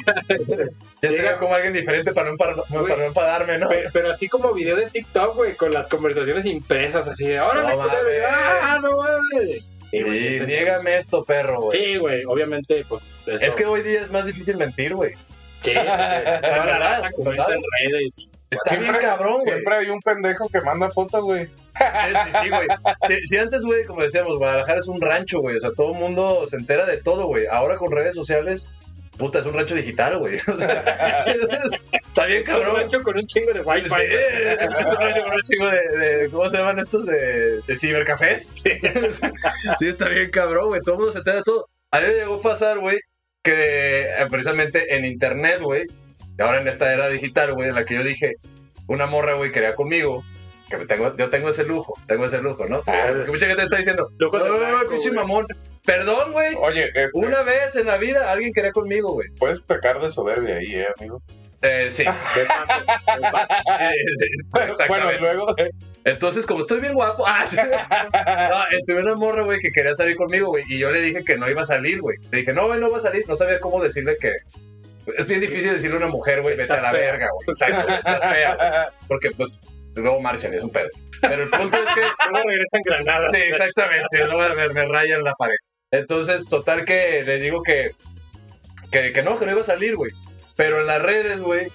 Llega- 1.02 1.38
como 1.38 1.54
alguien 1.54 1.72
diferente 1.72 2.12
para 2.12 2.30
no, 2.30 2.36
Güey. 2.68 2.92
para 2.92 3.08
no 3.08 3.12
¿no? 3.58 3.68
Pero, 3.68 3.90
pero 3.92 4.10
así 4.12 4.28
como 4.28 4.52
video 4.54 4.76
de 4.76 4.90
TikTok, 4.90 5.34
güey, 5.34 5.54
con 5.56 5.72
las 5.72 5.88
conversaciones 5.88 6.46
impresas, 6.46 7.06
así 7.08 7.26
de, 7.26 7.40
órale, 7.40 7.68
No 7.76 7.82
culero", 7.82 8.00
y, 8.00 8.20
mames. 8.22 8.30
¡ah, 8.62 8.78
no 8.82 8.96
mames! 8.98 9.64
Sí, 9.90 9.96
Y, 9.98 10.02
güey, 10.02 10.26
entonces- 10.26 10.46
niégame 10.48 10.96
esto, 10.98 11.24
perro, 11.24 11.60
güey. 11.62 11.78
Sí, 11.78 11.96
güey, 11.98 12.24
obviamente, 12.26 12.84
pues, 12.88 13.02
eso. 13.26 13.44
Es 13.44 13.54
que 13.54 13.64
hoy 13.66 13.82
día 13.82 14.00
es 14.02 14.10
más 14.10 14.24
difícil 14.26 14.56
mentir, 14.56 14.94
güey. 14.94 15.12
Sí, 15.62 15.72
porque 15.74 16.38
toda 16.42 16.66
la 16.66 16.78
raza 16.78 17.08
en 17.08 17.62
redes. 17.90 18.28
Está 18.54 18.76
bien 18.76 18.96
cabrón, 19.00 19.34
güey. 19.34 19.44
siempre 19.46 19.74
hay 19.74 19.90
un 19.90 20.00
pendejo 20.00 20.48
que 20.48 20.60
manda 20.60 20.90
fotos, 20.90 21.22
güey. 21.24 21.46
Sí, 21.46 21.50
sí, 22.24 22.38
sí, 22.42 22.48
güey. 22.50 22.68
Si, 23.08 23.26
si 23.26 23.36
antes, 23.36 23.62
güey, 23.62 23.84
como 23.84 24.02
decíamos, 24.02 24.38
Guadalajara 24.38 24.78
es 24.78 24.86
un 24.88 25.00
rancho, 25.00 25.40
güey. 25.40 25.56
O 25.56 25.60
sea, 25.60 25.70
todo 25.76 25.92
el 25.92 25.98
mundo 25.98 26.46
se 26.48 26.56
entera 26.56 26.86
de 26.86 26.96
todo, 26.98 27.26
güey. 27.26 27.46
Ahora 27.50 27.76
con 27.76 27.90
redes 27.92 28.14
sociales, 28.14 28.68
puta, 29.18 29.38
es 29.40 29.46
un 29.46 29.54
rancho 29.54 29.74
digital, 29.74 30.18
güey. 30.18 30.38
O 30.48 30.56
sea, 30.56 31.24
está 31.92 32.26
bien 32.26 32.40
Un 32.40 32.46
cabrón. 32.46 32.76
rancho 32.76 33.02
con 33.02 33.16
un 33.16 33.26
chingo 33.26 33.52
de 33.52 33.62
Sí, 33.62 33.68
wifi. 33.68 33.86
es, 33.86 34.60
es 34.62 34.88
un 34.90 34.96
rancho 34.96 35.22
con 35.24 35.32
un 35.34 35.42
chingo 35.42 35.68
de, 35.70 35.98
de- 35.98 36.30
¿Cómo 36.30 36.48
se 36.50 36.56
llaman 36.58 36.78
estos? 36.78 37.06
De, 37.06 37.60
de 37.62 37.76
cibercafés. 37.76 38.48
Sí, 39.78 39.86
está 39.88 40.08
bien 40.08 40.30
cabrón, 40.30 40.68
güey. 40.68 40.80
Todo 40.82 40.94
el 40.94 40.98
mundo 40.98 41.12
se 41.12 41.18
entera 41.18 41.36
de 41.38 41.42
todo. 41.42 41.68
A 41.90 42.00
mí 42.00 42.06
me 42.08 42.14
llegó 42.14 42.34
a 42.36 42.42
pasar, 42.42 42.78
güey, 42.78 42.98
que 43.42 44.02
eh, 44.02 44.26
precisamente 44.30 44.94
en 44.96 45.04
internet, 45.04 45.60
güey, 45.60 45.86
y 46.38 46.42
ahora 46.42 46.60
en 46.60 46.68
esta 46.68 46.92
era 46.92 47.08
digital, 47.08 47.52
güey, 47.54 47.68
en 47.68 47.74
la 47.74 47.84
que 47.84 47.94
yo 47.94 48.02
dije, 48.02 48.34
una 48.86 49.06
morra, 49.06 49.34
güey, 49.34 49.52
quería 49.52 49.74
conmigo. 49.74 50.24
Que 50.68 50.78
me 50.78 50.86
tengo, 50.86 51.14
yo 51.16 51.28
tengo 51.28 51.50
ese 51.50 51.64
lujo, 51.64 51.92
tengo 52.06 52.24
ese 52.24 52.38
lujo, 52.38 52.66
¿no? 52.66 52.82
Ah, 52.86 53.12
mucha 53.28 53.46
gente 53.46 53.64
está 53.64 53.76
diciendo, 53.76 54.08
de 54.18 54.26
no, 54.26 54.30
blanco, 54.58 54.90
pinche 54.90 55.10
güey". 55.10 55.20
mamón. 55.20 55.46
Perdón, 55.84 56.32
güey. 56.32 56.54
Oye, 56.58 56.90
este, 56.94 57.18
Una 57.18 57.42
vez 57.42 57.76
en 57.76 57.86
la 57.86 57.98
vida 57.98 58.32
alguien 58.32 58.52
quería 58.52 58.72
conmigo, 58.72 59.12
güey. 59.12 59.28
puedes 59.38 59.60
pecar 59.60 60.00
de 60.00 60.10
soberbia 60.10 60.56
ahí, 60.56 60.76
eh, 60.76 60.88
amigo. 60.98 61.22
Eh, 61.60 61.88
sí. 61.90 62.04
Eh, 63.80 63.92
sí, 64.18 64.84
bueno, 64.88 65.10
luego. 65.20 65.46
Entonces, 66.04 66.46
como 66.46 66.60
estoy 66.60 66.80
bien 66.80 66.94
guapo, 66.94 67.24
ah, 67.26 67.44
sí. 67.46 67.56
no, 67.56 68.78
estuve 68.78 69.02
una 69.02 69.14
morra, 69.14 69.42
güey, 69.42 69.58
que 69.60 69.70
quería 69.70 69.94
salir 69.94 70.16
conmigo, 70.16 70.48
güey, 70.48 70.64
y 70.68 70.78
yo 70.78 70.90
le 70.90 71.00
dije 71.00 71.24
que 71.24 71.36
no 71.36 71.48
iba 71.48 71.62
a 71.62 71.66
salir, 71.66 72.00
güey. 72.00 72.18
Le 72.30 72.38
dije, 72.38 72.52
no, 72.52 72.66
güey, 72.66 72.80
no 72.80 72.90
va 72.90 72.98
a 72.98 73.00
salir. 73.00 73.24
No 73.28 73.36
sabía 73.36 73.60
cómo 73.60 73.82
decirle 73.82 74.16
que, 74.20 74.32
Es 75.16 75.26
bien 75.26 75.40
difícil 75.40 75.72
decirle 75.72 75.96
a 75.96 75.98
una 75.98 76.08
mujer, 76.08 76.42
güey, 76.42 76.56
vete 76.56 76.72
a 76.72 76.80
la 76.80 76.92
verga, 76.92 77.28
güey. 77.32 77.46
Exacto, 77.48 77.92
estás 77.92 78.32
fea. 78.32 78.54
güey. 78.56 78.98
Porque, 79.08 79.30
pues, 79.36 79.58
luego 79.94 80.20
marchan 80.20 80.52
y 80.54 80.56
es 80.56 80.62
un 80.62 80.70
pedo. 80.70 80.88
Pero 81.20 81.42
el 81.42 81.50
punto 81.50 81.76
es 81.76 81.94
que 81.94 82.00
Luego 82.30 82.48
regresan 82.48 82.80
granadas. 82.84 83.30
Sí, 83.32 83.38
exactamente. 83.38 84.24
Luego 84.26 84.54
me, 84.54 84.68
me 84.70 84.86
rayan 84.86 85.22
la 85.22 85.34
pared. 85.34 85.56
Entonces, 85.90 86.48
total 86.48 86.84
que 86.84 87.22
le 87.24 87.38
digo 87.38 87.62
que, 87.62 87.92
que, 88.90 89.12
que 89.12 89.22
no, 89.22 89.38
que 89.38 89.46
no 89.46 89.52
iba 89.52 89.60
a 89.60 89.64
salir, 89.64 89.94
güey. 89.96 90.10
Pero 90.56 90.80
en 90.80 90.86
las 90.86 91.00
redes, 91.02 91.40
güey, 91.40 91.68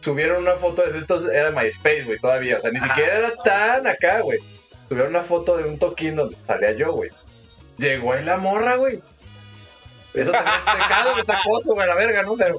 subieron 0.00 0.42
una 0.42 0.52
foto 0.52 0.82
de 0.82 0.98
estos, 0.98 1.28
era 1.28 1.50
MySpace, 1.50 2.04
güey, 2.04 2.18
todavía. 2.18 2.56
O 2.56 2.60
sea, 2.60 2.70
ni 2.70 2.80
siquiera 2.80 3.18
era 3.18 3.36
tan 3.36 3.86
acá, 3.86 4.20
güey. 4.20 4.38
Subieron 4.88 5.10
una 5.10 5.22
foto 5.22 5.56
de 5.56 5.64
un 5.64 5.78
toquín 5.78 6.16
donde 6.16 6.36
salía 6.46 6.72
yo, 6.72 6.92
güey. 6.92 7.10
Llegó 7.78 8.12
ahí 8.12 8.24
la 8.24 8.36
morra, 8.36 8.76
güey. 8.76 9.00
Eso 10.14 10.30
también 10.30 10.54
es 10.56 10.74
pecado, 10.82 11.10
es 11.18 11.28
acoso, 11.30 11.72
güey, 11.74 11.86
la 11.88 11.94
verga, 11.94 12.22
¿no? 12.22 12.36
Pero 12.36 12.54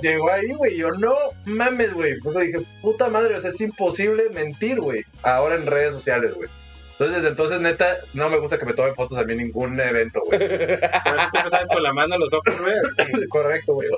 llegó 0.00 0.30
ahí, 0.30 0.52
güey. 0.54 0.76
Yo, 0.76 0.90
no 0.92 1.14
mames, 1.44 1.92
güey. 1.92 2.18
Pues 2.20 2.34
dije, 2.46 2.60
puta 2.80 3.08
madre, 3.08 3.34
o 3.36 3.40
sea, 3.40 3.50
es 3.50 3.60
imposible 3.60 4.24
mentir, 4.32 4.80
güey. 4.80 5.04
Ahora 5.22 5.54
en 5.56 5.66
redes 5.66 5.92
sociales, 5.94 6.32
güey. 6.34 6.48
Entonces, 6.92 7.16
desde 7.16 7.28
entonces, 7.28 7.60
neta, 7.60 7.96
no 8.14 8.28
me 8.28 8.38
gusta 8.38 8.56
que 8.58 8.64
me 8.66 8.72
tomen 8.72 8.94
fotos 8.94 9.18
a 9.18 9.24
mí 9.24 9.32
en 9.32 9.38
ningún 9.38 9.78
evento, 9.80 10.22
güey. 10.24 10.38
Por 10.38 10.48
eso 10.50 11.30
siempre 11.30 11.50
sabes 11.50 11.68
con 11.68 11.82
la 11.82 11.92
mano 11.92 12.16
los 12.16 12.32
ojos, 12.32 12.54
güey. 12.60 13.28
Correcto, 13.28 13.74
güey. 13.74 13.88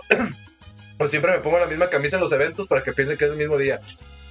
Pues 0.98 1.10
siempre 1.10 1.32
me 1.32 1.38
pongo 1.38 1.58
la 1.58 1.66
misma 1.66 1.88
camisa 1.88 2.16
en 2.16 2.22
los 2.22 2.32
eventos 2.32 2.66
para 2.66 2.82
que 2.82 2.92
piensen 2.94 3.18
que 3.18 3.26
es 3.26 3.30
el 3.32 3.36
mismo 3.36 3.58
día. 3.58 3.80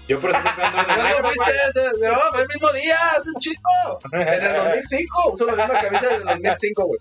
Yo 0.07 0.19
por 0.19 0.31
eso 0.31 0.39
siempre 0.41 0.65
ando 0.65 0.81
en 0.81 1.21
No, 1.21 1.29
¿viste? 1.29 1.51
Ese- 1.69 2.07
No, 2.09 2.19
fue 2.31 2.41
el 2.41 2.47
mismo 2.47 2.71
día, 2.73 2.97
es 3.19 3.27
un 3.27 3.35
chico. 3.39 3.69
En 4.13 4.27
el 4.27 4.53
2005. 4.65 5.31
Uso 5.31 5.45
la 5.45 5.55
misma 5.55 5.79
camisa 5.81 6.07
del 6.07 6.23
2005, 6.23 6.85
güey. 6.85 6.99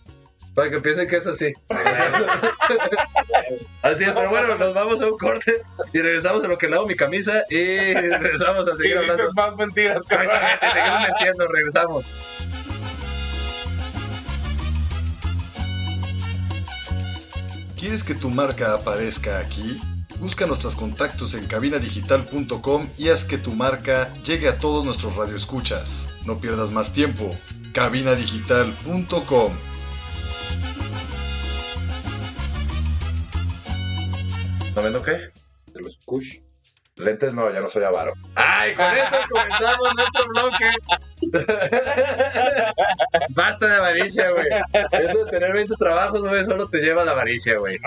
Para 0.54 0.70
que 0.70 0.80
piensen 0.80 1.08
que 1.08 1.16
es 1.16 1.26
así. 1.26 1.52
Así 3.82 4.04
es, 4.04 4.12
pero 4.12 4.30
bueno, 4.30 4.54
nos 4.56 4.72
vamos 4.72 5.00
a 5.02 5.08
un 5.08 5.18
corte 5.18 5.62
y 5.92 6.00
regresamos 6.00 6.42
a 6.44 6.48
lo 6.48 6.56
que 6.56 6.68
lavo 6.68 6.86
mi 6.86 6.94
camisa 6.96 7.42
y 7.50 7.92
regresamos 7.94 8.66
a 8.68 8.70
Y 8.74 8.76
seguir 8.76 8.98
hablando. 8.98 9.22
dices 9.22 9.34
más 9.34 9.56
mentiras. 9.56 9.96
Exactamente, 9.98 10.66
seguimos 10.72 11.00
mintiendo, 11.08 11.46
regresamos. 11.48 12.04
¿Quieres 17.78 18.02
que 18.02 18.14
tu 18.14 18.30
marca 18.30 18.74
aparezca 18.74 19.38
aquí? 19.40 19.76
Busca 20.20 20.46
nuestros 20.46 20.74
contactos 20.76 21.34
en 21.34 21.44
cabinadigital.com 21.46 22.88
y 22.96 23.08
haz 23.10 23.24
que 23.24 23.36
tu 23.36 23.52
marca 23.52 24.10
llegue 24.24 24.48
a 24.48 24.58
todos 24.58 24.84
nuestros 24.84 25.14
radioescuchas. 25.16 26.08
No 26.24 26.40
pierdas 26.40 26.70
más 26.70 26.94
tiempo. 26.94 27.28
cabinadigital.com 27.74 29.52
¿No 34.74 34.82
vendo 34.82 35.02
qué? 35.02 35.30
De 35.72 35.80
los 35.80 35.96
push. 35.98 36.38
Lentes 36.96 37.34
no, 37.34 37.52
ya 37.52 37.60
no 37.60 37.68
soy 37.68 37.84
avaro. 37.84 38.12
¡Ay! 38.34 38.74
Con 38.74 38.86
eso 38.96 39.16
comenzamos 39.30 39.94
nuestro 39.94 40.28
bloque. 40.28 40.70
Basta 43.30 43.66
de 43.66 43.74
avaricia, 43.74 44.30
güey. 44.30 44.46
Eso 44.92 45.24
de 45.24 45.30
tener 45.30 45.52
20 45.52 45.74
trabajos, 45.76 46.22
güey, 46.22 46.44
solo 46.44 46.68
te 46.68 46.78
lleva 46.78 47.02
a 47.02 47.04
la 47.04 47.12
avaricia, 47.12 47.56
güey. 47.58 47.78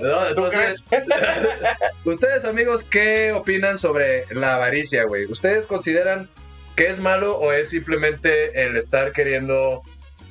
No, 0.00 0.26
entonces, 0.26 0.84
ustedes, 2.04 2.44
amigos, 2.44 2.84
¿qué 2.84 3.32
opinan 3.32 3.78
sobre 3.78 4.26
la 4.32 4.54
avaricia, 4.54 5.04
güey? 5.04 5.26
¿Ustedes 5.26 5.66
consideran 5.66 6.28
que 6.76 6.88
es 6.88 6.98
malo 6.98 7.38
o 7.38 7.52
es 7.52 7.70
simplemente 7.70 8.64
el 8.64 8.76
estar 8.76 9.12
queriendo 9.12 9.82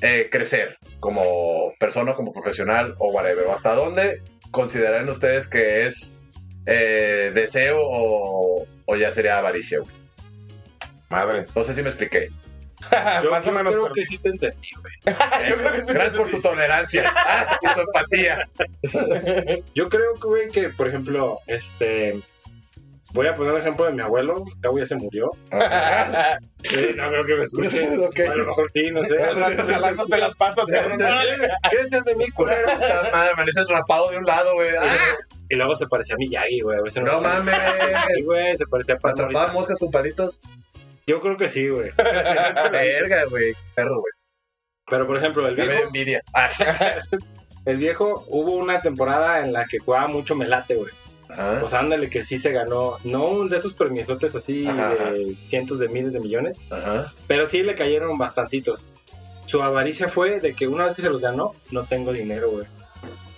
eh, 0.02 0.30
crecer 0.32 0.78
como 1.00 1.74
persona, 1.80 2.16
como 2.16 2.32
profesional 2.32 2.96
o 3.00 3.12
whatever? 3.12 3.46
¿O 3.48 3.54
¿Hasta 3.54 3.76
dónde 3.76 4.22
consideran 4.52 5.10
ustedes 5.10 5.48
que 5.48 5.86
es 5.86 6.16
eh, 6.66 7.32
deseo 7.34 7.78
o, 7.82 8.68
o 8.86 8.96
ya 8.96 9.12
sería 9.12 9.38
avaricia, 9.38 9.80
güey? 9.80 9.92
Madre. 11.10 11.46
No 11.56 11.64
sé 11.64 11.74
si 11.74 11.82
me 11.82 11.90
expliqué. 11.90 12.30
Yo, 13.24 13.30
Más 13.32 13.46
o 13.46 13.52
yo 13.52 13.56
menos. 13.58 13.74
creo 13.74 13.84
por- 13.88 13.94
que 13.94 14.06
sí 14.06 14.18
te 14.18 14.30
entendí, 14.30 14.70
güey. 14.80 15.16
Yo 15.50 15.56
creo 15.56 15.72
que 15.74 15.82
sí 15.84 15.94
Gracias 15.94 16.16
por 16.16 16.30
tu 16.32 16.42
tolerancia 16.42 17.12
ah, 17.16 17.58
y 17.62 17.74
tu 17.74 17.80
empatía. 17.82 18.50
Yo 19.76 19.88
creo 19.90 20.16
que, 20.16 20.28
güey, 20.28 20.48
que, 20.50 20.70
por 20.70 20.88
ejemplo, 20.88 21.40
este... 21.48 22.20
Voy 23.14 23.28
a 23.28 23.36
poner 23.36 23.54
un 23.54 23.60
ejemplo 23.60 23.86
de 23.86 23.92
mi 23.92 24.02
abuelo. 24.02 24.46
Cabo 24.62 24.80
ya 24.80 24.86
se 24.86 24.96
murió. 24.96 25.30
Sí, 26.64 26.92
no 26.96 27.08
creo 27.08 27.24
que 27.24 27.36
me 27.36 27.44
escuche. 27.44 27.98
Ok. 28.08 28.20
A 28.20 28.36
lo 28.36 28.46
mejor 28.46 28.70
sí, 28.70 28.92
no 28.92 29.04
sé. 29.04 29.18
Jalándote 29.18 30.18
las 30.20 30.36
patas, 30.36 30.68
cabrón. 30.68 31.00
¿Qué 31.70 31.78
decías 31.78 32.06
de 32.06 32.16
mí, 32.16 32.30
culero? 32.30 32.68
Madre, 33.12 33.32
amaneces 33.34 33.68
rapado 33.68 34.12
de 34.12 34.18
un 34.18 34.26
lado, 34.26 34.54
güey. 34.54 34.70
Ah, 34.80 35.16
Y 35.50 35.56
luego 35.56 35.76
se 35.76 35.88
parecía 35.88 36.16
a 36.16 36.18
Miyagi, 36.20 36.60
güey. 36.62 36.78
A 36.78 36.84
veces 36.84 37.04
no 37.04 37.20
mames. 37.20 37.56
Sí, 38.16 38.24
güey, 38.24 38.56
se 38.58 38.66
parecía 38.68 38.96
a 38.96 39.00
Pato 39.00 39.24
¿Atrapaba 39.24 39.52
moscas 39.54 39.80
con 39.80 39.90
palitos? 39.90 40.40
Yo 41.08 41.20
creo 41.20 41.36
que 41.36 41.50
sí, 41.50 41.68
güey. 41.68 41.90
Verga, 41.98 43.26
güey. 43.26 43.54
Perro, 43.76 44.00
güey. 44.00 44.14
Pero, 44.88 45.08
por 45.08 45.18
ejemplo, 45.18 45.48
el 45.48 45.58
Me 45.58 45.68
viejo, 45.68 45.84
envidia. 45.84 46.22
Ah, 46.34 46.50
el 47.66 47.78
viejo, 47.78 48.24
hubo 48.28 48.54
una 48.54 48.80
temporada 48.80 49.42
en 49.42 49.52
la 49.52 49.66
que 49.66 49.80
jugaba 49.80 50.08
mucho 50.08 50.36
melate, 50.36 50.76
güey. 50.76 50.92
Ajá. 51.32 51.58
Pues 51.60 51.74
ándale, 51.74 52.10
que 52.10 52.24
sí 52.24 52.38
se 52.40 52.52
ganó, 52.52 52.98
no 53.04 53.26
un 53.28 53.50
de 53.50 53.58
esos 53.58 53.74
permisotes 53.74 54.36
así 54.36 54.68
Ajá, 54.68 54.90
de 54.96 55.36
cientos 55.48 55.80
de 55.80 55.90
miles 55.90 56.14
de 56.14 56.20
millones, 56.20 56.60
Ajá. 56.70 57.14
pero 57.28 57.48
sí 57.48 57.64
le 57.64 57.76
cayeron 57.76 58.18
bastantitos. 58.18 58.86
Su 59.46 59.62
avaricia 59.62 60.08
fue 60.08 60.40
de 60.40 60.54
que 60.54 60.68
una 60.68 60.86
vez 60.86 60.96
que 60.96 61.02
se 61.02 61.10
los 61.10 61.22
ganó, 61.22 61.54
no 61.72 61.84
tengo 61.84 62.14
dinero, 62.14 62.52
güey. 62.52 62.66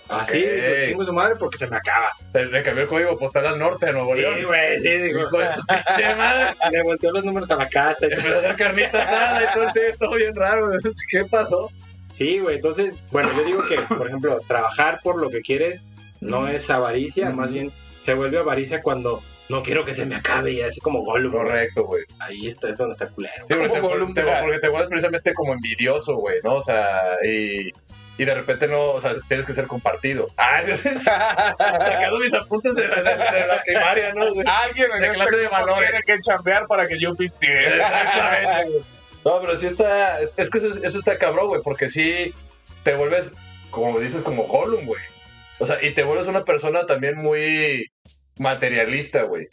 Así, 0.06 0.38
Ok. 0.44 0.48
pues, 0.50 0.86
chingo 0.88 1.04
su 1.06 1.12
madre 1.14 1.34
porque 1.36 1.56
se 1.56 1.66
me 1.66 1.76
acaba. 1.76 2.10
Se 2.30 2.44
le 2.44 2.62
cambió 2.62 2.82
el 2.82 2.88
código 2.90 3.18
postal 3.18 3.46
al 3.46 3.58
norte 3.58 3.86
de 3.86 3.92
Nuevo 3.94 4.14
León. 4.14 4.34
Sí, 4.38 4.44
güey, 4.44 4.80
sí, 4.80 4.88
digo, 4.98 5.20
Hijo 5.20 5.38
de 5.38 5.52
su 5.54 5.66
pinche 5.66 6.14
madre. 6.16 6.54
le 6.70 6.82
volteó 6.82 7.10
los 7.10 7.24
números 7.24 7.50
a 7.50 7.56
la 7.56 7.68
casa. 7.68 8.04
Empezó 8.06 8.34
a 8.34 8.38
hacer 8.38 8.54
carnita 8.56 9.02
asada 9.02 9.42
y 9.42 9.54
todo, 9.54 9.70
sí, 9.72 9.80
todo 9.98 10.14
bien 10.14 10.34
raro. 10.34 10.68
¿Qué 11.10 11.24
pasó? 11.24 11.70
Sí, 12.12 12.38
güey, 12.38 12.56
entonces, 12.56 12.96
bueno, 13.10 13.30
yo 13.34 13.44
digo 13.44 13.66
que, 13.66 13.76
por 13.80 14.06
ejemplo, 14.06 14.38
trabajar 14.46 15.00
por 15.02 15.16
lo 15.18 15.30
que 15.30 15.40
quieres 15.40 15.86
no 16.20 16.46
es 16.48 16.68
avaricia, 16.70 17.30
más 17.30 17.50
bien 17.50 17.72
se 18.04 18.14
vuelve 18.14 18.38
avaricia 18.38 18.80
cuando 18.82 19.22
no 19.48 19.62
quiero 19.62 19.84
que 19.84 19.92
se 19.94 20.06
me 20.06 20.14
acabe 20.14 20.52
y 20.52 20.60
así 20.62 20.80
como 20.80 21.02
Gollum. 21.02 21.32
güey. 21.32 21.44
Correcto, 21.44 21.84
güey. 21.84 22.04
Ahí 22.20 22.46
está, 22.46 22.68
es 22.68 22.78
donde 22.78 22.92
está 22.92 23.08
culero. 23.08 23.46
Sí, 23.48 23.54
porque 23.58 23.80
Gollum, 23.80 24.14
te- 24.14 24.22
güey. 24.22 24.40
porque 24.42 24.58
te 24.60 24.68
vuelves 24.68 24.88
precisamente 24.88 25.34
como 25.34 25.52
envidioso, 25.52 26.16
güey, 26.16 26.38
¿no? 26.44 26.54
O 26.54 26.60
sea, 26.60 27.02
y, 27.26 27.70
y 28.16 28.24
de 28.24 28.34
repente 28.34 28.68
no, 28.68 28.92
o 28.92 29.00
sea, 29.00 29.12
tienes 29.28 29.44
que 29.44 29.52
ser 29.54 29.66
compartido. 29.66 30.28
Ah, 30.38 30.62
sacando 31.58 32.18
mis 32.20 32.32
apuntes 32.34 32.74
de 32.74 32.88
la, 32.88 33.02
de 33.02 33.46
la 33.46 33.62
primaria, 33.64 34.12
¿no? 34.14 34.24
Alguien 34.46 34.88
en 34.94 35.00
De 35.02 35.08
clase 35.10 35.36
de 35.36 35.48
valores. 35.48 35.90
tiene 35.90 36.02
que 36.04 36.20
chambear 36.20 36.66
para 36.66 36.86
que 36.86 36.98
yo 36.98 37.14
pistee. 37.14 37.76
Exactamente. 37.76 38.78
No, 39.24 39.40
pero 39.40 39.56
sí 39.56 39.66
está, 39.66 40.20
es 40.36 40.50
que 40.50 40.58
eso, 40.58 40.68
eso 40.82 40.98
está 40.98 41.16
cabrón, 41.18 41.48
güey, 41.48 41.62
porque 41.62 41.88
sí 41.88 42.34
te 42.82 42.94
vuelves, 42.94 43.32
como 43.70 43.98
dices, 43.98 44.22
como 44.22 44.44
Gollum, 44.44 44.84
güey. 44.86 45.00
O 45.58 45.66
sea, 45.66 45.82
y 45.82 45.92
te 45.92 46.02
vuelves 46.02 46.26
una 46.26 46.44
persona 46.44 46.84
también 46.86 47.16
muy 47.16 47.90
materialista, 48.38 49.22
güey. 49.22 49.48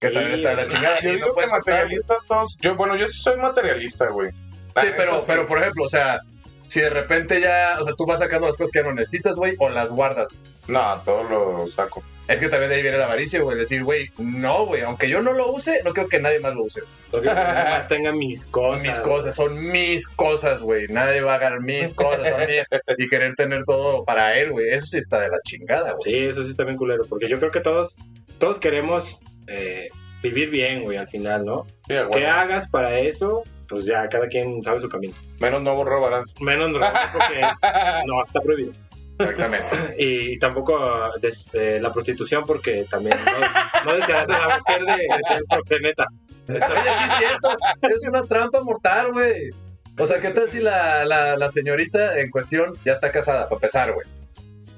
Que 0.00 0.08
Sí, 0.08 0.14
también 0.14 0.34
está 0.34 0.54
la 0.54 0.66
chingada. 0.66 1.00
Yo 1.00 1.08
no 1.08 1.14
digo 1.16 1.34
que 1.34 1.46
materialistas 1.46 2.26
todos. 2.26 2.56
Yo, 2.60 2.76
bueno, 2.76 2.96
yo 2.96 3.08
sí 3.08 3.20
soy 3.20 3.38
materialista, 3.38 4.08
güey. 4.08 4.30
Sí, 4.30 4.88
pero, 4.96 5.18
sí. 5.20 5.24
pero 5.26 5.46
por 5.46 5.58
ejemplo, 5.58 5.84
o 5.84 5.88
sea, 5.88 6.20
si 6.68 6.80
de 6.80 6.90
repente 6.90 7.40
ya, 7.40 7.78
o 7.80 7.84
sea, 7.84 7.94
tú 7.94 8.04
vas 8.04 8.18
sacando 8.18 8.48
las 8.48 8.56
cosas 8.56 8.72
que 8.72 8.82
no 8.82 8.92
necesitas, 8.92 9.36
güey, 9.36 9.54
o 9.58 9.68
las 9.70 9.90
guardas. 9.90 10.28
No, 10.68 11.00
todo 11.04 11.22
lo 11.24 11.66
saco. 11.68 12.02
Es 12.26 12.40
que 12.40 12.48
también 12.48 12.70
de 12.70 12.76
ahí 12.76 12.82
viene 12.82 12.96
la 12.98 13.04
avaricia, 13.04 13.42
güey. 13.42 13.56
Decir, 13.58 13.84
güey, 13.84 14.10
no, 14.18 14.64
güey, 14.66 14.80
aunque 14.82 15.08
yo 15.10 15.20
no 15.20 15.32
lo 15.34 15.52
use, 15.52 15.80
no 15.84 15.92
creo 15.92 16.08
que 16.08 16.18
nadie 16.20 16.40
más 16.40 16.54
lo 16.54 16.62
use. 16.62 16.80
Porque 17.10 17.26
nada 17.26 17.70
más 17.78 17.88
tenga 17.88 18.12
mis 18.12 18.46
cosas. 18.46 18.82
mis 18.82 18.98
cosas, 19.00 19.34
son 19.34 19.60
mis 19.60 20.08
cosas, 20.08 20.60
güey. 20.60 20.88
Nadie 20.88 21.20
va 21.20 21.32
a 21.32 21.36
agarrar 21.36 21.60
mis 21.60 21.92
cosas, 21.92 22.28
son 22.28 22.46
mías. 22.48 22.66
Y 22.98 23.08
querer 23.08 23.34
tener 23.34 23.62
todo 23.64 24.04
para 24.04 24.38
él, 24.38 24.50
güey. 24.52 24.70
Eso 24.70 24.86
sí 24.86 24.98
está 24.98 25.20
de 25.20 25.28
la 25.28 25.38
chingada, 25.44 25.92
güey. 25.92 26.10
Sí, 26.12 26.18
eso 26.18 26.44
sí 26.44 26.50
está 26.50 26.64
bien 26.64 26.76
culero, 26.78 27.04
porque 27.08 27.28
yo 27.28 27.38
creo 27.38 27.50
que 27.50 27.60
todos, 27.60 27.94
todos 28.38 28.58
queremos 28.58 29.20
eh, 29.46 29.86
vivir 30.22 30.48
bien, 30.48 30.82
güey, 30.82 30.96
al 30.96 31.08
final, 31.08 31.44
¿no? 31.44 31.66
Sí, 31.86 31.94
¿Qué 32.12 32.26
hagas 32.26 32.68
para 32.70 32.98
eso? 32.98 33.42
Pues 33.68 33.86
ya, 33.86 34.08
cada 34.08 34.28
quien 34.28 34.62
sabe 34.62 34.80
su 34.80 34.88
camino. 34.88 35.14
Menos 35.40 35.62
no 35.62 35.84
robarás. 35.84 36.32
Menos 36.40 36.70
no, 36.70 36.80
porque 37.12 37.40
es- 37.40 37.46
no, 38.06 38.22
está 38.22 38.40
prohibido. 38.40 38.72
Exactamente. 39.18 39.74
Y 39.98 40.38
tampoco 40.38 40.80
eh, 41.52 41.78
la 41.80 41.92
prostitución, 41.92 42.44
porque 42.46 42.84
también 42.90 43.18
no, 43.24 43.92
no 43.92 43.98
desearás 43.98 44.28
a 44.30 44.46
la 44.46 44.58
mujer 44.58 44.84
de, 44.84 44.92
de 44.92 45.24
ser 45.28 45.42
proxeneta. 45.48 46.06
Oye, 46.48 46.60
sí 46.60 47.04
es 47.06 47.16
cierto. 47.18 47.56
Es 47.82 48.08
una 48.08 48.24
trampa 48.24 48.60
mortal, 48.60 49.12
güey. 49.12 49.50
O 49.98 50.06
sea, 50.06 50.18
¿qué 50.20 50.30
tal 50.30 50.48
si 50.48 50.60
la, 50.60 51.04
la, 51.04 51.36
la 51.36 51.48
señorita 51.48 52.18
en 52.18 52.30
cuestión 52.30 52.74
ya 52.84 52.94
está 52.94 53.12
casada, 53.12 53.44
para 53.44 53.56
empezar, 53.56 53.92
güey? 53.92 54.06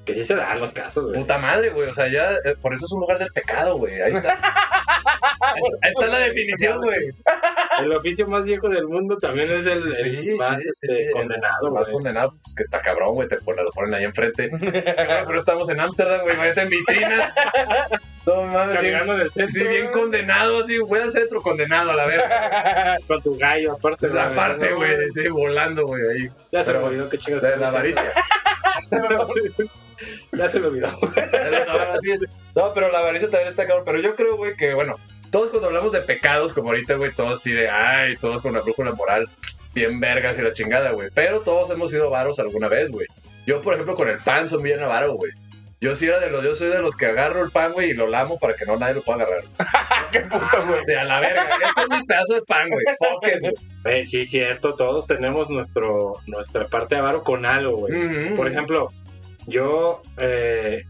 Que 0.04 0.14
sí 0.14 0.24
se 0.24 0.34
dan 0.34 0.60
los 0.60 0.72
casos, 0.72 1.06
güey. 1.06 1.18
Puta 1.18 1.38
madre, 1.38 1.70
güey. 1.70 1.88
O 1.88 1.94
sea, 1.94 2.06
ya, 2.08 2.32
eh, 2.44 2.54
por 2.60 2.74
eso 2.74 2.84
es 2.84 2.92
un 2.92 3.00
lugar 3.00 3.18
del 3.18 3.32
pecado, 3.32 3.78
güey. 3.78 4.00
Ahí 4.00 4.12
está. 4.12 4.38
Ahí 5.82 5.90
está 5.90 6.06
la 6.06 6.18
definición, 6.18 6.78
güey. 6.82 6.98
El 7.80 7.92
oficio 7.92 8.26
más 8.26 8.44
viejo 8.44 8.68
del 8.68 8.86
mundo 8.86 9.18
también 9.18 9.50
es 9.52 9.66
el, 9.66 9.78
el 9.82 9.94
Sí, 9.96 10.34
más 10.36 10.56
sí, 10.56 10.62
sí, 10.62 10.86
este, 10.88 11.06
sí, 11.06 11.10
condenado, 11.12 11.70
Más 11.70 11.82
güey. 11.84 11.92
condenado, 11.94 12.30
pues 12.42 12.54
que 12.56 12.62
está 12.62 12.80
cabrón, 12.80 13.14
güey. 13.14 13.28
Te 13.28 13.36
ponen, 13.36 13.64
lo 13.64 13.70
ponen 13.70 13.94
ahí 13.94 14.04
enfrente. 14.04 14.50
Pero 15.26 15.38
estamos 15.38 15.68
en 15.68 15.80
Ámsterdam, 15.80 16.20
güey. 16.22 16.34
Imagínate 16.34 16.60
en 16.62 16.68
vitrinas. 16.70 17.32
No 18.26 18.42
mames, 18.42 18.80
bien, 18.80 18.92
Caminando 18.94 19.14
en 19.14 19.20
el 19.20 19.30
centro, 19.30 19.62
sí, 19.62 19.68
bien 19.68 19.86
condenado, 19.92 20.58
así. 20.58 20.78
Voy 20.78 20.98
al 20.98 21.12
centro 21.12 21.40
condenado, 21.40 21.92
a 21.92 21.94
la 21.94 22.06
verga. 22.06 22.98
con 23.06 23.22
tu 23.22 23.36
gallo, 23.38 23.74
aparte. 23.74 24.08
Esa 24.08 24.34
parte, 24.34 24.70
¿no? 24.70 24.78
güey. 24.78 25.08
Sí, 25.12 25.28
volando, 25.28 25.86
güey. 25.86 26.02
Ahí. 26.08 26.28
Ya 26.50 26.64
se 26.64 26.72
me 26.72 26.78
Pero- 26.78 26.88
olvidó 26.88 27.08
que 27.08 27.18
chingas. 27.18 27.42
De 27.42 27.56
la 27.56 27.68
avaricia. 27.68 28.12
ya 30.32 30.48
se 30.48 30.60
me 30.60 30.66
olvidó. 30.66 30.88
No. 31.00 32.62
No, 32.62 32.74
pero 32.74 32.90
la 32.90 32.98
avaricia 32.98 33.28
también 33.30 33.48
está 33.48 33.64
cabrón. 33.66 33.84
Pero 33.86 34.00
yo 34.00 34.14
creo, 34.14 34.36
güey, 34.36 34.56
que 34.56 34.74
bueno, 34.74 34.96
todos 35.30 35.50
cuando 35.50 35.68
hablamos 35.68 35.92
de 35.92 36.00
pecados, 36.00 36.52
como 36.52 36.68
ahorita, 36.68 36.94
güey, 36.94 37.12
todos 37.12 37.40
así 37.40 37.52
de, 37.52 37.68
ay, 37.68 38.16
todos 38.16 38.42
con 38.42 38.52
la 38.52 38.60
brújula 38.60 38.92
moral, 38.92 39.28
bien 39.74 40.00
vergas 40.00 40.38
y 40.38 40.42
la 40.42 40.52
chingada, 40.52 40.92
güey. 40.92 41.10
Pero 41.14 41.40
todos 41.40 41.70
hemos 41.70 41.90
sido 41.90 42.10
varos 42.10 42.38
alguna 42.38 42.68
vez, 42.68 42.90
güey. 42.90 43.06
Yo, 43.46 43.60
por 43.62 43.74
ejemplo, 43.74 43.94
con 43.94 44.08
el 44.08 44.18
pan 44.18 44.48
soy 44.48 44.62
bien 44.62 44.82
avaro, 44.82 45.14
güey. 45.14 45.32
Yo 45.78 45.94
sí 45.94 46.06
era 46.06 46.18
de 46.18 46.30
los, 46.30 46.42
yo 46.42 46.56
soy 46.56 46.68
de 46.68 46.78
los 46.78 46.96
que 46.96 47.06
agarro 47.06 47.44
el 47.44 47.50
pan, 47.50 47.72
güey, 47.72 47.90
y 47.90 47.94
lo 47.94 48.06
lamo 48.06 48.38
para 48.38 48.54
que 48.54 48.64
no 48.64 48.76
nadie 48.76 48.94
lo 48.94 49.02
pueda 49.02 49.24
agarrar. 49.24 49.44
Qué 50.12 50.20
puto, 50.20 50.66
güey. 50.66 50.80
O 50.80 50.84
sea, 50.84 51.04
la 51.04 51.20
verga. 51.20 51.42
Este 51.42 51.82
es 51.82 51.88
mi 51.90 52.06
pedazo 52.06 52.34
de 52.34 52.42
pan, 52.42 52.68
güey. 52.70 52.84
Fuck 52.98 53.52
güey. 53.84 54.06
Sí, 54.06 54.26
cierto, 54.26 54.74
todos 54.74 55.06
tenemos 55.06 55.50
nuestro, 55.50 56.14
nuestra 56.26 56.64
parte 56.64 56.96
avaro 56.96 57.22
con 57.22 57.44
algo, 57.44 57.76
güey. 57.76 58.34
Por 58.34 58.48
ejemplo, 58.48 58.90
yo, 59.46 60.00
eh, 60.16 60.84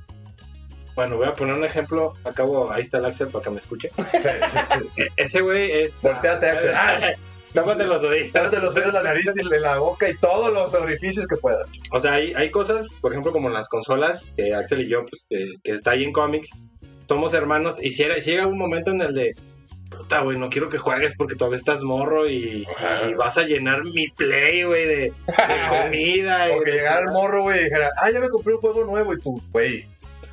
bueno, 0.96 1.16
voy 1.16 1.28
a 1.28 1.35
poner 1.35 1.54
un 1.54 1.64
ejemplo. 1.64 2.14
Acabo, 2.24 2.72
ahí 2.72 2.82
está 2.82 2.98
el 2.98 3.04
Axel 3.04 3.28
para 3.28 3.44
que 3.44 3.50
me 3.50 3.59
escuche. 3.59 3.88
Sí, 4.11 4.18
sí, 4.18 4.59
sí, 4.66 4.87
sí. 4.90 5.02
Ese 5.16 5.40
güey 5.42 5.70
es. 5.70 6.00
Volteate, 6.00 6.50
Axel. 6.50 6.72
Ah. 6.74 7.12
Tápate 7.52 7.85
los 7.85 8.02
oídos. 8.04 8.32
Tápate 8.32 8.59
los 8.59 8.74
oídos, 8.76 8.92
la 8.92 9.02
nariz, 9.02 9.30
y 9.42 9.48
de 9.48 9.61
la 9.61 9.78
boca 9.78 10.09
y 10.11 10.14
todos 10.16 10.52
los 10.52 10.74
orificios 10.74 11.26
que 11.26 11.37
puedas. 11.37 11.70
O 11.92 12.00
sea, 12.00 12.14
hay, 12.14 12.35
hay 12.35 12.50
cosas, 12.50 12.87
por 13.00 13.12
ejemplo, 13.12 13.32
como 13.32 13.48
en 13.48 13.54
las 13.54 13.68
consolas, 13.68 14.28
que 14.37 14.52
Axel 14.54 14.80
y 14.82 14.90
yo, 14.90 15.06
pues, 15.06 15.24
que, 15.30 15.46
que 15.62 15.72
está 15.72 15.92
ahí 15.92 16.04
en 16.04 16.12
cómics, 16.12 16.48
somos 17.09 17.32
hermanos, 17.32 17.76
y 17.82 17.92
si, 17.92 18.02
era- 18.02 18.20
si 18.20 18.32
llega 18.32 18.46
un 18.46 18.59
momento 18.59 18.90
en 18.90 19.00
el 19.00 19.14
de, 19.14 19.35
puta, 19.88 20.20
güey, 20.20 20.37
no 20.38 20.50
quiero 20.50 20.68
que 20.68 20.76
juegues 20.76 21.14
porque 21.16 21.35
todavía 21.37 21.59
estás 21.59 21.80
morro 21.82 22.28
y, 22.28 22.66
vas 23.16 23.38
a 23.38 23.44
llenar 23.44 23.85
mi 23.85 24.09
play, 24.09 24.64
güey, 24.64 24.85
de, 24.87 24.94
de 24.96 25.12
comida. 25.82 26.50
y 26.50 26.59
O 26.59 26.61
que 26.61 26.72
de- 26.72 26.76
llegara 26.78 27.00
el 27.00 27.12
morro, 27.12 27.42
güey, 27.44 27.61
y 27.61 27.64
dijera, 27.64 27.90
ah, 28.02 28.11
ya 28.11 28.20
me 28.20 28.28
compré 28.28 28.54
un 28.54 28.61
juego 28.61 28.85
nuevo 28.85 29.14
y 29.14 29.18
tú, 29.20 29.40
güey, 29.52 29.87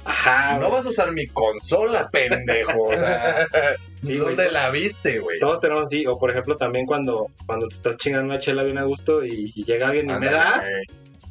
Ajá, 0.05 0.57
no 0.59 0.69
vas 0.69 0.85
a 0.85 0.89
usar 0.89 1.11
mi 1.13 1.27
consola, 1.27 2.09
pendejo. 2.11 2.83
O 2.83 2.97
sea, 2.97 3.47
Sí. 4.03 4.17
¿dónde 4.17 4.51
la 4.51 4.69
viste, 4.69 5.19
güey? 5.19 5.39
Todos 5.39 5.61
tenemos 5.61 5.85
así, 5.85 6.05
o 6.05 6.19
por 6.19 6.29
ejemplo 6.29 6.57
también 6.57 6.85
cuando, 6.85 7.27
cuando 7.45 7.69
te 7.69 7.75
estás 7.75 7.95
chingando 7.97 8.25
una 8.33 8.39
chela 8.41 8.63
bien 8.63 8.77
a 8.77 8.83
gusto 8.83 9.23
y, 9.23 9.53
y 9.55 9.63
llega 9.63 9.87
alguien 9.87 10.09
y 10.11 10.13
me 10.15 10.29
das, 10.29 10.61
güey. 10.61 10.83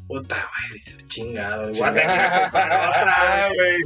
puta, 0.09 0.49
güey, 0.69 0.79
dices, 0.81 1.07
chingado, 1.09 1.71
otra. 1.71 2.51
Ah, 2.55 3.49
güey. 3.55 3.77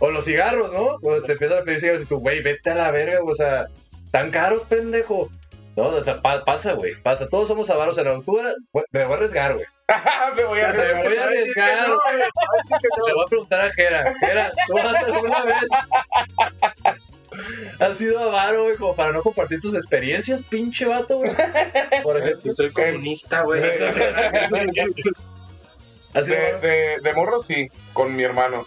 O 0.00 0.10
los 0.10 0.24
cigarros, 0.24 0.72
¿no? 0.72 0.98
Cuando 1.00 1.22
te 1.22 1.32
empiezan 1.32 1.58
a 1.58 1.62
pedir 1.62 1.78
cigarros 1.78 2.02
y 2.02 2.06
tú, 2.06 2.18
güey, 2.18 2.42
vete 2.42 2.70
a 2.70 2.74
la 2.74 2.90
verga, 2.90 3.20
güey, 3.20 3.32
o 3.32 3.36
sea, 3.36 3.66
tan 4.10 4.32
caros, 4.32 4.62
pendejo. 4.62 5.30
No, 5.76 5.84
o 5.84 6.02
sea, 6.02 6.20
pa- 6.20 6.44
pasa, 6.44 6.72
güey, 6.72 6.94
pasa. 7.02 7.28
Todos 7.28 7.46
somos 7.46 7.70
avaros 7.70 7.96
en 7.98 8.08
eras- 8.08 8.24
güey, 8.72 8.84
me 8.90 9.04
voy 9.04 9.12
a 9.12 9.16
arriesgar, 9.16 9.54
güey. 9.54 9.66
me 10.36 10.44
voy 10.44 10.60
a 10.60 10.68
Me 10.72 11.02
voy 11.04 11.16
a 11.16 11.24
arriesgar. 11.24 11.88
Le 11.88 13.12
voy 13.14 13.24
a 13.24 13.28
preguntar 13.28 13.60
a 13.60 13.70
Jera. 13.72 14.14
Jera, 14.18 14.52
¿tú 14.66 14.78
has 14.78 15.02
alguna 15.02 15.44
vez 15.44 15.56
has 17.80 17.96
sido 17.98 18.18
avaro, 18.20 18.64
güey, 18.64 18.76
como 18.76 18.94
para 18.94 19.12
no 19.12 19.22
compartir 19.22 19.60
tus 19.60 19.74
experiencias, 19.74 20.42
pinche 20.42 20.86
vato, 20.86 21.18
güey? 21.18 21.32
Por 22.02 22.18
ejemplo. 22.18 22.40
Si 22.40 22.52
soy 22.52 22.72
comunista, 22.72 23.42
güey. 23.42 23.62
¿Has 26.14 26.26
sido 26.26 26.38
De, 26.38 26.58
de, 26.60 26.98
de 27.02 27.12
morro 27.14 27.42
sí, 27.42 27.66
con 27.92 28.14
mi 28.14 28.22
hermano. 28.22 28.66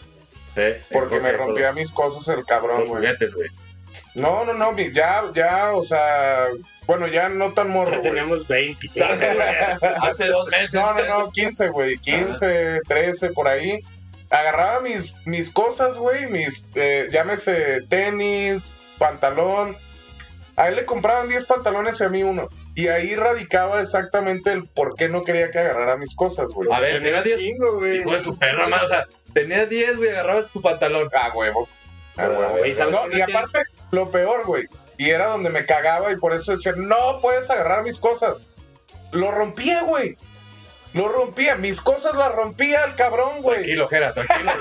Sí, 0.53 0.73
Porque 0.91 1.15
con- 1.15 1.23
me 1.23 1.31
rompía 1.31 1.71
mis 1.71 1.91
cosas 1.91 2.27
el 2.37 2.45
cabrón, 2.45 2.79
Los 2.79 2.89
güey. 2.89 3.01
juguetes, 3.01 3.33
güey. 3.33 3.47
No, 4.17 4.45
no, 4.45 4.53
no, 4.53 4.75
ya, 4.75 5.25
ya, 5.35 5.73
o 5.73 5.85
sea, 5.85 6.47
bueno, 6.87 7.05
ya 7.07 7.29
no 7.29 7.53
tan 7.53 7.69
morro, 7.69 7.91
Ya 7.91 8.01
tenemos 8.01 8.47
25. 8.47 9.07
Hace 10.01 10.27
dos 10.29 10.47
meses. 10.47 10.73
No, 10.73 10.91
no, 10.95 11.05
no, 11.05 11.31
15, 11.31 11.69
güey, 11.69 11.99
15, 11.99 12.81
13, 12.87 13.29
por 13.29 13.47
ahí. 13.47 13.79
Agarraba 14.31 14.79
mis, 14.81 15.13
mis 15.27 15.51
cosas, 15.51 15.95
güey, 15.97 16.25
mis, 16.31 16.65
eh, 16.73 17.09
llámese 17.11 17.83
tenis, 17.89 18.73
pantalón. 18.97 19.77
A 20.55 20.69
él 20.69 20.77
le 20.77 20.85
compraban 20.85 21.29
10 21.29 21.45
pantalones 21.45 22.01
y 22.01 22.03
a 22.03 22.09
mí 22.09 22.23
uno. 22.23 22.49
Y 22.73 22.87
ahí 22.87 23.15
radicaba 23.15 23.83
exactamente 23.83 24.51
el 24.51 24.67
por 24.67 24.95
qué 24.95 25.09
no 25.09 25.21
quería 25.21 25.51
que 25.51 25.59
agarrara 25.59 25.95
mis 25.95 26.15
cosas, 26.15 26.49
güey. 26.49 26.67
A 26.73 26.79
ver, 26.79 27.03
tenía 27.03 27.21
10. 27.21 27.37
chingo, 27.37 27.73
güey. 27.73 27.99
Hijo 27.99 28.13
de 28.13 28.19
su 28.19 28.35
perra, 28.35 28.67
madre. 28.67 28.85
O 28.85 28.87
sea, 28.87 29.07
tenía 29.35 29.67
10, 29.67 29.97
güey, 29.97 30.09
agarraba 30.09 30.47
tu 30.47 30.59
pantalón. 30.59 31.07
A 31.13 31.29
huevo. 31.37 31.69
A 32.15 32.27
huevo. 32.27 32.57
Güey, 32.57 32.73
¿sabes 32.73 32.95
No, 32.95 33.15
y 33.15 33.21
aparte, 33.21 33.59
lo 33.91 34.09
peor, 34.11 34.45
güey. 34.45 34.65
Y 34.97 35.09
era 35.09 35.27
donde 35.27 35.49
me 35.49 35.65
cagaba 35.65 36.11
y 36.11 36.17
por 36.17 36.33
eso 36.33 36.53
decía, 36.53 36.73
no 36.75 37.19
puedes 37.21 37.49
agarrar 37.49 37.83
mis 37.83 37.99
cosas. 37.99 38.41
Lo 39.11 39.31
rompía, 39.31 39.83
güey. 39.83 40.15
Lo 40.93 41.07
rompía. 41.07 41.55
Mis 41.55 41.79
cosas 41.79 42.15
las 42.15 42.33
rompía 42.33 42.83
el 42.85 42.95
cabrón, 42.95 43.41
güey. 43.41 43.57
Tranquilo, 43.57 43.87
Jera, 43.87 44.13
tranquilo. 44.13 44.51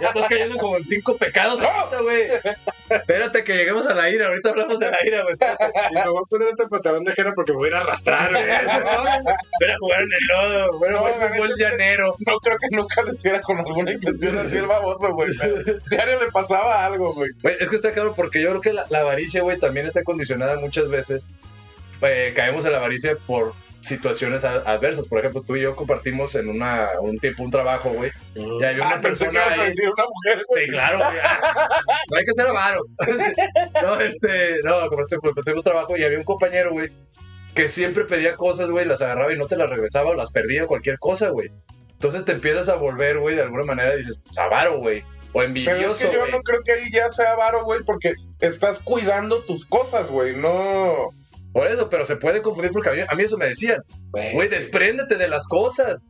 Ya 0.00 0.06
estás 0.06 0.28
cayendo 0.28 0.56
como 0.56 0.76
en 0.76 0.84
cinco 0.84 1.16
pecados 1.16 1.60
güey. 2.02 2.28
Espérate 2.90 3.44
que 3.44 3.54
lleguemos 3.56 3.86
a 3.86 3.94
la 3.94 4.10
ira. 4.10 4.26
Ahorita 4.28 4.50
hablamos 4.50 4.78
de 4.78 4.90
la 4.90 4.98
ira, 5.04 5.22
güey. 5.22 5.34
Y 5.90 5.94
me 5.94 6.04
voy 6.08 6.22
a 6.22 6.26
poner 6.28 6.48
este 6.48 6.66
pantalón 6.68 7.04
de 7.04 7.12
jera 7.12 7.32
porque 7.34 7.52
me 7.52 7.58
voy 7.58 7.66
a 7.66 7.70
ir 7.70 7.74
a 7.76 7.80
arrastrar, 7.80 8.30
güey. 8.30 8.44
Ven 9.60 9.70
a 9.70 9.78
jugar 9.78 10.00
en 10.02 10.08
el 10.12 10.26
lodo. 10.28 10.78
Güey, 10.78 10.92
fútbol 10.92 11.48
neta- 11.48 11.56
llanero. 11.56 12.14
No 12.26 12.38
creo 12.40 12.56
que 12.58 12.76
nunca 12.76 13.02
lo 13.02 13.12
hiciera 13.12 13.40
con 13.40 13.58
alguna 13.58 13.92
intención 13.92 14.38
así 14.38 14.56
el 14.56 14.66
baboso, 14.66 15.12
güey. 15.14 15.30
Diario 15.90 16.20
le 16.24 16.30
pasaba 16.30 16.84
algo, 16.84 17.14
güey. 17.14 17.30
Güey, 17.42 17.56
es 17.60 17.68
que 17.68 17.76
está 17.76 17.92
claro 17.92 18.14
porque 18.14 18.40
yo 18.42 18.50
creo 18.50 18.60
que 18.60 18.72
la, 18.72 18.86
la 18.90 19.00
avaricia, 19.00 19.42
güey, 19.42 19.58
también 19.58 19.86
está 19.86 20.02
condicionada 20.02 20.58
muchas 20.58 20.88
veces. 20.88 21.28
Eh, 22.02 22.32
caemos 22.34 22.64
en 22.64 22.72
la 22.72 22.78
avaricia 22.78 23.14
por 23.26 23.52
situaciones 23.80 24.44
adversas. 24.44 25.06
Por 25.06 25.18
ejemplo, 25.18 25.42
tú 25.42 25.56
y 25.56 25.62
yo 25.62 25.74
compartimos 25.74 26.34
en 26.34 26.48
una, 26.48 26.88
un 27.00 27.18
tiempo 27.18 27.42
un 27.42 27.50
trabajo, 27.50 27.90
güey. 27.90 28.10
Y 28.34 28.64
había 28.64 28.86
una 28.86 28.96
Ah, 28.96 29.00
pensé 29.00 29.24
que 29.26 29.30
persona 29.30 29.46
ibas 29.46 29.58
a 29.58 29.64
decir 29.64 29.88
una 29.88 30.04
mujer, 30.04 30.44
güey. 30.48 30.64
Sí, 30.64 30.70
claro, 30.70 30.98
güey. 30.98 31.18
No 32.10 32.18
hay 32.18 32.24
que 32.24 32.32
ser 32.32 32.46
avaros. 32.46 32.96
No, 33.82 34.00
este, 34.00 34.60
no, 34.62 34.88
tuvimos 35.42 35.64
trabajo 35.64 35.96
y 35.96 36.04
había 36.04 36.18
un 36.18 36.24
compañero, 36.24 36.72
güey, 36.72 36.90
que 37.54 37.68
siempre 37.68 38.04
pedía 38.04 38.36
cosas, 38.36 38.70
güey, 38.70 38.84
las 38.84 39.00
agarraba 39.00 39.32
y 39.32 39.38
no 39.38 39.46
te 39.46 39.56
las 39.56 39.70
regresaba 39.70 40.10
o 40.10 40.14
las 40.14 40.30
perdía, 40.30 40.66
cualquier 40.66 40.98
cosa, 40.98 41.30
güey. 41.30 41.50
Entonces 41.92 42.24
te 42.24 42.32
empiezas 42.32 42.68
a 42.68 42.76
volver, 42.76 43.18
güey, 43.18 43.36
de 43.36 43.42
alguna 43.42 43.64
manera 43.64 43.94
dices, 43.94 44.18
pues 44.24 44.38
avaro, 44.38 44.78
güey. 44.78 45.00
O 45.32 45.34
Pero 45.34 45.42
es 45.42 45.48
envidioso, 45.48 46.10
que 46.10 46.16
yo 46.16 46.26
no 46.26 46.42
creo 46.42 46.60
que 46.64 46.72
ahí 46.72 46.90
ya 46.92 47.08
sea 47.08 47.36
varo, 47.36 47.64
güey, 47.64 47.82
porque 47.84 48.14
estás 48.40 48.80
cuidando 48.80 49.42
tus 49.42 49.64
cosas, 49.64 50.10
güey. 50.10 50.34
No. 50.34 51.10
Por 51.52 51.66
eso, 51.66 51.88
pero 51.90 52.06
se 52.06 52.16
puede 52.16 52.42
confundir 52.42 52.70
porque 52.70 52.90
a 52.90 52.92
mí, 52.92 53.00
a 53.08 53.14
mí 53.14 53.22
eso 53.24 53.36
me 53.36 53.48
decían, 53.48 53.82
güey, 54.32 54.48
despréndete 54.48 55.16
de 55.16 55.28
las 55.28 55.46
cosas. 55.48 56.04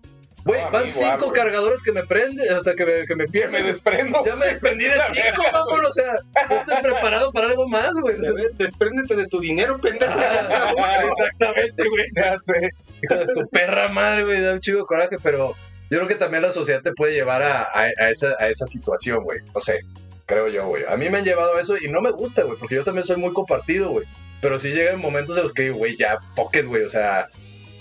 Güey, 0.44 0.62
No, 0.62 0.70
van 0.70 0.90
cinco 0.90 1.32
cargadores 1.32 1.82
que 1.82 1.92
me 1.92 2.02
prenden, 2.04 2.50
o 2.54 2.60
sea, 2.62 2.74
que 2.74 2.86
me, 2.86 3.04
que 3.06 3.14
me 3.14 3.26
Que 3.26 3.30
pierden. 3.32 3.52
me 3.52 3.62
desprendo. 3.62 4.22
Ya 4.24 4.36
me 4.36 4.46
desprendí 4.46 4.84
de 4.86 4.92
cinco, 5.12 5.42
vámonos, 5.52 5.90
o 5.90 5.92
sea, 5.92 6.12
no 6.48 6.56
estoy 6.56 6.76
preparado 6.82 7.30
para 7.32 7.46
algo 7.48 7.68
más, 7.68 7.92
güey. 8.00 8.16
Despréndete 8.56 9.16
de 9.16 9.26
tu 9.28 9.38
dinero, 9.40 9.78
pendejo. 9.80 10.12
Ah, 10.16 11.02
Exactamente, 11.10 11.84
güey. 11.88 12.04
Ya 12.16 12.38
sé. 12.38 12.70
Hijo 13.02 13.14
de 13.16 13.26
tu 13.34 13.46
perra 13.48 13.88
madre, 13.88 14.24
güey, 14.24 14.40
da 14.40 14.52
un 14.54 14.60
chico 14.60 14.78
de 14.78 14.84
coraje, 14.84 15.16
pero 15.22 15.54
yo 15.90 15.98
creo 15.98 16.06
que 16.08 16.14
también 16.14 16.42
la 16.42 16.52
sociedad 16.52 16.80
te 16.82 16.92
puede 16.92 17.12
llevar 17.14 17.42
a, 17.42 17.62
a- 17.62 17.90
a 17.98 18.10
esa, 18.10 18.34
a 18.38 18.48
esa 18.48 18.66
situación, 18.66 19.22
güey. 19.24 19.40
No 19.54 19.60
sé, 19.60 19.80
creo 20.26 20.48
yo, 20.48 20.66
güey. 20.68 20.84
A 20.88 20.96
mí 20.96 21.08
me 21.10 21.18
han 21.18 21.24
llevado 21.24 21.54
a 21.56 21.60
eso 21.60 21.76
y 21.78 21.88
no 21.90 22.00
me 22.00 22.10
gusta, 22.12 22.42
güey, 22.44 22.58
porque 22.58 22.74
yo 22.76 22.84
también 22.84 23.04
soy 23.06 23.16
muy 23.16 23.32
compartido, 23.34 23.90
güey. 23.90 24.06
Pero 24.40 24.58
sí 24.58 24.70
llegan 24.70 25.00
momentos 25.00 25.36
en 25.36 25.42
los 25.44 25.52
que, 25.52 25.70
güey, 25.70 25.96
ya, 25.96 26.18
pocket, 26.34 26.62
güey, 26.64 26.82
o 26.84 26.90
sea, 26.90 27.28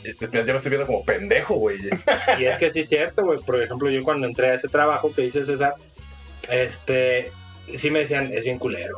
ya 0.03 0.13
me 0.29 0.55
estoy 0.55 0.69
viendo 0.69 0.85
como 0.85 1.03
pendejo, 1.05 1.55
güey. 1.55 1.77
Y 2.39 2.45
es 2.45 2.57
que 2.57 2.69
sí 2.71 2.81
es 2.81 2.89
cierto, 2.89 3.23
güey. 3.23 3.39
Por 3.39 3.61
ejemplo, 3.61 3.89
yo 3.89 4.01
cuando 4.03 4.27
entré 4.27 4.49
a 4.49 4.53
ese 4.55 4.67
trabajo 4.67 5.13
que 5.13 5.23
dice 5.23 5.45
César, 5.45 5.75
este, 6.49 7.31
sí 7.75 7.89
me 7.91 7.99
decían, 7.99 8.31
es 8.33 8.43
bien 8.43 8.57
culero. 8.59 8.97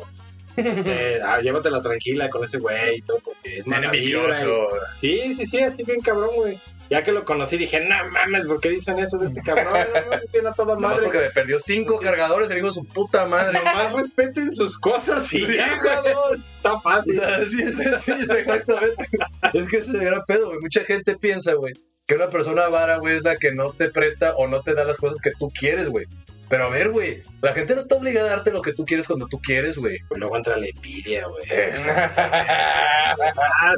Este, 0.56 1.22
ah, 1.24 1.40
llévatela 1.42 1.82
tranquila 1.82 2.30
con 2.30 2.44
ese 2.44 2.58
güey 2.58 2.98
y 2.98 3.02
todo, 3.02 3.20
porque 3.20 3.60
es 3.60 3.68
mala 3.68 3.92
vibra 3.92 4.42
y- 4.42 4.98
Sí, 4.98 5.34
sí, 5.36 5.46
sí, 5.46 5.60
así 5.60 5.84
bien 5.84 6.02
cabrón, 6.02 6.32
güey. 6.36 6.58
Ya 6.92 7.04
que 7.06 7.14
lo 7.14 7.24
conocí 7.24 7.58
dije, 7.58 7.80
no 7.88 7.96
mames, 8.12 8.46
¿por 8.46 8.60
qué 8.60 8.68
dicen 8.70 9.00
eso 9.00 9.18
de 9.18 9.28
este 9.28 9.42
cabrón? 9.42 9.66
No, 9.74 10.02
no, 10.10 10.14
es 10.18 10.30
bien 10.32 10.46
a 10.46 10.52
toda 10.52 10.76
Nomás 10.76 10.92
madre. 10.92 11.04
porque 11.06 11.20
me 11.20 11.30
perdió 11.30 11.58
cinco 11.60 11.98
cargadores, 12.00 12.50
le 12.50 12.56
digo 12.56 12.72
su 12.74 12.86
puta 12.86 13.26
madre. 13.26 13.54
Nomás 13.54 13.94
respeten 13.94 14.54
sus 14.54 14.78
cosas 14.78 15.34
y 15.34 15.46
Sí, 15.48 15.56
ya, 15.56 15.80
cabrón. 15.80 16.44
Está 16.58 16.74
O 16.74 16.82
fácil. 16.82 17.16
sea, 17.16 17.40
sí, 17.46 17.50
sí, 17.50 17.74
sí, 18.02 18.12
sí, 18.26 18.32
exactamente. 18.38 19.08
Es 19.54 19.68
que 19.70 19.78
ese 19.78 19.90
es 19.90 19.96
el 19.96 20.04
gran 20.04 20.22
pedo, 20.28 20.48
güey. 20.48 20.60
Mucha 20.60 20.84
gente 20.84 21.16
piensa, 21.16 21.54
güey, 21.54 21.74
que 22.06 22.16
una 22.16 22.28
persona 22.28 22.68
vara, 22.68 22.98
güey, 22.98 23.16
es 23.16 23.24
la 23.24 23.38
que 23.38 23.54
no 23.54 23.72
te 23.72 23.90
presta 23.90 24.36
o 24.36 24.48
no 24.48 24.62
te 24.62 24.74
da 24.74 24.84
las 24.84 24.98
cosas 24.98 25.22
que 25.22 25.32
tú 25.32 25.50
quieres, 25.58 25.88
güey. 25.88 26.06
Pero 26.52 26.66
a 26.66 26.70
ver, 26.70 26.90
güey, 26.90 27.24
la 27.42 27.54
gente 27.54 27.74
no 27.74 27.82
está 27.82 27.96
obligada 27.96 28.28
a 28.28 28.36
darte 28.36 28.52
lo 28.52 28.62
que 28.62 28.74
tú 28.74 28.84
quieres 28.86 29.08
cuando 29.08 29.26
tú 29.28 29.40
quieres, 29.42 29.78
güey. 29.78 30.00
Pues 30.10 30.20
luego 30.20 30.36
entra 30.36 30.58
la 30.58 30.68
envidia, 30.68 31.26
güey. 31.28 31.44
Ah, 33.14 33.74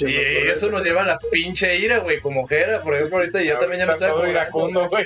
Y 0.00 0.48
eso 0.48 0.70
nos 0.70 0.84
lleva 0.84 1.02
a 1.02 1.06
la 1.06 1.18
pinche 1.30 1.76
ira, 1.76 1.98
güey, 1.98 2.20
como 2.20 2.46
Jera, 2.46 2.80
por 2.80 2.94
ejemplo, 2.94 3.18
ahorita 3.18 3.42
yo 3.42 3.58
también 3.58 3.80
ya 3.80 3.86
me 3.86 3.92
acordando. 3.92 4.26
iracundo, 4.28 4.88
güey. 4.88 5.04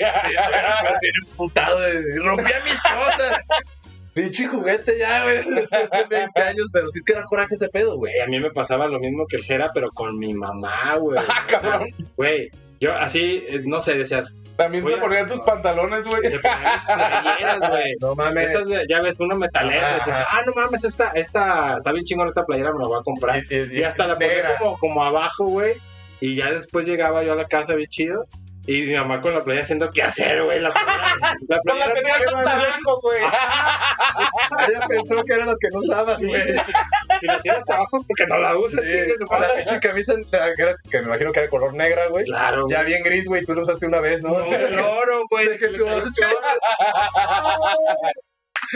Emputado, 1.30 1.80
de- 1.80 2.16
rompía 2.18 2.60
mis 2.64 2.80
cosas. 2.80 3.38
Pinche 4.14 4.46
juguete 4.46 4.98
ya, 4.98 5.24
güey, 5.24 5.38
hace 5.70 6.04
20 6.08 6.42
años, 6.42 6.70
pero 6.72 6.88
sí 6.90 7.00
es 7.00 7.04
que 7.04 7.12
era 7.12 7.24
coraje 7.24 7.54
ese 7.54 7.68
pedo, 7.68 7.96
güey. 7.96 8.12
Güey, 8.14 8.20
a 8.24 8.26
mí 8.28 8.38
me 8.38 8.50
pasaba 8.50 8.86
lo 8.88 8.98
mismo 8.98 9.26
que 9.26 9.36
el 9.36 9.44
Jera, 9.44 9.70
pero 9.74 9.90
con 9.90 10.18
mi 10.18 10.32
mamá, 10.32 10.96
güey. 10.98 11.18
Ah, 11.28 11.44
cabrón. 11.48 11.86
Güey, 12.16 12.50
yo 12.80 12.92
así, 12.94 13.44
eh, 13.48 13.62
no 13.64 13.80
sé, 13.80 13.94
decías, 13.96 14.36
También 14.56 14.86
se 14.86 14.96
ponían 14.96 15.26
tus 15.28 15.40
pantalones, 15.40 16.06
güey. 16.06 16.20
te 16.22 16.38
ponías 16.38 16.84
playeras, 16.84 17.58
güey. 17.70 17.92
No 18.00 18.14
mames. 18.14 18.48
Estas, 18.54 18.68
ya 18.88 19.00
ves, 19.02 19.20
una 19.20 19.36
metalera. 19.36 19.96
Ajá. 19.96 20.26
ah, 20.30 20.42
no 20.46 20.52
mames, 20.54 20.84
esta, 20.84 21.10
esta, 21.12 21.76
está 21.78 21.92
bien 21.92 22.04
chingona 22.04 22.28
esta 22.28 22.44
playera, 22.46 22.72
me 22.72 22.80
la 22.80 22.88
voy 22.88 23.00
a 23.00 23.02
comprar. 23.02 23.42
Y, 23.50 23.54
y- 23.54 23.78
Y 23.80 23.82
hasta 23.82 24.06
la 24.06 24.14
ponía 24.16 24.56
como, 24.58 24.78
como 24.78 25.04
abajo, 25.04 25.44
güey. 25.46 25.74
Y 26.20 26.36
ya 26.36 26.50
después 26.50 26.86
llegaba 26.86 27.22
yo 27.22 27.32
a 27.32 27.36
la 27.36 27.44
casa 27.46 27.74
bien 27.74 27.88
chido. 27.90 28.26
Y 28.68 28.82
mi 28.82 28.94
mamá 28.96 29.20
con 29.20 29.32
la 29.32 29.40
playera 29.42 29.62
haciendo 29.64 29.90
qué 29.90 30.02
hacer, 30.02 30.42
güey. 30.42 30.58
La 30.60 30.70
playera, 30.72 31.14
la 31.48 31.60
No 31.64 31.74
la 31.74 31.84
playera 31.84 31.94
tenías 31.94 32.16
hasta 32.18 32.32
güey. 32.56 32.66
abajo, 32.66 33.00
güey. 33.02 33.18
Ella 34.68 34.80
pensó 34.88 35.24
que 35.24 35.32
eran 35.34 35.46
las 35.46 35.58
que 35.60 35.68
no 35.72 35.78
usabas, 35.80 36.22
güey. 36.24 36.42
Si 37.20 37.26
la 37.26 37.40
tienes 37.40 37.60
hasta 37.60 37.74
abajo 37.76 38.04
porque 38.08 38.26
no 38.26 38.38
la 38.38 38.56
usas, 38.58 38.80
Sí, 38.82 38.88
chingue 38.88 39.14
su 39.18 39.26
con 39.26 39.40
la 39.40 39.54
pinche 39.54 39.80
camisa, 39.80 40.14
que, 40.90 40.98
me 40.98 41.04
imagino 41.06 41.32
que 41.32 41.40
era 41.40 41.48
color 41.48 41.74
negra, 41.74 42.08
güey. 42.08 42.24
Claro, 42.24 42.66
Ya 42.68 42.82
bien 42.82 43.02
gris, 43.02 43.28
güey, 43.28 43.44
tú 43.44 43.54
lo 43.54 43.62
usaste 43.62 43.86
una 43.86 44.00
vez, 44.00 44.22
¿no? 44.22 44.30
No, 44.30 44.38
no, 44.40 45.04
no, 45.04 45.22
güey. 45.30 45.48
De 45.50 45.58
que 45.58 45.68
tú-. 45.68 45.86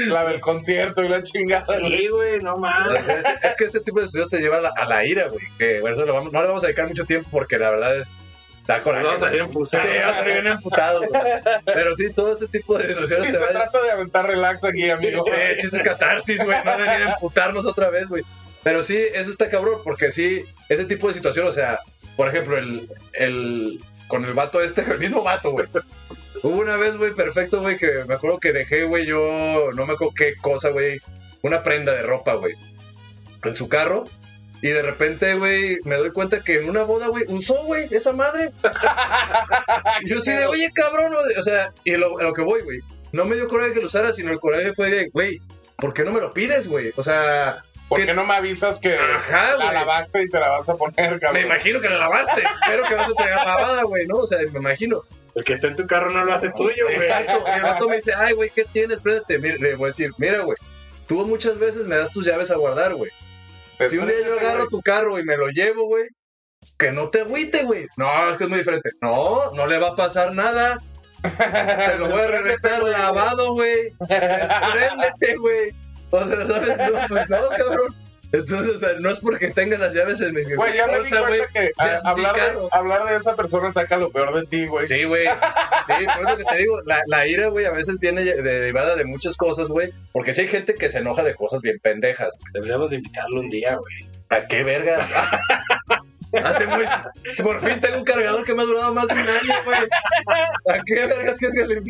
La 0.07 0.25
del 0.25 0.41
concierto 0.41 1.03
y 1.03 1.09
la 1.09 1.23
chingada. 1.23 1.67
Sí, 1.79 2.09
güey, 2.09 2.41
no 2.41 2.57
mames. 2.57 3.03
Es 3.43 3.57
que 3.57 3.65
este 3.65 3.81
tipo 3.81 3.99
de 3.99 4.07
estudios 4.07 4.29
te 4.29 4.39
lleva 4.39 4.59
a 4.59 4.61
la, 4.61 4.73
a 4.77 4.85
la 4.85 5.05
ira, 5.05 5.27
güey. 5.29 5.45
Que 5.59 5.81
bueno, 5.81 5.97
eso 5.97 6.07
lo 6.07 6.15
vamos- 6.15 6.33
no 6.33 6.41
le 6.41 6.47
vamos 6.49 6.63
a 6.63 6.67
dedicar 6.69 6.87
mucho 6.87 7.05
tiempo 7.05 7.29
porque 7.33 7.59
la 7.59 7.71
verdad 7.71 7.97
es. 7.97 8.09
Da 8.71 8.81
coraje. 8.83 9.05
Vamos 9.05 9.21
a 9.21 9.27
salir 9.27 9.41
emputados. 9.41 9.87
Sí, 9.89 9.99
vamos 9.99 10.15
a 10.15 10.19
salir 10.21 10.35
bien 10.35 10.47
emputados. 10.47 11.07
Pero 11.65 11.97
sí, 11.97 12.13
todo 12.13 12.33
este 12.35 12.47
tipo 12.47 12.79
de 12.79 12.87
Sí, 12.87 12.93
situaciones 12.93 13.27
se 13.33 13.33
te 13.33 13.39
van 13.45 13.53
trata 13.53 13.83
de 13.83 13.91
aventar 13.91 14.27
relax 14.29 14.63
aquí, 14.65 14.89
amigo. 14.89 15.25
Sí, 15.25 15.61
chistes 15.61 15.83
catarsis, 15.83 16.45
güey. 16.45 16.57
No 16.65 16.77
venir 16.77 16.89
a 16.89 17.13
emputarnos 17.15 17.67
otra 17.67 17.91
vez, 17.91 18.07
güey. 18.07 18.23
Pero 18.63 18.85
sí, 18.85 18.97
eso 19.13 19.31
está 19.31 19.49
cabrón, 19.49 19.81
porque 19.83 20.13
sí, 20.13 20.45
ese 20.69 20.85
tipo 20.85 21.09
de 21.09 21.15
situación, 21.15 21.49
o 21.49 21.53
sea, 21.53 21.81
por 22.17 22.29
ejemplo, 22.29 22.59
el, 22.59 22.89
el 23.15 23.81
con 24.07 24.25
el 24.25 24.35
vato 24.35 24.61
este, 24.61 24.83
el 24.83 24.99
mismo 24.99 25.23
vato, 25.23 25.51
güey. 25.51 25.67
Hubo 26.43 26.61
una 26.61 26.77
vez, 26.77 26.97
güey, 26.97 27.13
perfecto, 27.13 27.61
güey, 27.61 27.77
que 27.77 28.05
me 28.07 28.15
acuerdo 28.15 28.39
que 28.39 28.53
dejé, 28.53 28.85
güey, 28.85 29.05
yo 29.05 29.71
no 29.75 29.87
me 29.87 29.95
acuerdo 29.95 30.15
qué 30.15 30.35
cosa, 30.41 30.69
güey, 30.69 31.01
una 31.43 31.63
prenda 31.63 31.93
de 31.93 32.03
ropa, 32.03 32.35
güey, 32.35 32.55
en 33.43 33.55
su 33.55 33.69
carro. 33.69 34.07
Y 34.63 34.69
de 34.69 34.83
repente, 34.83 35.35
güey, 35.35 35.79
me 35.85 35.97
doy 35.97 36.11
cuenta 36.13 36.41
que 36.43 36.61
en 36.61 36.69
una 36.69 36.83
boda, 36.83 37.09
güey, 37.09 37.25
usó, 37.29 37.65
güey, 37.65 37.89
esa 37.91 38.13
madre. 38.13 38.51
Yo 40.07 40.19
así 40.19 40.33
de, 40.33 40.47
oye, 40.47 40.71
cabrón, 40.75 41.15
o 41.15 41.43
sea, 41.43 41.73
y 41.85 41.97
lo, 41.97 42.19
a 42.19 42.23
lo 42.23 42.33
que 42.33 42.43
voy, 42.43 42.61
güey, 42.63 42.79
no 43.13 43.25
me 43.25 43.37
dio 43.37 43.49
coraje 43.49 43.73
que 43.73 43.81
lo 43.81 43.87
usara, 43.87 44.13
sino 44.13 44.31
el 44.31 44.39
coraje 44.39 44.75
fue 44.75 44.91
de, 44.91 45.09
güey, 45.09 45.41
¿por 45.77 45.95
qué 45.95 46.05
no 46.05 46.13
me 46.13 46.21
lo 46.21 46.33
pides, 46.33 46.69
güey? 46.69 46.93
O 46.97 47.03
sea, 47.03 47.65
¿Por 47.89 48.05
¿Qué? 48.05 48.15
no 48.15 48.25
me 48.25 48.35
avisas 48.35 48.79
que 48.79 48.95
Ajá, 48.95 49.57
la 49.57 49.73
lavaste 49.73 50.23
y 50.23 50.29
te 50.29 50.39
la 50.39 50.49
vas 50.51 50.69
a 50.69 50.77
poner, 50.77 51.15
me 51.15 51.19
cabrón? 51.19 51.43
imagino 51.45 51.81
que 51.81 51.89
la 51.89 51.99
lavaste, 51.99 52.43
espero 52.63 52.85
que 52.85 52.95
vas 52.95 53.09
a 53.09 53.15
tener 53.15 53.35
lavada, 53.35 53.83
güey, 53.83 54.07
¿no? 54.07 54.19
O 54.19 54.27
sea, 54.29 54.39
me 54.39 54.59
imagino. 54.61 55.03
El 55.35 55.45
que 55.45 55.55
está 55.55 55.67
en 55.69 55.75
tu 55.77 55.87
carro 55.87 56.11
no 56.11 56.25
lo 56.25 56.33
hace 56.33 56.51
tuyo, 56.51 56.85
güey. 56.85 56.97
Exacto, 57.09 57.45
y 57.49 57.51
el 57.51 57.63
vato 57.63 57.89
me 57.89 57.97
dice, 57.97 58.13
ay, 58.15 58.35
güey, 58.35 58.51
¿qué 58.51 58.65
tienes? 58.65 58.99
Espérate, 58.99 59.39
mira, 59.39 59.57
le 59.59 59.75
voy 59.75 59.87
a 59.87 59.89
decir, 59.89 60.11
mira, 60.19 60.41
güey, 60.43 60.57
tú 61.09 61.25
muchas 61.27 61.59
veces 61.59 61.87
me 61.87 61.97
das 61.97 62.13
tus 62.13 62.25
llaves 62.25 62.53
a 62.53 62.57
guardar, 62.57 62.95
güey. 62.95 63.11
Si 63.89 63.99
un 63.99 64.07
día 64.07 64.17
yo 64.25 64.39
agarro 64.39 64.69
tu 64.69 64.83
carro 64.83 65.19
y 65.19 65.25
me 65.25 65.37
lo 65.37 65.49
llevo, 65.49 65.87
güey, 65.87 66.09
que 66.79 66.93
no 66.93 67.09
te 67.09 67.21
agüite, 67.23 67.65
güey. 67.65 67.87
No, 67.97 68.31
es 68.31 68.37
que 68.37 68.45
es 68.45 68.51
muy 68.51 68.59
diferente. 68.59 68.91
No, 69.01 69.53
no 69.53 69.67
le 69.67 69.79
va 69.79 69.89
a 69.89 69.97
pasar 69.97 70.35
nada. 70.35 70.79
Te 71.23 71.99
lo 71.99 72.09
voy 72.09 72.21
a 72.21 72.27
regresar 72.27 72.83
lavado, 72.83 73.55
güey. 73.55 73.93
Despréndete, 74.01 75.37
güey. 75.37 75.73
O 76.11 76.27
sea, 76.27 76.47
¿sabes? 76.47 76.77
No, 76.77 76.99
pues 77.09 77.31
no, 77.31 77.49
cabrón. 77.57 77.95
Entonces, 78.33 78.77
o 78.77 78.79
sea, 78.79 78.91
no 79.01 79.11
es 79.11 79.19
porque 79.19 79.51
tenga 79.51 79.77
las 79.77 79.93
llaves 79.93 80.21
en 80.21 80.33
mi 80.35 80.43
Güey, 80.55 80.77
ya 80.77 80.87
me 80.87 81.01
di 81.01 81.11
cuenta 81.11 81.47
que 81.53 81.71
a- 81.79 82.15
mi 82.15 82.25
hablar, 82.25 82.35
de, 82.37 82.69
hablar 82.71 83.05
de 83.09 83.17
esa 83.17 83.35
persona 83.35 83.73
saca 83.73 83.97
lo 83.97 84.11
peor 84.11 84.33
de 84.35 84.47
ti, 84.47 84.67
güey. 84.67 84.87
Sí, 84.87 85.03
güey. 85.05 85.27
Sí, 85.27 86.07
por 86.17 86.27
eso 86.29 86.37
que 86.37 86.45
te 86.45 86.57
digo, 86.59 86.81
la, 86.87 87.03
la 87.07 87.27
ira, 87.27 87.49
güey, 87.49 87.67
a 87.67 87.73
veces 87.73 87.99
viene 87.99 88.23
de- 88.25 88.41
derivada 88.41 88.95
de 88.95 89.05
muchas 89.05 89.37
cosas, 89.37 89.67
güey. 89.69 89.91
Porque 90.13 90.33
sí 90.33 90.43
hay 90.43 90.49
gente 90.49 90.75
que 90.75 90.91
se 90.91 90.99
enoja 90.99 91.23
de 91.25 91.35
cosas 91.35 91.61
bien 91.61 91.79
pendejas. 91.83 92.33
Deberíamos 92.53 92.91
de 92.91 92.97
invitarlo 92.97 93.41
un 93.41 93.49
día, 93.51 93.75
güey. 93.77 94.07
¿A 94.29 94.47
qué 94.47 94.63
verga? 94.63 95.05
Hace 96.45 96.67
mucho. 96.67 96.91
Por 97.43 97.61
fin 97.61 97.81
tengo 97.81 97.99
un 97.99 98.05
cargador 98.05 98.45
que 98.45 98.55
me 98.55 98.63
ha 98.63 98.67
durado 98.67 98.95
más 98.95 99.07
de 99.09 99.15
un 99.15 99.21
año, 99.29 99.55
güey. 99.65 99.79
¿A 100.69 100.83
qué 100.85 101.07
vergas 101.07 101.37
que 101.39 101.51
se 101.51 101.67
le? 101.67 101.83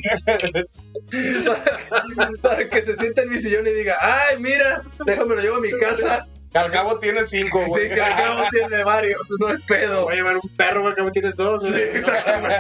Para, 1.49 2.31
para 2.43 2.69
que 2.69 2.83
se 2.83 2.97
sienta 2.97 3.23
en 3.23 3.31
mi 3.31 3.39
sillón 3.39 3.67
y 3.67 3.73
diga, 3.73 3.97
ay, 4.01 4.39
mira, 4.39 4.83
déjame 5.05 5.35
lo 5.37 5.41
llevo 5.43 5.57
a 5.57 5.61
mi 5.61 5.71
casa. 5.73 6.27
Al 6.53 6.73
cabo 6.73 6.99
tiene 6.99 7.23
cinco, 7.25 7.61
Sí, 7.63 7.69
güey. 7.69 7.89
que 7.91 7.95
el 7.95 8.01
cabo 8.17 8.43
tiene 8.51 8.83
varios, 8.83 9.21
no 9.39 9.49
hay 9.49 9.59
pedo. 9.59 10.03
Voy 10.03 10.15
a 10.15 10.17
llevar 10.17 10.37
un 10.37 10.49
perro, 10.57 10.83
güey, 10.83 10.95
que 10.97 11.03
me 11.03 11.11
tienes 11.13 11.37
dos. 11.37 11.63
Sí, 11.63 11.73
exactamente. 11.75 12.59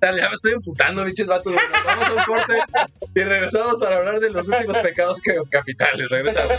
Ya 0.00 0.28
me 0.28 0.34
estoy 0.34 0.52
emputando, 0.52 1.04
bichos 1.04 1.26
vatos. 1.26 1.52
Nos 1.52 1.84
vamos 1.84 2.08
a 2.08 2.12
un 2.12 2.22
corte 2.24 2.58
y 3.14 3.20
regresamos 3.24 3.80
para 3.80 3.96
hablar 3.96 4.20
de 4.20 4.30
los 4.30 4.46
últimos 4.46 4.78
pecados 4.78 5.20
que- 5.20 5.34
capitales. 5.50 6.08
Regresamos. 6.08 6.52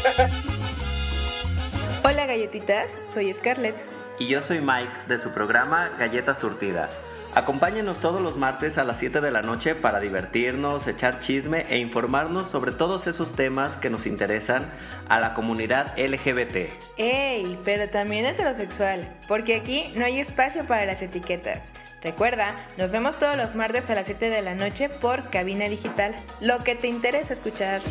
Hola 2.03 2.25
galletitas, 2.25 2.89
soy 3.13 3.33
Scarlett. 3.33 3.94
Y 4.17 4.27
yo 4.27 4.41
soy 4.41 4.61
Mike 4.61 5.07
de 5.07 5.17
su 5.17 5.31
programa 5.31 5.89
Galleta 5.99 6.33
Surtida. 6.33 6.89
Acompáñenos 7.33 7.99
todos 7.99 8.21
los 8.21 8.37
martes 8.37 8.77
a 8.77 8.85
las 8.85 8.97
7 8.97 9.19
de 9.19 9.29
la 9.29 9.41
noche 9.41 9.75
para 9.75 9.99
divertirnos, 9.99 10.87
echar 10.87 11.19
chisme 11.19 11.65
e 11.67 11.79
informarnos 11.79 12.47
sobre 12.47 12.71
todos 12.71 13.07
esos 13.07 13.33
temas 13.33 13.75
que 13.75 13.89
nos 13.89 14.05
interesan 14.05 14.71
a 15.09 15.19
la 15.19 15.33
comunidad 15.33 15.99
LGBT. 15.99 16.69
¡Ey! 16.95 17.59
Pero 17.65 17.89
también 17.89 18.25
heterosexual, 18.25 19.05
porque 19.27 19.55
aquí 19.55 19.91
no 19.97 20.05
hay 20.05 20.19
espacio 20.19 20.63
para 20.63 20.85
las 20.85 21.01
etiquetas. 21.01 21.67
Recuerda, 22.01 22.55
nos 22.77 22.93
vemos 22.93 23.19
todos 23.19 23.35
los 23.35 23.53
martes 23.55 23.89
a 23.89 23.95
las 23.95 24.05
7 24.05 24.29
de 24.29 24.41
la 24.41 24.55
noche 24.55 24.87
por 24.87 25.29
Cabina 25.29 25.67
Digital. 25.67 26.15
Lo 26.39 26.63
que 26.63 26.75
te 26.75 26.87
interesa 26.87 27.33
escuchar. 27.33 27.81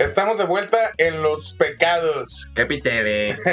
Estamos 0.00 0.38
de 0.38 0.44
vuelta 0.44 0.92
en 0.98 1.22
los 1.22 1.52
pecados. 1.54 2.48
Capiteles. 2.54 3.40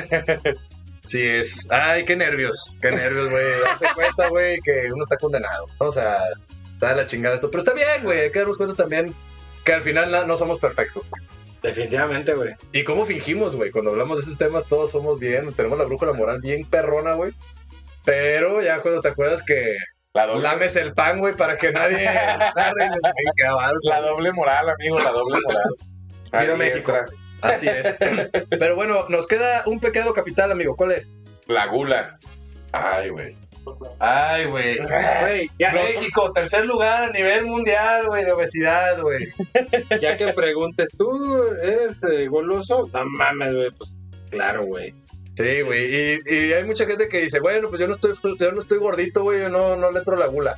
Sí 1.05 1.25
es. 1.25 1.71
Ay, 1.71 2.03
qué 2.03 2.17
nervios. 2.17 2.77
Qué 2.81 2.91
nervios, 2.91 3.29
güey. 3.29 3.45
Darse 3.61 3.85
cuenta, 3.95 4.27
güey, 4.27 4.59
que 4.59 4.91
uno 4.91 5.05
está 5.05 5.15
condenado. 5.15 5.65
O 5.77 5.89
sea, 5.93 6.17
está 6.73 6.89
de 6.89 6.95
la 6.97 7.07
chingada 7.07 7.35
esto. 7.35 7.49
Pero 7.49 7.59
está 7.63 7.73
bien, 7.73 8.03
güey. 8.03 8.19
Hay 8.19 8.29
que 8.29 8.39
darnos 8.39 8.57
cuenta 8.57 8.75
también 8.75 9.15
que 9.63 9.71
al 9.71 9.83
final 9.83 10.11
na- 10.11 10.25
no 10.25 10.35
somos 10.35 10.59
perfectos. 10.59 11.03
Definitivamente, 11.63 12.33
güey. 12.33 12.55
¿Y 12.73 12.83
cómo 12.83 13.05
fingimos, 13.05 13.55
güey? 13.55 13.71
Cuando 13.71 13.91
hablamos 13.91 14.17
de 14.17 14.23
estos 14.23 14.37
temas, 14.37 14.65
todos 14.67 14.91
somos 14.91 15.17
bien. 15.17 15.53
Tenemos 15.53 15.77
la 15.79 15.85
brújula 15.85 16.11
moral 16.11 16.41
bien 16.41 16.65
perrona, 16.65 17.13
güey. 17.13 17.31
Pero 18.03 18.61
ya 18.61 18.81
cuando 18.81 18.99
te 18.99 19.07
acuerdas 19.07 19.41
que 19.43 19.77
La 20.13 20.27
doble, 20.27 20.43
lames 20.43 20.75
el 20.75 20.91
pan, 20.93 21.19
güey, 21.19 21.35
para 21.37 21.57
que 21.57 21.71
nadie 21.71 22.03
la 23.89 24.01
doble 24.01 24.33
moral, 24.33 24.69
amigo, 24.71 24.99
la 24.99 25.11
doble 25.11 25.39
moral. 25.45 25.63
Viva 26.31 26.53
Ahí 26.53 26.57
México. 26.57 26.93
entra 26.95 27.05
Así 27.41 27.67
es. 27.67 27.95
Pero 28.49 28.75
bueno, 28.75 29.07
nos 29.09 29.27
queda 29.27 29.63
un 29.65 29.79
pecado 29.79 30.13
capital, 30.13 30.51
amigo. 30.51 30.75
¿Cuál 30.75 30.93
es? 30.93 31.11
La 31.47 31.67
gula. 31.67 32.17
Ay, 32.71 33.09
güey. 33.09 33.35
Ay, 33.99 34.45
güey. 34.45 34.79
México, 35.73 36.31
tercer 36.31 36.65
lugar 36.65 37.03
a 37.03 37.11
nivel 37.11 37.45
mundial, 37.45 38.07
güey, 38.07 38.23
de 38.23 38.31
obesidad, 38.31 39.01
güey. 39.01 39.27
ya 40.01 40.17
que 40.17 40.33
preguntes, 40.33 40.89
¿tú 40.97 41.43
eres 41.61 42.03
eh, 42.03 42.27
goloso? 42.27 42.89
No 42.93 43.05
mames, 43.05 43.53
güey. 43.53 43.71
Pues 43.71 43.93
claro, 44.29 44.65
güey. 44.65 44.93
Sí, 45.35 45.61
güey. 45.61 46.15
Y, 46.15 46.19
y 46.25 46.53
hay 46.53 46.63
mucha 46.63 46.85
gente 46.85 47.07
que 47.09 47.21
dice, 47.21 47.39
bueno, 47.39 47.69
pues 47.69 47.79
yo 47.79 47.87
no 47.87 47.93
estoy, 47.93 48.13
yo 48.39 48.51
no 48.51 48.61
estoy 48.61 48.79
gordito, 48.79 49.23
güey, 49.23 49.41
yo 49.41 49.49
no, 49.49 49.75
no 49.75 49.91
le 49.91 49.99
entro 49.99 50.15
la 50.15 50.27
gula. 50.27 50.55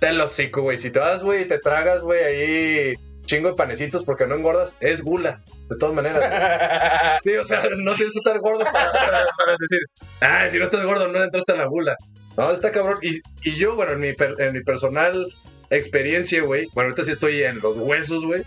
Te 0.00 0.12
lo 0.12 0.24
hocico, 0.24 0.62
güey. 0.62 0.78
Si 0.78 0.90
te 0.90 0.98
vas, 0.98 1.22
güey, 1.22 1.42
y 1.42 1.48
te 1.48 1.58
tragas, 1.58 2.02
güey, 2.02 2.24
ahí 2.24 2.94
chingo 3.28 3.48
de 3.50 3.54
panecitos 3.54 4.02
porque 4.04 4.26
no 4.26 4.34
engordas, 4.34 4.74
es 4.80 5.02
gula. 5.02 5.42
De 5.68 5.76
todas 5.76 5.94
maneras. 5.94 7.18
Sí, 7.22 7.36
o 7.36 7.44
sea, 7.44 7.62
no 7.76 7.94
tienes 7.94 8.12
que 8.12 8.18
estar 8.20 8.38
gordo 8.38 8.64
para, 8.64 8.92
para- 8.92 9.26
para 9.36 9.56
decir, 9.58 9.80
ay, 10.20 10.50
si 10.50 10.58
no 10.58 10.64
estás 10.64 10.84
gordo, 10.84 11.06
no 11.08 11.18
le 11.18 11.24
entraste 11.26 11.52
a 11.52 11.56
la 11.56 11.66
gula. 11.66 11.96
No, 12.36 12.50
está 12.52 12.70
cabrón. 12.72 12.98
Y, 13.02 13.20
y 13.48 13.56
yo, 13.56 13.74
bueno, 13.74 13.92
en 13.92 14.00
mi, 14.00 14.12
per- 14.12 14.34
en 14.38 14.52
mi 14.52 14.62
personal 14.62 15.26
experiencia, 15.70 16.42
güey, 16.42 16.68
bueno, 16.74 16.88
ahorita 16.90 17.04
sí 17.04 17.10
estoy 17.12 17.42
en 17.42 17.60
los 17.60 17.76
huesos, 17.76 18.24
güey, 18.24 18.42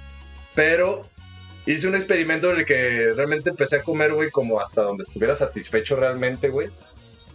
pero 0.56 1.08
hice 1.66 1.88
un 1.88 1.96
experimento 1.96 2.50
en 2.52 2.58
el 2.60 2.66
que 2.66 3.14
realmente 3.16 3.50
empecé 3.52 3.76
a 3.78 3.84
comer, 3.84 4.14
güey, 4.14 4.32
como 4.32 4.60
hasta 4.60 4.82
donde 4.82 5.04
estuviera 5.04 5.36
satisfecho 5.36 5.96
realmente, 5.96 6.50
güey. 6.50 6.70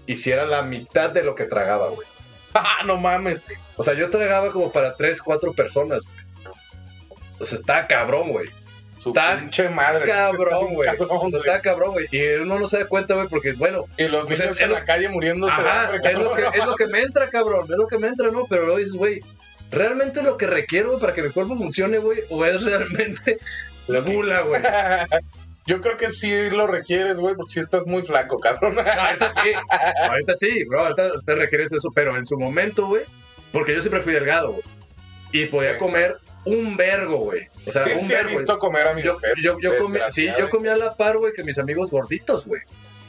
Hiciera 0.07 0.47
la 0.47 0.63
mitad 0.63 1.11
de 1.11 1.23
lo 1.23 1.35
que 1.35 1.45
tragaba, 1.45 1.89
güey. 1.89 2.07
Ah, 2.59 2.79
no 2.87 2.97
mames. 2.97 3.45
O 3.77 3.85
sea, 3.85 3.93
yo 3.93 4.09
tragaba 4.09 4.51
como 4.51 4.73
para 4.73 4.95
tres, 4.97 5.21
cuatro 5.21 5.53
personas, 5.53 6.03
güey. 6.05 6.26
O 7.39 7.47
sea, 7.47 7.59
está 7.59 7.87
cabrón, 7.87 8.31
güey. 8.31 8.47
Su 8.99 9.11
Está 9.11 9.39
pinche 9.39 9.69
madre. 9.69 10.07
Cabrón, 10.07 10.65
Está 10.65 10.75
güey. 10.75 10.89
O 11.09 11.31
sea, 11.31 11.39
está 11.39 11.61
cabrón, 11.61 11.93
güey. 11.93 12.07
Y 12.11 12.25
uno 12.41 12.59
no 12.59 12.67
se 12.67 12.79
da 12.79 12.87
cuenta, 12.87 13.15
güey, 13.15 13.29
porque, 13.29 13.53
bueno, 13.53 13.85
Y 13.99 14.05
los 14.09 14.29
niños 14.29 14.61
en 14.61 14.73
la 14.73 14.85
calle 14.85 15.09
muriéndose 15.09 15.55
de 15.63 15.69
Ajá, 15.69 15.85
hambre, 15.85 16.01
es 16.13 16.19
lo, 16.19 16.35
que, 16.35 16.43
cabrón. 16.43 16.61
es 16.61 16.67
lo 16.67 16.75
que 16.77 16.87
me 16.87 17.01
entra, 17.03 17.29
cabrón. 17.31 17.65
Es 17.71 17.77
lo 17.77 17.87
que 17.87 17.99
me 17.99 18.09
entra, 18.09 18.31
¿no? 18.31 18.47
Pero 18.49 18.63
luego 18.65 18.79
dices, 18.79 18.95
güey, 18.95 19.21
¿realmente 19.71 20.23
lo 20.23 20.37
que 20.37 20.47
requiero 20.47 20.99
para 20.99 21.13
que 21.13 21.23
mi 21.23 21.31
cuerpo 21.31 21.57
funcione, 21.57 21.99
güey? 21.99 22.21
¿O 22.31 22.45
es 22.47 22.63
realmente 22.63 23.37
la 23.87 24.01
gula, 24.01 24.41
güey? 24.41 24.63
Yo 25.67 25.81
creo 25.81 25.97
que 25.97 26.11
sí 26.11 26.49
lo 26.51 26.67
requieres, 26.69 27.17
güey, 27.19 27.35
porque 27.35 27.53
si 27.55 27.61
estás 27.61 27.87
muy 27.87 28.03
flaco, 28.03 28.39
cabrón. 28.39 28.77
No, 28.77 28.81
ahorita 28.83 29.31
sí. 29.33 29.51
Ahorita 30.09 30.35
sí, 30.37 30.65
bro. 30.65 30.81
Ahorita 30.87 31.11
te 31.25 31.35
requieres 31.35 31.73
eso. 31.73 31.91
Pero 31.95 32.17
en 32.17 32.25
su 32.25 32.39
momento, 32.39 32.87
güey, 32.87 33.03
porque 33.53 33.75
yo 33.75 33.81
siempre 33.83 34.01
fui 34.01 34.13
delgado, 34.13 34.53
güey. 34.53 34.63
Y 35.33 35.47
podía 35.47 35.73
Sí. 35.73 35.79
comer 35.81 36.17
un 36.47 36.77
vergo, 36.77 37.19
güey. 37.19 37.43
O 37.67 37.73
sea, 37.73 37.85
sí, 37.85 37.91
un 37.93 38.03
sí 38.05 38.13
he 38.13 38.17
vergo. 38.17 38.31
güey. 38.31 38.37
visto 38.39 38.59
comer 38.59 38.87
a 38.89 38.95
mi 38.95 39.03
Yo, 39.03 39.15
mujer. 39.15 39.35
yo, 39.43 39.59
yo 39.61 39.79
comía, 39.79 40.11
sí, 40.11 40.29
yo 40.39 40.49
comía 40.49 40.73
a 40.73 40.77
la 40.77 40.95
par, 40.95 41.19
güey, 41.19 41.33
que 41.35 41.45
mis 41.45 41.59
amigos 41.59 41.91
gorditos, 41.91 42.47
güey. 42.47 42.63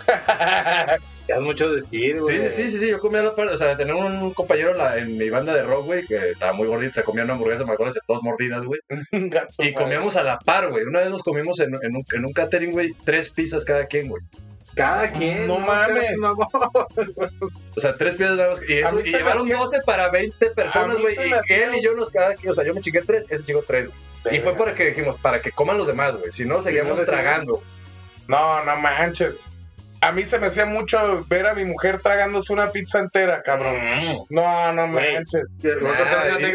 Ya 1.28 1.36
es 1.36 1.42
mucho 1.42 1.70
decir, 1.72 2.20
güey. 2.22 2.50
Sí, 2.50 2.64
sí, 2.64 2.72
sí, 2.72 2.80
sí, 2.80 2.88
yo 2.90 3.00
comía 3.00 3.20
a 3.20 3.24
la 3.24 3.36
par. 3.36 3.48
O 3.50 3.58
sea, 3.58 3.76
tenía 3.76 3.96
un 3.96 4.34
compañero 4.34 4.72
en, 4.72 4.78
la- 4.78 4.98
en 4.98 5.18
mi 5.18 5.30
banda 5.30 5.54
de 5.54 5.64
rock, 5.64 5.86
güey, 5.86 6.06
que 6.06 6.16
estaba 6.32 6.54
muy 6.54 6.68
gordito, 6.68 6.94
se 6.94 7.04
comía 7.04 7.24
una 7.26 7.34
hamburguesa, 7.34 7.66
me 7.66 7.74
acuerdo, 7.74 7.94
de 7.94 8.00
dos 8.08 8.24
mordidas, 8.24 8.64
güey. 8.64 8.80
Y 9.60 9.74
comíamos 9.74 10.16
a 10.16 10.24
la 10.24 10.40
par, 10.40 10.70
güey. 10.70 10.86
Una 10.86 11.00
vez 11.02 11.10
nos 11.10 11.24
comimos 11.24 11.60
en, 11.60 11.74
en 11.82 11.96
un, 11.98 12.06
en 12.14 12.26
un 12.26 12.32
catering, 12.34 12.72
güey, 12.72 12.92
tres 13.04 13.30
pizzas 13.30 13.66
cada 13.66 13.86
quien, 13.88 14.08
güey. 14.08 14.24
Cada 14.76 15.12
quien. 15.12 15.48
No 15.48 15.60
mames. 15.60 16.00
seas 16.02 16.18
mamón. 16.18 16.48
O 17.76 17.80
sea, 17.82 17.96
tres 17.98 18.16
pizzas 18.16 18.38
nada 18.38 18.52
más. 18.52 18.62
Y, 18.70 18.74
eso, 18.74 19.00
y 19.00 19.04
llevaron 19.12 19.44
hacía- 19.48 19.58
12 19.58 19.80
para 19.86 20.10
20 20.10 20.46
A 20.48 20.54
personas, 20.54 20.98
güey. 21.02 21.16
Y 21.16 21.34
hacía- 21.34 21.66
él 21.66 21.76
y 21.76 21.82
yo 21.84 21.94
nos 21.96 22.10
cada 22.10 22.36
quien, 22.36 22.52
o 22.52 22.56
sea, 22.56 22.64
yo 22.64 22.74
me 22.74 22.82
chingué 22.82 23.02
tres, 23.02 23.26
ese 23.30 23.44
chico 23.44 23.64
tres, 23.68 23.90
güey. 24.24 24.38
Y 24.38 24.42
fue 24.42 24.56
para 24.56 24.76
que 24.76 24.86
dijimos, 24.86 25.18
para 25.20 25.42
que 25.42 25.52
coman 25.52 25.78
los 25.78 25.88
demás, 25.88 26.16
güey. 26.16 26.32
Si 26.32 26.46
no, 26.46 26.62
seguíamos 26.62 27.00
no, 27.00 27.06
tragando. 27.06 27.62
No, 28.28 28.64
no 28.66 28.76
manches. 28.78 29.40
A 30.00 30.12
mí 30.12 30.24
se 30.28 30.38
me 30.38 30.46
hacía 30.48 30.66
mucho 30.68 31.26
ver 31.28 31.48
a 31.48 31.56
mi 31.56 31.66
mujer 31.66 32.00
tragándose 32.02 32.54
una 32.54 32.72
pizza 32.72 33.00
entera, 33.00 33.42
cabrón. 33.42 33.76
No, 34.30 34.72
no 34.74 34.92
Güey. 34.92 35.16
manches. 35.16 35.56
Y, 35.64 35.68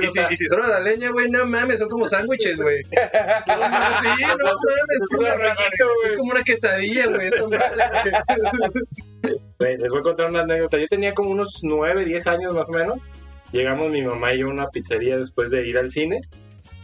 y 0.07 0.11
si, 0.11 0.21
y 0.31 0.37
si 0.37 0.47
son 0.47 0.63
a 0.63 0.69
la 0.69 0.81
leña, 0.81 1.11
güey, 1.11 1.29
no 1.29 1.45
mames, 1.45 1.81
son 1.81 1.89
como 1.89 2.09
sándwiches, 2.09 2.61
güey. 2.61 2.83
No 2.93 3.55
sí, 3.55 4.25
no 4.29 4.45
mames, 4.45 4.97
es, 5.01 5.19
una- 5.19 5.55
es 6.05 6.17
como 6.17 6.31
una 6.31 6.43
quesadilla, 6.45 7.07
güey. 7.09 7.31
les 9.61 9.91
voy 9.91 9.99
a 9.99 10.03
contar 10.03 10.31
una 10.31 10.41
anécdota. 10.43 10.79
Yo 10.79 10.87
tenía 10.89 11.15
como 11.15 11.31
unos 11.31 11.61
9, 11.63 12.05
10 12.05 12.27
años 12.29 12.55
más 12.55 12.69
o 12.69 12.73
menos. 12.73 12.99
Llegamos 13.53 13.91
mi 13.91 14.03
mamá 14.03 14.33
y 14.35 14.39
yo 14.41 14.47
a 14.47 14.51
una 14.51 14.69
pizzería 14.69 15.17
después 15.19 15.51
de 15.51 15.67
ir 15.67 15.79
al 15.79 15.91
cine. 15.91 16.21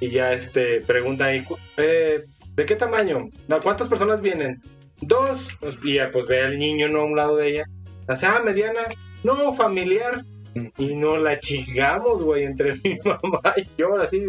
Y 0.00 0.10
ya 0.10 0.32
este 0.32 0.80
pregunta 0.80 1.26
ahí, 1.26 1.42
cu- 1.42 1.58
eh, 1.76 2.24
¿de 2.54 2.64
qué 2.66 2.76
tamaño? 2.76 3.28
No, 3.48 3.60
¿Cuántas 3.60 3.88
personas 3.88 4.20
vienen? 4.20 4.60
Dos. 5.00 5.46
Pues, 5.60 5.76
Y 5.82 5.94
ya 5.94 6.10
pues 6.10 6.28
ve 6.28 6.42
al 6.42 6.58
niño 6.58 6.88
no 6.88 7.00
a 7.00 7.04
un 7.04 7.16
lado 7.16 7.36
de 7.36 7.48
ella. 7.48 7.64
Así, 8.06 8.26
ah, 8.26 8.40
mediana. 8.44 8.82
No, 9.22 9.54
familiar. 9.54 10.22
Y 10.76 10.94
no 10.96 11.18
la 11.18 11.38
chingamos, 11.38 12.22
güey, 12.22 12.42
entre 12.44 12.74
mi 12.84 12.98
mamá 13.04 13.54
y 13.56 13.66
yo, 13.76 13.94
así. 14.00 14.24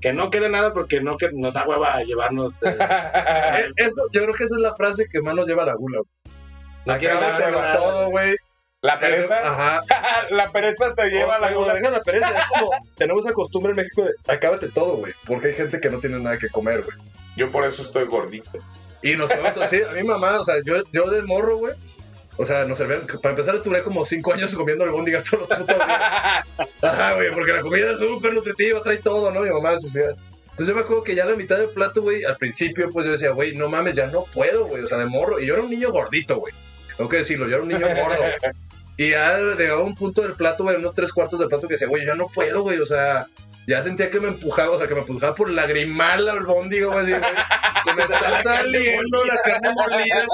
Que 0.00 0.12
no 0.12 0.30
quede 0.30 0.48
nada 0.48 0.72
porque 0.74 1.00
no 1.00 1.16
que 1.16 1.30
nos 1.32 1.54
da 1.54 1.66
hueva 1.68 1.94
a 1.96 2.02
llevarnos. 2.02 2.54
eh, 2.62 2.76
Eh, 3.58 3.66
Eso, 3.76 4.02
yo 4.12 4.22
creo 4.22 4.34
que 4.34 4.44
esa 4.44 4.56
es 4.56 4.62
la 4.62 4.74
frase 4.74 5.06
que 5.10 5.20
más 5.20 5.34
nos 5.34 5.46
lleva 5.48 5.62
a 5.62 5.66
la 5.66 5.74
gula, 5.74 5.98
güey. 5.98 6.34
No 6.86 6.98
quiero 6.98 7.18
Acábatelo 7.18 7.60
nada. 7.60 7.76
todo, 7.76 8.10
güey. 8.10 8.34
La 8.80 8.98
pereza, 8.98 9.36
Ajá. 9.52 9.82
la 10.30 10.50
pereza 10.52 10.94
te 10.94 11.10
lleva 11.10 11.36
a 11.36 11.38
la 11.40 11.52
gula. 11.52 11.74
deja 11.74 11.90
la 11.90 12.00
pereza. 12.00 12.30
Es 12.30 12.44
como, 12.46 12.70
tenemos 12.96 13.24
esa 13.24 13.34
costumbre 13.34 13.70
en 13.72 13.76
México 13.76 14.04
de 14.04 14.12
acábate 14.32 14.68
todo, 14.68 14.96
güey. 14.96 15.12
Porque 15.26 15.48
hay 15.48 15.54
gente 15.54 15.80
que 15.80 15.90
no 15.90 15.98
tiene 16.00 16.18
nada 16.18 16.38
que 16.38 16.48
comer, 16.48 16.82
güey. 16.82 16.96
Yo 17.36 17.50
por 17.50 17.64
eso 17.64 17.82
estoy 17.82 18.04
gordito. 18.06 18.50
Y 19.02 19.14
nos 19.16 19.30
comemos, 19.30 19.70
sí, 19.70 19.80
a 19.82 19.92
mi 19.92 20.02
mamá, 20.02 20.40
o 20.40 20.44
sea, 20.44 20.56
yo, 20.64 20.82
yo 20.92 21.10
de 21.10 21.22
morro, 21.22 21.58
güey. 21.58 21.74
O 22.36 22.46
sea, 22.46 22.64
nos 22.64 22.78
servían, 22.78 23.04
para 23.20 23.30
empezar, 23.30 23.60
duré 23.62 23.82
como 23.82 24.04
cinco 24.04 24.32
años 24.32 24.54
comiendo 24.54 24.84
albóndigas 24.84 25.24
todos 25.24 25.48
los 25.48 25.58
putos 25.58 25.76
días. 25.76 25.90
Ajá, 26.82 27.14
güey, 27.14 27.34
porque 27.34 27.52
la 27.52 27.62
comida 27.62 27.92
es 27.92 27.98
súper 27.98 28.32
nutritiva, 28.32 28.80
trae 28.82 28.98
todo, 28.98 29.32
¿no? 29.32 29.40
Mi 29.40 29.50
mamá 29.50 29.72
de 29.72 29.80
sociedad. 29.80 30.14
Entonces 30.50 30.68
yo 30.68 30.74
me 30.74 30.80
acuerdo 30.80 31.04
que 31.04 31.14
ya 31.14 31.24
la 31.24 31.36
mitad 31.36 31.56
del 31.56 31.68
plato, 31.68 32.02
güey, 32.02 32.24
al 32.24 32.36
principio, 32.36 32.90
pues 32.90 33.06
yo 33.06 33.12
decía, 33.12 33.30
güey, 33.30 33.54
no 33.54 33.68
mames, 33.68 33.96
ya 33.96 34.06
no 34.06 34.24
puedo, 34.24 34.66
güey. 34.66 34.82
O 34.82 34.88
sea, 34.88 34.98
de 34.98 35.06
morro. 35.06 35.38
Y 35.38 35.46
yo 35.46 35.54
era 35.54 35.62
un 35.62 35.70
niño 35.70 35.90
gordito, 35.92 36.36
güey. 36.36 36.52
Tengo 36.96 37.08
que 37.08 37.18
decirlo, 37.18 37.46
yo 37.48 37.54
era 37.54 37.62
un 37.62 37.68
niño 37.68 37.86
gordo. 37.86 38.24
Y 38.96 39.10
ya 39.10 39.38
llegaba 39.38 39.82
un 39.82 39.94
punto 39.94 40.22
del 40.22 40.32
plato, 40.32 40.64
güey, 40.64 40.76
unos 40.76 40.94
tres 40.94 41.12
cuartos 41.12 41.38
del 41.38 41.48
plato 41.48 41.68
que 41.68 41.74
decía, 41.74 41.86
güey, 41.86 42.04
ya 42.04 42.16
no 42.16 42.26
puedo, 42.26 42.62
güey. 42.62 42.78
O 42.78 42.86
sea, 42.86 43.26
ya 43.68 43.82
sentía 43.82 44.10
que 44.10 44.18
me 44.20 44.28
empujaba, 44.28 44.72
o 44.72 44.78
sea, 44.78 44.88
que 44.88 44.94
me 44.94 45.00
empujaba 45.00 45.34
por 45.34 45.50
lagrimal 45.50 46.24
la 46.24 46.32
albóndiga, 46.32 46.86
güey. 46.86 46.98
así, 47.00 47.10
güey. 47.12 47.22
Se 47.84 47.94
me 47.94 48.02
está 48.02 48.42
saliendo 48.42 49.24
la 49.24 49.36
carne 49.44 49.74
molida. 49.74 50.24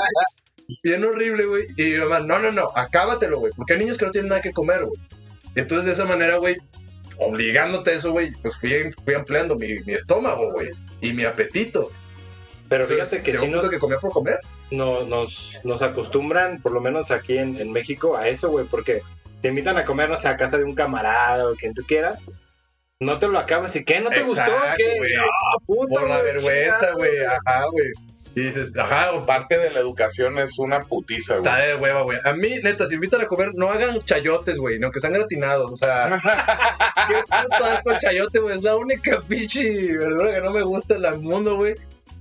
Bien 0.82 1.04
horrible, 1.04 1.44
güey. 1.46 1.64
Y 1.76 1.82
mi 1.82 1.98
mamá, 1.98 2.20
no, 2.20 2.38
no, 2.38 2.52
no, 2.52 2.70
acábatelo, 2.74 3.38
güey. 3.40 3.52
Porque 3.56 3.74
hay 3.74 3.80
niños 3.80 3.98
que 3.98 4.06
no 4.06 4.10
tienen 4.12 4.28
nada 4.30 4.40
que 4.40 4.52
comer, 4.52 4.84
güey. 4.84 4.98
Y 5.56 5.60
entonces 5.60 5.84
de 5.86 5.92
esa 5.92 6.04
manera, 6.04 6.36
güey, 6.38 6.56
obligándote 7.18 7.90
a 7.90 7.94
eso, 7.94 8.12
güey, 8.12 8.32
pues 8.42 8.56
fui, 8.56 8.72
fui 9.04 9.14
ampliando 9.14 9.56
mi, 9.56 9.80
mi 9.80 9.92
estómago, 9.94 10.52
güey. 10.52 10.70
Y 11.00 11.12
mi 11.12 11.24
apetito. 11.24 11.90
Pero 12.68 12.86
fíjate 12.86 13.22
que 13.22 13.36
si 13.38 13.46
nos, 13.48 13.68
que 13.68 13.78
comía 13.78 13.98
por 13.98 14.10
comer. 14.10 14.38
no- 14.70 15.02
nos, 15.04 15.58
nos 15.64 15.82
acostumbran, 15.82 16.62
por 16.62 16.72
lo 16.72 16.80
menos 16.80 17.10
aquí 17.10 17.36
en, 17.36 17.60
en 17.60 17.70
México, 17.72 18.16
a 18.16 18.26
eso, 18.28 18.48
güey, 18.48 18.64
porque 18.66 19.02
te 19.42 19.48
invitan 19.48 19.76
a 19.76 19.84
comer, 19.84 20.08
no 20.08 20.16
sé, 20.16 20.28
a 20.28 20.36
casa 20.36 20.56
de 20.56 20.64
un 20.64 20.74
camarada 20.74 21.46
o 21.48 21.54
quien 21.54 21.74
tú 21.74 21.82
quieras. 21.86 22.18
No 23.00 23.18
te 23.18 23.26
lo 23.26 23.38
acabas 23.38 23.74
y 23.76 23.84
¿qué? 23.84 24.00
¿No 24.00 24.10
te 24.10 24.22
gustó? 24.22 24.42
Exacto, 24.42 24.76
¿Qué? 24.76 24.98
güey. 24.98 25.12
Ah, 25.14 25.58
puta, 25.66 26.00
Por 26.00 26.08
la 26.08 26.22
vergüenza, 26.22 26.92
güey. 26.92 27.24
Ajá, 27.24 27.64
güey. 27.70 27.90
Y 28.36 28.40
dices, 28.42 28.76
ajá, 28.76 29.24
Parte 29.24 29.58
de 29.58 29.70
la 29.70 29.80
educación 29.80 30.38
es 30.38 30.58
una 30.58 30.80
putiza, 30.80 31.36
güey. 31.36 31.52
Está 31.52 31.64
de 31.64 31.76
hueva, 31.76 32.02
güey. 32.02 32.18
A 32.24 32.32
mí, 32.32 32.54
neta, 32.62 32.86
si 32.86 32.94
invitan 32.94 33.20
a 33.20 33.26
comer, 33.26 33.50
no 33.54 33.70
hagan 33.70 34.00
chayotes, 34.02 34.58
güey, 34.58 34.78
no 34.78 34.90
que 34.90 35.00
sean 35.00 35.12
gratinados. 35.12 35.72
O 35.72 35.76
sea, 35.76 36.20
qué 37.08 37.14
puto 37.22 37.64
asco 37.64 37.90
el 37.92 37.98
chayote, 37.98 38.38
güey. 38.40 38.56
Es 38.56 38.62
la 38.62 38.76
única 38.76 39.20
pinche 39.20 39.96
verdura 39.96 40.34
que 40.34 40.40
no 40.40 40.50
me 40.50 40.62
gusta 40.62 40.96
en 40.96 41.04
el 41.04 41.20
mundo, 41.20 41.56
güey. 41.56 41.74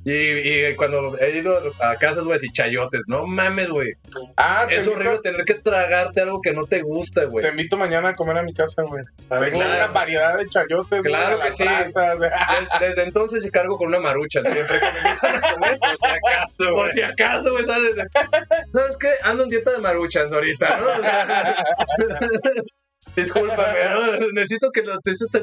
Y, 0.05 0.11
y 0.13 0.75
cuando 0.75 1.17
he 1.17 1.37
ido 1.37 1.59
a 1.79 1.95
casas, 1.95 2.25
güey, 2.25 2.35
así 2.35 2.51
chayotes, 2.51 3.03
no 3.07 3.25
mames, 3.25 3.69
güey. 3.69 3.93
Ah, 4.35 4.65
te 4.67 4.75
Es 4.75 4.85
invito, 4.85 4.99
horrible 4.99 5.19
tener 5.23 5.45
que 5.45 5.53
tragarte 5.53 6.19
algo 6.21 6.41
que 6.41 6.51
no 6.51 6.65
te 6.65 6.81
gusta, 6.81 7.23
güey. 7.25 7.43
te 7.43 7.51
invito 7.51 7.77
mañana 7.77 8.09
a 8.09 8.15
comer 8.15 8.37
a 8.37 8.43
mi 8.43 8.53
casa, 8.53 8.83
güey. 8.83 9.03
Tengo 9.29 9.45
claro. 9.57 9.75
una 9.75 9.87
variedad 9.87 10.37
de 10.37 10.45
chayotes, 10.47 11.01
Claro 11.03 11.39
que 11.39 11.51
sí. 11.53 11.63
brasas. 11.63 12.19
Des- 12.19 12.31
Desde, 12.81 13.03
entonces 13.03 13.49
cargo 13.51 13.77
con 13.77 13.87
una 13.87 13.99
marucha 13.99 14.41
siempre 14.41 14.79
que 14.79 14.85
me 14.91 15.09
invitan 15.09 15.35
a 15.35 15.51
comer. 15.53 15.79
Por 15.79 15.97
si 15.97 16.05
acaso, 16.11 16.55
Por 16.57 16.73
güey. 16.73 16.91
si 16.91 17.01
acaso, 17.01 17.51
güey, 17.53 17.65
¿sabes? 17.65 17.95
¿Sabes 18.73 18.97
qué? 18.97 19.09
Ando 19.23 19.43
en 19.43 19.49
dieta 19.49 19.71
de 19.71 19.77
maruchas 19.77 20.31
ahorita, 20.31 20.79
¿no? 20.79 20.85
Discúlpame. 23.15 23.79
Necesito 24.33 24.71
que 24.71 24.81
lo... 24.81 24.99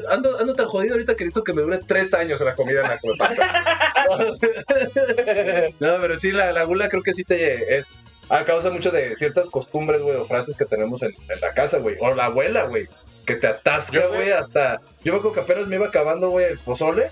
ando, 0.09 0.39
ando 0.39 0.53
tan 0.55 0.67
jodido 0.67 0.93
ahorita 0.93 1.15
que 1.15 1.25
necesito 1.25 1.43
que 1.43 1.53
me 1.53 1.61
dure 1.61 1.79
tres 1.85 2.13
años 2.13 2.41
la 2.41 2.55
comida 2.55 2.81
en 2.81 2.87
la 2.89 2.97
que 2.97 3.07
me 3.07 3.15
pasa. 3.15 3.53
No, 5.79 5.97
pero 5.99 6.17
sí, 6.17 6.31
la, 6.31 6.51
la 6.51 6.63
gula 6.63 6.89
creo 6.89 7.03
que 7.03 7.13
sí 7.13 7.23
te... 7.23 7.77
es 7.77 7.97
a 8.29 8.45
causa 8.45 8.69
mucho 8.69 8.91
de 8.91 9.15
ciertas 9.15 9.49
costumbres, 9.49 10.01
güey, 10.01 10.15
o 10.15 10.25
frases 10.25 10.57
que 10.57 10.65
tenemos 10.65 11.01
en, 11.03 11.13
en 11.27 11.41
la 11.41 11.53
casa, 11.53 11.79
güey. 11.79 11.97
O 11.99 12.13
la 12.13 12.25
abuela, 12.25 12.63
güey, 12.63 12.87
que 13.25 13.35
te 13.35 13.47
atasca, 13.47 14.07
güey, 14.07 14.31
hasta... 14.31 14.81
Yo 15.03 15.11
me 15.13 15.19
acuerdo 15.19 15.33
que 15.33 15.39
apenas 15.41 15.67
me 15.67 15.75
iba 15.75 15.87
acabando, 15.87 16.29
güey, 16.29 16.45
el 16.45 16.57
pozole 16.59 17.11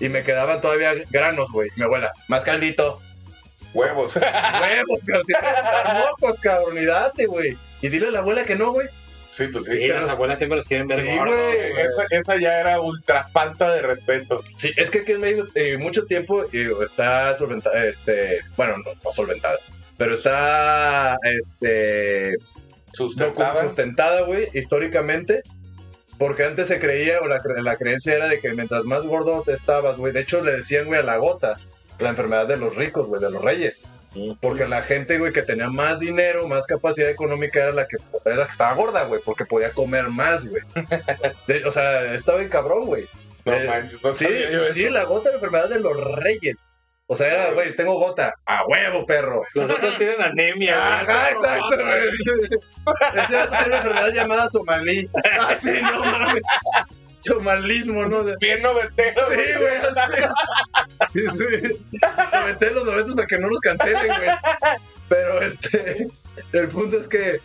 y 0.00 0.08
me 0.08 0.22
quedaban 0.22 0.60
todavía 0.60 0.92
granos, 1.10 1.50
güey. 1.50 1.70
Mi 1.76 1.84
abuela, 1.84 2.12
más 2.28 2.44
caldito. 2.44 3.00
Huevos. 3.74 4.16
Huevos, 4.16 5.04
cabrón. 5.06 5.24
Si 5.24 5.32
mocos, 6.20 6.40
cabrón, 6.40 6.78
y 6.78 6.86
date, 6.86 7.26
güey. 7.26 7.56
Y 7.82 7.88
dile 7.88 8.08
a 8.08 8.10
la 8.12 8.18
abuela 8.20 8.44
que 8.44 8.56
no, 8.56 8.72
güey. 8.72 8.88
Sí, 9.30 9.46
pues 9.48 9.66
sí. 9.66 9.72
Sí, 9.78 9.88
las 9.88 10.08
abuelas 10.08 10.38
siempre 10.38 10.56
los 10.56 10.66
quieren 10.66 10.86
ver 10.88 11.00
Sí, 11.00 11.16
gordos, 11.16 11.36
güey. 11.36 11.86
esa 12.10 12.36
ya 12.36 12.58
era 12.60 12.80
ultra 12.80 13.24
falta 13.24 13.72
de 13.74 13.82
respeto. 13.82 14.42
Sí, 14.56 14.72
es 14.76 14.90
que 14.90 15.00
aquí 15.00 15.12
en 15.12 15.20
México 15.20 15.46
eh, 15.54 15.76
mucho 15.78 16.04
tiempo 16.06 16.42
eh, 16.52 16.70
está 16.82 17.36
solventada, 17.36 17.84
este, 17.84 18.40
bueno, 18.56 18.78
no, 18.78 18.92
no 19.04 19.12
solventada, 19.12 19.56
pero 19.96 20.14
está, 20.14 21.18
este, 21.24 22.36
Sustentada. 22.92 23.62
sustentada, 23.62 24.22
güey, 24.22 24.48
históricamente, 24.54 25.42
porque 26.18 26.44
antes 26.44 26.68
se 26.68 26.80
creía, 26.80 27.20
o 27.20 27.26
la, 27.28 27.38
cre- 27.38 27.62
la 27.62 27.76
creencia 27.76 28.14
era 28.16 28.28
de 28.28 28.40
que 28.40 28.52
mientras 28.54 28.84
más 28.84 29.04
gordo 29.04 29.42
te 29.42 29.52
estabas, 29.52 29.98
güey, 29.98 30.12
de 30.12 30.20
hecho 30.20 30.42
le 30.42 30.52
decían, 30.56 30.86
güey, 30.86 30.98
a 31.00 31.04
la 31.04 31.16
gota, 31.18 31.58
la 31.98 32.08
enfermedad 32.08 32.46
de 32.48 32.56
los 32.56 32.74
ricos, 32.74 33.06
güey, 33.06 33.20
de 33.20 33.30
los 33.30 33.42
reyes. 33.42 33.82
Porque 34.40 34.66
la 34.66 34.82
gente, 34.82 35.18
güey, 35.18 35.32
que 35.32 35.42
tenía 35.42 35.68
más 35.68 35.98
dinero, 35.98 36.46
más 36.48 36.66
capacidad 36.66 37.08
económica 37.10 37.60
era 37.62 37.72
la 37.72 37.86
que, 37.86 37.96
era 38.24 38.36
la 38.36 38.46
que 38.46 38.52
estaba 38.52 38.74
gorda, 38.74 39.04
güey, 39.04 39.20
porque 39.24 39.44
podía 39.44 39.72
comer 39.72 40.08
más, 40.08 40.46
güey. 40.46 40.62
De- 41.46 41.64
O 41.64 41.72
sea, 41.72 42.14
estaba 42.14 42.38
bien 42.38 42.50
cabrón, 42.50 42.86
güey. 42.86 43.06
No 43.44 43.52
Eh, 43.54 43.66
manches, 43.66 44.02
no 44.02 44.12
Sí, 44.12 44.26
sí, 44.72 44.84
eso. 44.84 44.92
la 44.92 45.04
gota 45.04 45.30
era 45.30 45.38
la 45.38 45.44
enfermedad 45.46 45.68
de 45.68 45.80
los 45.80 45.96
reyes. 46.16 46.56
O 47.10 47.16
sea, 47.16 47.26
era, 47.32 47.50
güey, 47.52 47.74
tengo 47.74 47.94
gota. 47.98 48.34
A 48.44 48.66
huevo, 48.66 49.06
perro. 49.06 49.42
Los 49.54 49.70
otros 49.70 49.96
tienen 49.96 50.20
anemia, 50.20 50.74
güey. 50.76 51.16
Ajá, 51.16 51.30
exacto, 51.30 51.76
güey. 51.76 52.52
Ese 53.24 53.34
vato 53.34 53.50
tiene 53.50 53.66
una 53.68 53.76
enfermedad 53.78 54.12
llamada 54.12 54.48
somalí. 54.50 55.08
Ah, 55.40 55.54
sí, 55.58 55.70
no 55.80 56.00
mames. 56.04 56.42
Somalismo, 57.20 58.06
¿no? 58.06 58.24
Bien 58.40 58.62
noventero. 58.62 59.22
Sí, 59.30 59.40
güey, 59.58 59.76
así. 59.76 61.20
Sí. 61.38 61.86
Me 62.32 62.44
metí 62.52 62.64
en 62.66 62.74
los 62.74 62.84
momentos 62.84 63.14
para 63.14 63.26
que 63.26 63.38
no 63.38 63.48
nos 63.48 63.60
cancelen, 63.60 64.06
güey. 64.06 64.30
Pero 65.08 65.40
este, 65.42 66.08
el 66.52 66.68
punto 66.68 66.98
es 66.98 67.08
que 67.08 67.40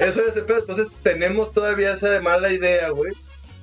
eso 0.00 0.22
es 0.22 0.28
ese 0.28 0.42
pedo. 0.42 0.58
Entonces 0.58 0.88
tenemos 1.02 1.52
todavía 1.52 1.92
esa 1.92 2.20
mala 2.20 2.50
idea, 2.52 2.90
güey, 2.90 3.12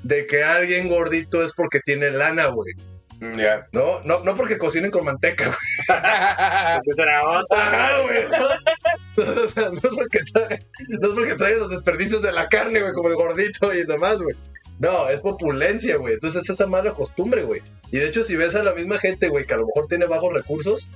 de 0.03 0.27
que 0.27 0.43
alguien 0.43 0.87
gordito 0.89 1.43
es 1.43 1.53
porque 1.53 1.79
tiene 1.79 2.11
lana, 2.11 2.47
güey. 2.47 2.73
Mm, 3.19 3.35
Ya. 3.39 3.65
No, 3.71 4.01
no, 4.03 4.19
no 4.19 4.35
porque 4.35 4.57
cocinen 4.57 4.91
con 4.91 5.05
manteca, 5.05 5.45
güey. 5.45 5.57
Pues. 6.83 6.97
Ajá, 7.59 7.99
güey. 8.01 8.25
¿no? 8.27 8.47
O 9.45 9.47
sea, 9.47 9.69
no 9.69 9.77
es 9.77 9.95
porque 9.95 10.19
trae, 10.33 10.59
no 10.99 11.07
es 11.07 11.13
porque 11.13 11.35
trae 11.35 11.55
los 11.55 11.69
desperdicios 11.69 12.21
de 12.21 12.33
la 12.33 12.49
carne, 12.49 12.81
güey, 12.81 12.91
como 12.91 13.07
el 13.07 13.15
gordito 13.15 13.73
y 13.73 13.85
demás, 13.85 14.17
güey. 14.19 14.35
No, 14.79 15.09
es 15.09 15.21
populencia, 15.21 15.97
güey. 15.97 16.15
Entonces 16.15 16.43
es 16.43 16.49
esa 16.49 16.67
mala 16.67 16.91
costumbre, 16.93 17.43
güey. 17.43 17.61
Y 17.91 17.97
de 17.99 18.07
hecho, 18.07 18.23
si 18.23 18.35
ves 18.35 18.55
a 18.55 18.63
la 18.63 18.73
misma 18.73 18.99
gente, 18.99 19.29
güey, 19.29 19.45
que 19.45 19.53
a 19.53 19.57
lo 19.57 19.65
mejor 19.67 19.87
tiene 19.87 20.05
bajos 20.05 20.33
recursos, 20.33 20.87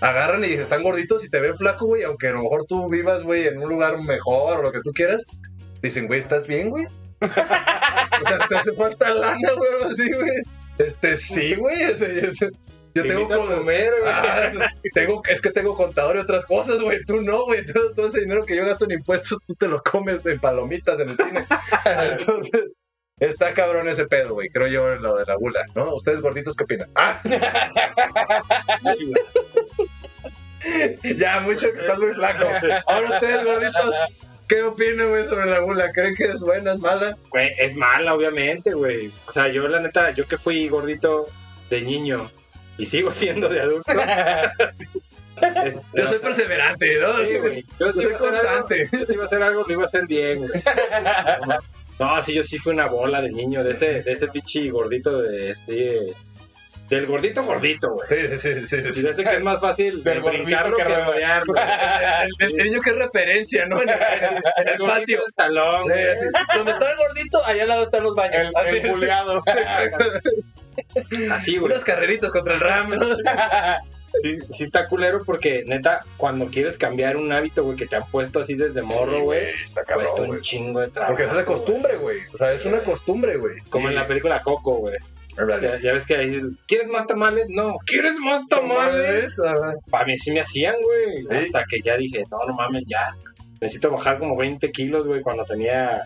agarran 0.00 0.42
y 0.44 0.52
están 0.52 0.82
gorditos 0.82 1.24
y 1.24 1.28
te 1.28 1.40
ven 1.40 1.56
flaco, 1.56 1.86
güey, 1.86 2.02
aunque 2.04 2.28
a 2.28 2.32
lo 2.32 2.42
mejor 2.42 2.64
tú 2.66 2.88
vivas, 2.88 3.22
güey, 3.22 3.46
en 3.46 3.58
un 3.58 3.68
lugar 3.68 4.02
mejor 4.02 4.60
o 4.60 4.62
lo 4.62 4.72
que 4.72 4.80
tú 4.80 4.92
quieras, 4.92 5.24
dicen, 5.82 6.06
güey, 6.06 6.20
¿estás 6.20 6.46
bien, 6.46 6.70
güey? 6.70 6.86
o 7.20 8.24
sea, 8.26 8.38
te 8.48 8.56
hace 8.56 8.72
falta 8.72 9.12
lana, 9.12 9.52
güey, 9.56 9.70
o 9.82 9.86
así, 9.86 10.10
güey. 10.10 10.30
Este, 10.78 11.16
sí, 11.18 11.54
güey. 11.56 11.82
ese- 11.82 12.30
ese- 12.30 12.50
Yo 12.92 13.02
Te 13.02 13.08
tengo 13.10 13.28
con- 13.28 13.46
comer, 13.46 13.92
güey. 14.00 14.12
Ah, 14.12 14.52
tengo, 14.94 15.22
es 15.28 15.40
que 15.40 15.50
tengo 15.50 15.76
contador 15.76 16.16
y 16.16 16.20
otras 16.20 16.44
cosas, 16.46 16.80
güey. 16.80 16.98
Tú 17.06 17.20
no, 17.20 17.44
güey. 17.44 17.64
Todo, 17.64 17.92
todo 17.94 18.06
ese 18.08 18.20
dinero 18.20 18.42
que 18.44 18.56
yo 18.56 18.64
gasto 18.66 18.84
en 18.86 18.92
impuestos, 18.92 19.38
tú 19.46 19.54
te 19.54 19.68
lo 19.68 19.80
comes 19.82 20.26
en 20.26 20.40
palomitas 20.40 20.98
en 20.98 21.10
el 21.10 21.16
cine. 21.16 21.44
Entonces, 22.10 22.62
está 23.20 23.52
cabrón 23.54 23.88
ese 23.88 24.06
pedo, 24.06 24.34
güey. 24.34 24.48
Creo 24.48 24.66
yo 24.66 24.94
lo 24.96 25.16
de 25.16 25.24
la 25.26 25.34
gula, 25.36 25.64
¿no? 25.74 25.94
¿Ustedes 25.94 26.20
gorditos 26.20 26.56
qué 26.56 26.64
opinan? 26.64 26.88
Ah, 26.96 27.20
ya, 31.16 31.40
mucho 31.40 31.72
que 31.72 31.80
estás 31.80 31.98
muy 31.98 32.14
flaco. 32.14 32.44
Ahora 32.86 33.08
ustedes, 33.14 33.44
gorditos, 33.44 33.94
¿qué 34.48 34.62
opinan, 34.62 35.08
güey, 35.08 35.24
sobre 35.26 35.50
la 35.50 35.60
gula? 35.60 35.92
¿Creen 35.92 36.14
que 36.14 36.24
es 36.24 36.40
buena, 36.40 36.72
es 36.74 36.80
mala? 36.80 37.16
Güey, 37.30 37.50
es 37.58 37.76
mala, 37.76 38.14
obviamente, 38.14 38.72
güey. 38.74 39.12
O 39.26 39.32
sea, 39.32 39.48
yo, 39.48 39.66
la 39.68 39.80
neta, 39.80 40.10
yo 40.10 40.26
que 40.26 40.36
fui 40.38 40.68
gordito 40.68 41.26
de 41.70 41.80
niño 41.82 42.30
y 42.78 42.86
sigo 42.86 43.10
siendo 43.10 43.48
de 43.48 43.60
adulto. 43.60 43.92
es- 45.64 45.82
Yo 45.94 46.06
soy 46.06 46.18
perseverante, 46.18 46.98
¿no? 47.00 47.16
Sí. 47.24 47.64
Yo 47.78 47.92
soy 47.92 48.04
hacer 48.06 48.14
algo- 48.14 48.18
constante. 48.18 48.88
yo 48.92 49.06
sí 49.06 49.12
iba 49.14 49.22
a 49.22 49.26
hacer 49.26 49.42
algo, 49.42 49.64
lo 49.66 49.72
iba 49.72 49.82
a 49.84 49.86
hacer 49.86 50.06
bien, 50.06 50.38
güey. 50.40 50.50
No, 52.00 52.20
sí, 52.22 52.32
yo 52.32 52.42
sí 52.42 52.58
fui 52.58 52.72
una 52.72 52.86
bola 52.86 53.20
de 53.20 53.30
niño, 53.30 53.62
de 53.62 53.72
ese, 53.72 54.02
de 54.02 54.12
ese 54.12 54.26
pinche 54.28 54.70
gordito 54.70 55.20
de 55.20 55.50
este. 55.50 56.00
Del 56.88 57.04
gordito 57.06 57.44
gordito, 57.44 57.92
güey. 57.92 58.08
Sí, 58.08 58.16
sí, 58.38 58.66
sí, 58.66 58.66
sí, 58.66 58.76
Y 58.88 58.92
sí. 58.94 59.02
de 59.02 59.10
ese 59.10 59.22
que 59.22 59.36
es 59.36 59.42
más 59.42 59.60
fácil 59.60 60.02
Del 60.02 60.22
brincarlo 60.22 60.76
que 60.76 60.82
que 60.82 60.88
rodearlo. 60.88 61.54
El, 62.40 62.58
el 62.58 62.64
niño 62.64 62.80
que 62.80 62.90
es 62.90 62.96
referencia, 62.96 63.66
¿no? 63.66 63.80
En 63.82 63.90
el, 63.90 63.98
en 64.56 64.68
el 64.68 64.78
patio. 64.78 65.20
del 65.20 65.32
salón, 65.36 65.84
Sí. 65.86 65.92
Donde 66.56 66.72
está 66.72 66.90
el 66.90 66.96
gordito, 66.96 67.44
allá 67.44 67.62
al 67.62 67.68
lado 67.68 67.82
están 67.84 68.02
los 68.02 68.14
baños. 68.16 68.34
El, 68.34 68.50
Así, 68.56 68.78
el. 68.78 69.10
Así, 71.32 71.58
güey. 71.58 71.72
Unas 71.72 71.84
carreritas 71.84 72.32
contra 72.32 72.54
el 72.54 72.60
RAM. 72.60 72.90
¿no? 72.90 73.06
Sí, 74.22 74.38
sí 74.50 74.64
está 74.64 74.86
culero 74.86 75.22
porque, 75.24 75.64
neta, 75.66 76.00
cuando 76.16 76.46
quieres 76.46 76.76
cambiar 76.78 77.16
un 77.16 77.30
hábito, 77.32 77.62
güey, 77.64 77.76
que 77.76 77.86
te 77.86 77.96
han 77.96 78.06
puesto 78.10 78.40
así 78.40 78.54
desde 78.54 78.82
morro, 78.82 79.22
güey, 79.22 79.48
Está 79.64 79.84
cuesta 79.84 80.04
cabrón, 80.04 80.20
un 80.20 80.26
güey. 80.28 80.40
chingo 80.42 80.80
de 80.80 80.88
trabajo. 80.88 81.12
Porque 81.14 81.30
es 81.30 81.36
de 81.36 81.44
costumbre, 81.44 81.96
güey. 81.96 82.18
O 82.34 82.36
sea, 82.36 82.52
es 82.52 82.64
una 82.64 82.80
costumbre, 82.82 83.36
güey. 83.36 83.58
Como 83.68 83.88
en 83.88 83.94
la 83.94 84.06
película 84.06 84.40
Coco, 84.42 84.78
güey. 84.78 84.96
Ándale. 85.38 85.68
Ya, 85.68 85.80
ya 85.80 85.92
ves 85.92 86.06
que 86.06 86.16
ahí, 86.16 86.40
¿quieres 86.66 86.88
más 86.88 87.06
tamales? 87.06 87.46
No. 87.48 87.76
¿Quieres 87.86 88.18
más 88.18 88.44
tamales? 88.46 89.36
Para 89.88 90.04
mí 90.06 90.18
sí 90.18 90.32
me 90.32 90.40
hacían, 90.40 90.74
güey. 90.82 91.24
Sí. 91.24 91.46
Hasta 91.46 91.64
que 91.64 91.80
ya 91.80 91.96
dije, 91.96 92.24
no, 92.30 92.38
no 92.46 92.54
mames, 92.54 92.82
ya. 92.86 93.14
Necesito 93.60 93.90
bajar 93.90 94.18
como 94.18 94.36
20 94.36 94.70
kilos, 94.72 95.06
güey, 95.06 95.22
cuando 95.22 95.44
tenía 95.44 96.02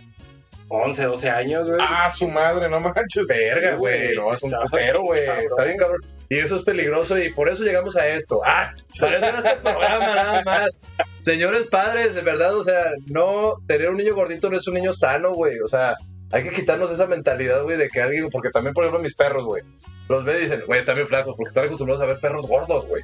11, 0.68 1.04
12 1.04 1.30
años, 1.30 1.66
güey. 1.68 1.78
Ah, 1.80 2.10
su 2.10 2.28
madre, 2.28 2.68
no 2.68 2.80
manches. 2.80 3.26
Verga, 3.28 3.72
Sí, 3.72 3.76
güey. 3.76 4.14
güey, 4.14 4.16
No, 4.16 4.24
sí 4.30 4.34
es 4.36 4.42
un 4.42 4.52
putero, 4.52 5.02
güey. 5.02 5.22
Está 5.22 5.64
bien, 5.64 5.76
cabrón. 5.76 6.00
Y 6.28 6.38
eso 6.38 6.56
es 6.56 6.62
peligroso 6.62 7.18
y 7.18 7.32
por 7.32 7.48
eso 7.48 7.62
llegamos 7.64 7.96
a 7.96 8.08
esto. 8.08 8.40
Ah, 8.44 8.72
para 8.98 9.18
eso 9.18 9.26
era 9.26 9.38
este 9.38 9.56
programa, 9.60 10.14
nada 10.14 10.42
más. 10.44 10.80
Señores 11.22 11.66
padres, 11.66 12.14
de 12.14 12.22
verdad, 12.22 12.56
o 12.56 12.64
sea, 12.64 12.84
no, 13.06 13.54
tener 13.66 13.90
un 13.90 13.98
niño 13.98 14.14
gordito 14.14 14.50
no 14.50 14.56
es 14.56 14.66
un 14.66 14.74
niño 14.74 14.92
sano, 14.92 15.32
güey. 15.32 15.58
O 15.60 15.68
sea, 15.68 15.94
hay 16.32 16.42
que 16.42 16.50
quitarnos 16.50 16.90
esa 16.90 17.06
mentalidad, 17.06 17.62
güey, 17.62 17.76
de 17.76 17.88
que 17.88 18.00
alguien, 18.00 18.28
porque 18.30 18.50
también, 18.50 18.74
por 18.74 18.84
ejemplo, 18.84 19.02
mis 19.02 19.14
perros, 19.14 19.44
güey, 19.44 19.62
los 20.08 20.24
ve 20.24 20.38
y 20.38 20.42
dicen, 20.42 20.62
güey, 20.66 20.80
están 20.80 20.96
bien 20.96 21.06
flacos, 21.06 21.34
porque 21.36 21.48
están 21.48 21.66
acostumbrados 21.66 22.02
a 22.02 22.06
ver 22.06 22.18
perros 22.18 22.46
gordos, 22.46 22.86
güey. 22.86 23.02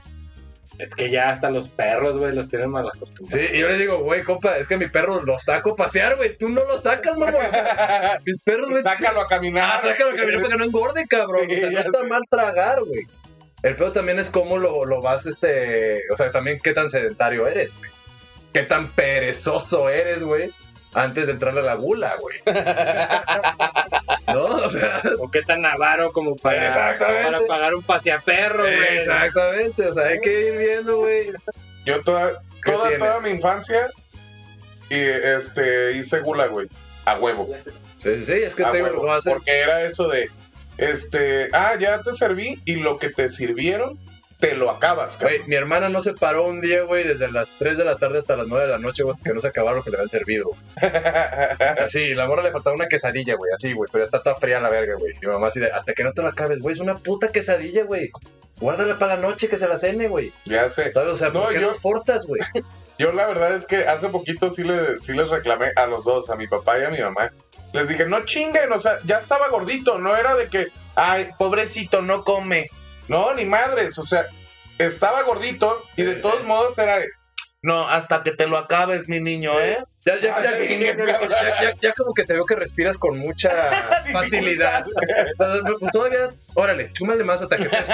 Es 0.79 0.95
que 0.95 1.11
ya 1.11 1.31
hasta 1.31 1.51
los 1.51 1.69
perros, 1.69 2.17
güey, 2.17 2.35
los 2.35 2.49
tienen 2.49 2.71
mal 2.71 2.87
acostumbrados. 2.89 3.47
Sí, 3.51 3.55
y 3.57 3.59
yo 3.61 3.69
les 3.69 3.79
digo, 3.79 3.99
güey, 3.99 4.23
compa, 4.23 4.57
es 4.57 4.67
que 4.67 4.79
mi 4.79 4.89
perro 4.89 5.23
lo 5.23 5.39
saco 5.39 5.73
a 5.73 5.77
pasear, 5.77 6.17
güey. 6.17 6.37
Tú 6.39 6.49
no 6.49 6.65
lo 6.65 6.81
sacas, 6.81 7.17
sea, 7.17 8.19
mis 8.27 8.41
perros, 8.43 8.71
güey. 8.71 8.83
Sácalo 8.83 9.21
a 9.21 9.25
Ah, 9.25 9.27
caminar. 9.29 9.81
sácalo 9.83 10.11
a 10.11 10.15
caminar 10.17 10.41
para 10.41 10.53
que 10.53 10.59
no 10.59 10.65
engorde, 10.65 11.07
cabrón. 11.07 11.47
Sí, 11.49 11.57
o 11.57 11.59
sea, 11.61 11.71
no 11.71 11.81
está 11.81 12.03
mal 12.05 12.23
tragar, 12.31 12.79
güey. 12.81 13.07
El 13.63 13.77
peor 13.77 13.93
también 13.93 14.19
es 14.19 14.31
cómo 14.31 14.57
lo, 14.57 14.87
lo 14.87 15.03
vas, 15.03 15.27
este. 15.27 16.01
O 16.13 16.17
sea, 16.17 16.33
también 16.33 16.59
qué 16.63 16.73
tan 16.73 16.89
sedentario 16.89 17.47
eres, 17.47 17.71
güey. 17.79 17.91
Qué 18.55 18.63
tan 18.63 18.91
perezoso 18.93 19.91
eres, 19.91 20.23
güey. 20.23 20.51
Antes 20.93 21.27
de 21.27 21.33
entrarle 21.35 21.61
a 21.61 21.65
la 21.65 21.75
gula, 21.75 22.17
güey. 22.21 22.41
¿No? 24.27 24.45
O 24.45 24.71
sea. 24.71 25.03
O 25.21 25.31
qué 25.31 25.43
tan 25.43 25.65
avaro 25.65 26.13
como 26.13 26.37
para, 26.37 26.69
Exactamente. 26.69 27.25
para 27.25 27.47
pagar 27.47 27.75
un 27.75 27.83
paseaperro, 27.83 28.63
güey. 28.63 28.99
Exactamente. 28.99 29.87
O 29.87 29.95
sea, 29.95 30.07
hay 30.07 30.21
que 30.21 30.49
ir 30.49 30.59
viendo, 30.59 30.99
güey. 30.99 31.33
Yo 31.85 32.01
toda, 32.03 32.43
¿Qué 32.63 32.73
toda, 32.73 32.99
toda 32.99 33.21
mi 33.21 33.31
infancia 33.31 33.89
y 34.89 34.99
este 34.99 35.93
hice 35.93 36.21
gula, 36.21 36.47
güey. 36.47 36.69
A 37.05 37.17
huevo. 37.17 37.49
Sí, 37.99 38.17
sí, 38.17 38.25
sí. 38.27 38.33
Es 38.33 38.55
que 38.55 38.65
A 38.65 38.73
te 38.73 38.83
huevo. 38.83 39.05
lo 39.05 39.13
haces. 39.13 39.33
Porque 39.33 39.61
era 39.61 39.83
eso 39.83 40.09
de, 40.09 40.29
este, 40.79 41.49
ah, 41.53 41.75
ya 41.79 42.03
te 42.03 42.13
serví 42.13 42.61
y 42.65 42.77
lo 42.77 42.99
que 42.99 43.11
te 43.11 43.31
sirvieron, 43.31 43.99
te 44.41 44.57
lo 44.57 44.71
acabas, 44.71 45.17
cabrón. 45.19 45.37
Güey, 45.39 45.49
mi 45.49 45.55
hermana 45.57 45.89
no 45.91 46.01
se 46.01 46.15
paró 46.15 46.47
un 46.47 46.61
día, 46.61 46.83
güey, 46.83 47.05
desde 47.07 47.31
las 47.31 47.57
3 47.59 47.77
de 47.79 47.85
la 47.85 47.97
tarde 47.97 48.19
hasta 48.19 48.37
las 48.37 48.47
9 48.49 48.65
de 48.65 48.71
la 48.73 48.79
noche, 48.79 49.03
güey, 49.03 49.15
que 49.23 49.33
no 49.35 49.41
se 49.41 49.49
acabaron 49.49 49.79
lo 49.79 49.85
que 49.85 49.91
le 49.91 49.97
habían 49.99 50.09
servido. 50.09 50.51
Así, 51.79 52.15
la 52.15 52.27
morra 52.27 52.43
le 52.43 52.51
faltaba 52.53 52.75
una 52.75 52.89
quesadilla, 52.89 53.35
güey, 53.37 53.53
así, 53.55 53.73
güey, 53.73 53.89
pero 53.93 54.05
ya 54.05 54.07
está 54.07 54.23
toda 54.23 54.37
fría 54.37 54.61
la 54.61 54.71
verga, 54.71 54.95
güey. 54.97 55.15
Mi 55.21 55.29
mamá 55.29 55.49
así 55.49 55.61
de, 55.61 55.71
hasta 55.71 55.93
que 55.93 56.05
no 56.05 56.13
te 56.13 56.23
la 56.23 56.31
acabes, 56.31 56.59
güey, 56.61 56.75
es 56.75 56.81
una 56.81 56.97
puta 56.97 57.29
quesadilla, 57.29 57.85
güey. 57.85 58.11
Guárdala 58.61 58.99
para 58.99 59.17
la 59.17 59.23
noche 59.23 59.49
que 59.49 59.59
se 59.59 59.67
la 59.69 59.79
cene, 59.79 60.09
güey. 60.09 60.33
ya 60.45 60.69
sé. 60.69 60.93
¿Sabes? 60.93 61.13
O 61.13 61.17
sea, 61.17 61.31
¿por 61.33 61.43
No, 61.45 61.49
qué 61.49 61.61
yo- 61.61 61.75
forzas, 61.75 62.27
güey? 62.27 62.41
Yo 62.99 63.13
la 63.13 63.25
verdad 63.27 63.55
es 63.57 63.65
que 63.67 63.87
hace 63.89 64.11
poquito 64.11 64.51
sí, 64.51 64.63
le, 64.63 64.99
sí 64.99 65.15
les 65.15 65.31
reclamé 65.31 65.69
a 65.75 65.87
los 65.87 66.05
dos, 66.05 66.29
a 66.29 66.37
mi 66.37 66.47
papá 66.47 66.79
y 66.79 66.83
a 66.85 66.91
mi 66.91 67.01
mamá. 67.01 67.33
Les 67.73 67.89
dije, 67.89 68.05
no 68.05 68.27
chinguen, 68.27 68.71
o 68.73 68.79
sea, 68.79 68.99
ya 69.05 69.17
estaba 69.17 69.49
gordito, 69.49 69.99
no 69.99 70.15
era 70.15 70.35
de 70.35 70.49
que, 70.49 70.67
ay, 70.97 71.31
pobrecito, 71.39 72.03
no 72.03 72.25
come. 72.25 72.67
No, 73.11 73.35
ni 73.35 73.45
madres, 73.45 73.99
o 73.99 74.07
sea, 74.07 74.27
estaba 74.79 75.23
gordito 75.25 75.85
y 75.97 76.05
de 76.05 76.15
todos 76.15 76.45
modos 76.45 76.79
era 76.79 77.01
de, 77.01 77.09
no, 77.61 77.89
hasta 77.89 78.23
que 78.23 78.31
te 78.31 78.47
lo 78.47 78.57
acabes, 78.57 79.09
mi 79.09 79.19
niño, 79.21 79.51
¿eh? 79.61 79.79
Ya, 80.07 80.17
ya, 80.21 80.35
Ah, 80.37 80.43
ya, 80.45 80.67
chingues, 80.67 80.97
ya, 80.97 81.05
cabrón. 81.05 81.31
ya, 81.81 81.93
como 81.93 82.15
que 82.15 82.23
te 82.25 82.35
veo 82.35 82.47
que 82.47 82.55
respiras 82.55 82.97
con 82.99 83.19
mucha 83.19 83.51
facilidad. 84.13 84.87
Todavía, 85.93 86.31
órale, 86.55 86.93
chúmale 86.93 87.25
más 87.25 87.43
hasta 87.43 87.57
que 87.57 87.65
estés. 87.65 87.87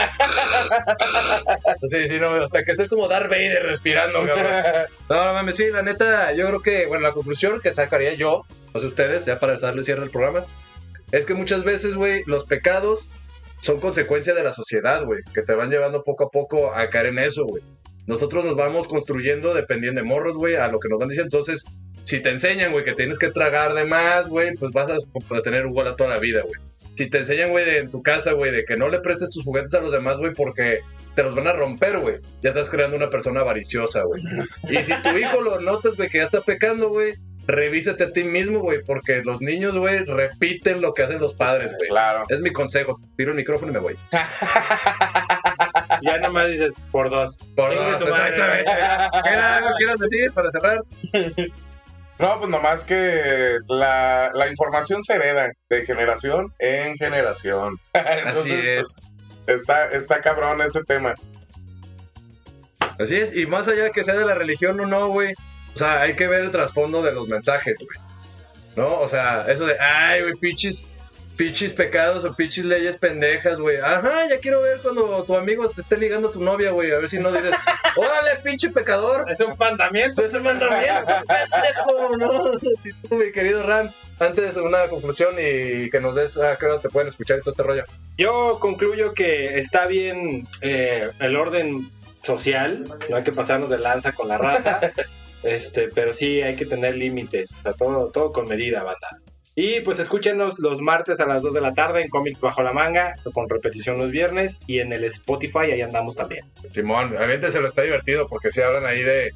Sí, 1.90 2.08
sí, 2.08 2.20
no, 2.20 2.34
hasta 2.34 2.62
que 2.62 2.72
estés 2.72 2.88
como 2.88 3.08
Darth 3.08 3.30
Vader 3.30 3.62
respirando, 3.64 4.24
cabrón. 4.26 4.46
No, 5.08 5.24
no 5.24 5.32
mames, 5.32 5.56
sí, 5.56 5.70
la 5.70 5.80
neta, 5.82 6.32
yo 6.32 6.46
creo 6.46 6.60
que, 6.60 6.86
bueno, 6.86 7.02
la 7.02 7.12
conclusión 7.12 7.60
que 7.62 7.72
sacaría 7.72 8.12
yo, 8.14 8.44
no 8.74 8.80
sé 8.80 8.86
ustedes, 8.86 9.24
ya 9.24 9.40
para 9.40 9.56
darle 9.56 9.82
cierre 9.82 10.02
al 10.02 10.10
programa, 10.10 10.44
es 11.10 11.24
que 11.24 11.32
muchas 11.34 11.64
veces, 11.64 11.94
güey, 11.94 12.22
los 12.26 12.44
pecados 12.44 13.08
son 13.60 13.80
consecuencia 13.80 14.34
de 14.34 14.44
la 14.44 14.52
sociedad, 14.52 15.04
güey, 15.04 15.20
que 15.34 15.42
te 15.42 15.54
van 15.54 15.70
llevando 15.70 16.04
poco 16.04 16.24
a 16.24 16.30
poco 16.30 16.72
a 16.74 16.88
caer 16.88 17.06
en 17.06 17.18
eso, 17.18 17.44
güey. 17.44 17.62
Nosotros 18.06 18.44
nos 18.44 18.56
vamos 18.56 18.86
construyendo 18.86 19.52
dependiendo 19.54 20.00
de 20.00 20.06
morros, 20.06 20.36
güey, 20.36 20.54
a 20.56 20.68
lo 20.68 20.78
que 20.78 20.88
nos 20.88 20.98
van 20.98 21.08
diciendo. 21.08 21.36
Entonces, 21.36 21.64
si 22.04 22.20
te 22.20 22.30
enseñan, 22.30 22.70
güey, 22.70 22.84
que 22.84 22.94
tienes 22.94 23.18
que 23.18 23.30
tragar 23.30 23.74
de 23.74 23.84
más, 23.84 24.28
güey, 24.28 24.54
pues 24.54 24.72
vas 24.72 24.90
a 24.90 25.40
tener 25.42 25.66
bola 25.66 25.96
toda 25.96 26.10
la 26.10 26.18
vida, 26.18 26.42
güey. 26.42 26.54
Si 26.96 27.10
te 27.10 27.18
enseñan, 27.18 27.50
güey, 27.50 27.68
en 27.76 27.90
tu 27.90 28.02
casa, 28.02 28.32
güey, 28.32 28.52
de 28.52 28.64
que 28.64 28.76
no 28.76 28.88
le 28.88 29.00
prestes 29.00 29.30
tus 29.30 29.44
juguetes 29.44 29.74
a 29.74 29.80
los 29.80 29.90
demás, 29.90 30.18
güey, 30.18 30.32
porque 30.32 30.78
te 31.16 31.22
los 31.24 31.34
van 31.34 31.48
a 31.48 31.52
romper, 31.52 31.98
güey. 31.98 32.20
Ya 32.42 32.50
estás 32.50 32.70
creando 32.70 32.96
una 32.96 33.10
persona 33.10 33.40
avariciosa, 33.40 34.02
güey. 34.04 34.22
Y 34.70 34.84
si 34.84 34.92
tu 35.02 35.16
hijo 35.18 35.40
lo 35.40 35.60
notas, 35.60 35.96
güey, 35.96 36.08
que 36.08 36.18
ya 36.18 36.24
está 36.24 36.40
pecando, 36.40 36.90
güey, 36.90 37.14
revísate 37.46 38.04
a 38.04 38.12
ti 38.12 38.24
mismo, 38.24 38.60
güey, 38.60 38.82
porque 38.84 39.22
los 39.24 39.40
niños, 39.40 39.76
güey, 39.76 40.04
repiten 40.04 40.80
lo 40.80 40.92
que 40.92 41.02
hacen 41.02 41.20
los 41.20 41.34
padres, 41.34 41.72
güey. 41.76 41.88
Claro. 41.88 42.24
Es 42.28 42.40
mi 42.40 42.52
consejo. 42.52 43.00
Tiro 43.16 43.30
el 43.30 43.36
micrófono 43.36 43.70
y 43.70 43.74
me 43.74 43.80
voy. 43.80 43.96
Ya 46.02 46.18
nomás 46.18 46.48
dices 46.48 46.72
por 46.90 47.08
dos. 47.08 47.38
Por 47.54 47.74
dos, 47.74 48.02
exactamente. 48.02 48.70
¿Qué 49.24 49.30
era 49.30 49.56
algo 49.56 49.70
quieras 49.76 49.98
decir 49.98 50.30
para 50.32 50.50
cerrar? 50.50 50.80
No, 52.18 52.38
pues 52.38 52.48
nomás 52.48 52.82
que 52.82 53.58
la, 53.68 54.30
la 54.32 54.48
información 54.48 55.02
se 55.02 55.14
hereda 55.14 55.50
de 55.68 55.84
generación 55.84 56.50
en 56.58 56.96
generación. 56.96 57.78
Así 57.92 58.08
Entonces, 58.26 58.64
es. 58.64 59.02
pues, 59.44 59.60
está, 59.60 59.90
está 59.90 60.22
cabrón 60.22 60.62
ese 60.62 60.82
tema. 60.84 61.12
Así 62.98 63.16
es, 63.16 63.36
y 63.36 63.46
más 63.46 63.68
allá 63.68 63.84
de 63.84 63.90
que 63.90 64.02
sea 64.02 64.14
de 64.14 64.24
la 64.24 64.34
religión 64.34 64.80
o 64.80 64.86
no, 64.86 65.08
güey, 65.08 65.34
o 65.76 65.78
sea, 65.78 66.00
hay 66.00 66.16
que 66.16 66.26
ver 66.26 66.40
el 66.40 66.50
trasfondo 66.50 67.02
de 67.02 67.12
los 67.12 67.28
mensajes, 67.28 67.76
güey. 67.76 67.98
¿No? 68.76 68.98
O 68.98 69.08
sea, 69.10 69.44
eso 69.46 69.66
de, 69.66 69.78
ay, 69.78 70.22
güey, 70.22 70.32
pinches, 70.36 70.86
pinches 71.36 71.74
pecados 71.74 72.24
o 72.24 72.34
pinches 72.34 72.64
leyes 72.64 72.96
pendejas, 72.96 73.60
güey. 73.60 73.76
Ajá, 73.76 74.26
ya 74.26 74.40
quiero 74.40 74.62
ver 74.62 74.80
cuando 74.80 75.22
tu 75.24 75.36
amigo 75.36 75.68
te 75.68 75.82
esté 75.82 75.98
ligando 75.98 76.28
a 76.28 76.32
tu 76.32 76.42
novia, 76.42 76.70
güey, 76.70 76.92
a 76.92 76.96
ver 76.96 77.10
si 77.10 77.18
no 77.18 77.30
dices, 77.30 77.54
órale, 77.96 78.36
pinche 78.42 78.70
pecador. 78.70 79.30
Es 79.30 79.38
un 79.40 79.54
mandamiento. 79.58 80.24
Es 80.24 80.32
el 80.32 80.40
mandamiento, 80.40 81.12
pendejo, 81.28 82.16
¿no? 82.16 82.58
Si 82.58 82.90
tú, 82.94 83.16
mi 83.16 83.30
querido 83.30 83.62
Ram, 83.62 83.90
antes 84.18 84.56
una 84.56 84.88
conclusión 84.88 85.34
y 85.34 85.90
que 85.90 86.00
nos 86.00 86.14
des 86.14 86.38
a 86.38 86.56
qué 86.56 86.64
hora 86.64 86.78
te 86.78 86.88
pueden 86.88 87.08
escuchar 87.08 87.36
y 87.36 87.40
todo 87.42 87.50
este 87.50 87.62
rollo. 87.62 87.84
Yo 88.16 88.58
concluyo 88.60 89.12
que 89.12 89.58
está 89.58 89.84
bien 89.86 90.48
eh, 90.62 91.10
el 91.20 91.36
orden 91.36 91.90
social, 92.22 92.84
no 93.10 93.16
hay 93.16 93.24
que 93.24 93.32
pasarnos 93.32 93.68
de 93.68 93.78
lanza 93.78 94.12
con 94.12 94.28
la 94.28 94.38
raza, 94.38 94.80
este, 95.46 95.88
pero 95.94 96.12
sí 96.14 96.42
hay 96.42 96.56
que 96.56 96.66
tener 96.66 96.96
límites, 96.96 97.52
o 97.52 97.62
sea, 97.62 97.72
todo, 97.72 98.10
todo 98.10 98.32
con 98.32 98.46
medida, 98.46 98.82
banda. 98.84 99.08
Y 99.58 99.80
pues 99.80 99.98
escúchenos 99.98 100.58
los 100.58 100.82
martes 100.82 101.18
a 101.18 101.26
las 101.26 101.40
2 101.40 101.54
de 101.54 101.60
la 101.62 101.72
tarde 101.72 102.02
en 102.02 102.10
Comics 102.10 102.42
Bajo 102.42 102.62
la 102.62 102.74
Manga, 102.74 103.14
con 103.32 103.48
repetición 103.48 103.98
los 103.98 104.10
viernes, 104.10 104.58
y 104.66 104.80
en 104.80 104.92
el 104.92 105.04
Spotify 105.04 105.70
ahí 105.72 105.80
andamos 105.80 106.14
también. 106.14 106.44
Simón, 106.72 107.16
obviamente 107.16 107.50
se 107.50 107.60
lo 107.60 107.68
está 107.68 107.80
divertido 107.80 108.26
porque 108.28 108.50
se 108.50 108.62
hablan 108.62 108.84
ahí 108.84 109.02
de. 109.02 109.30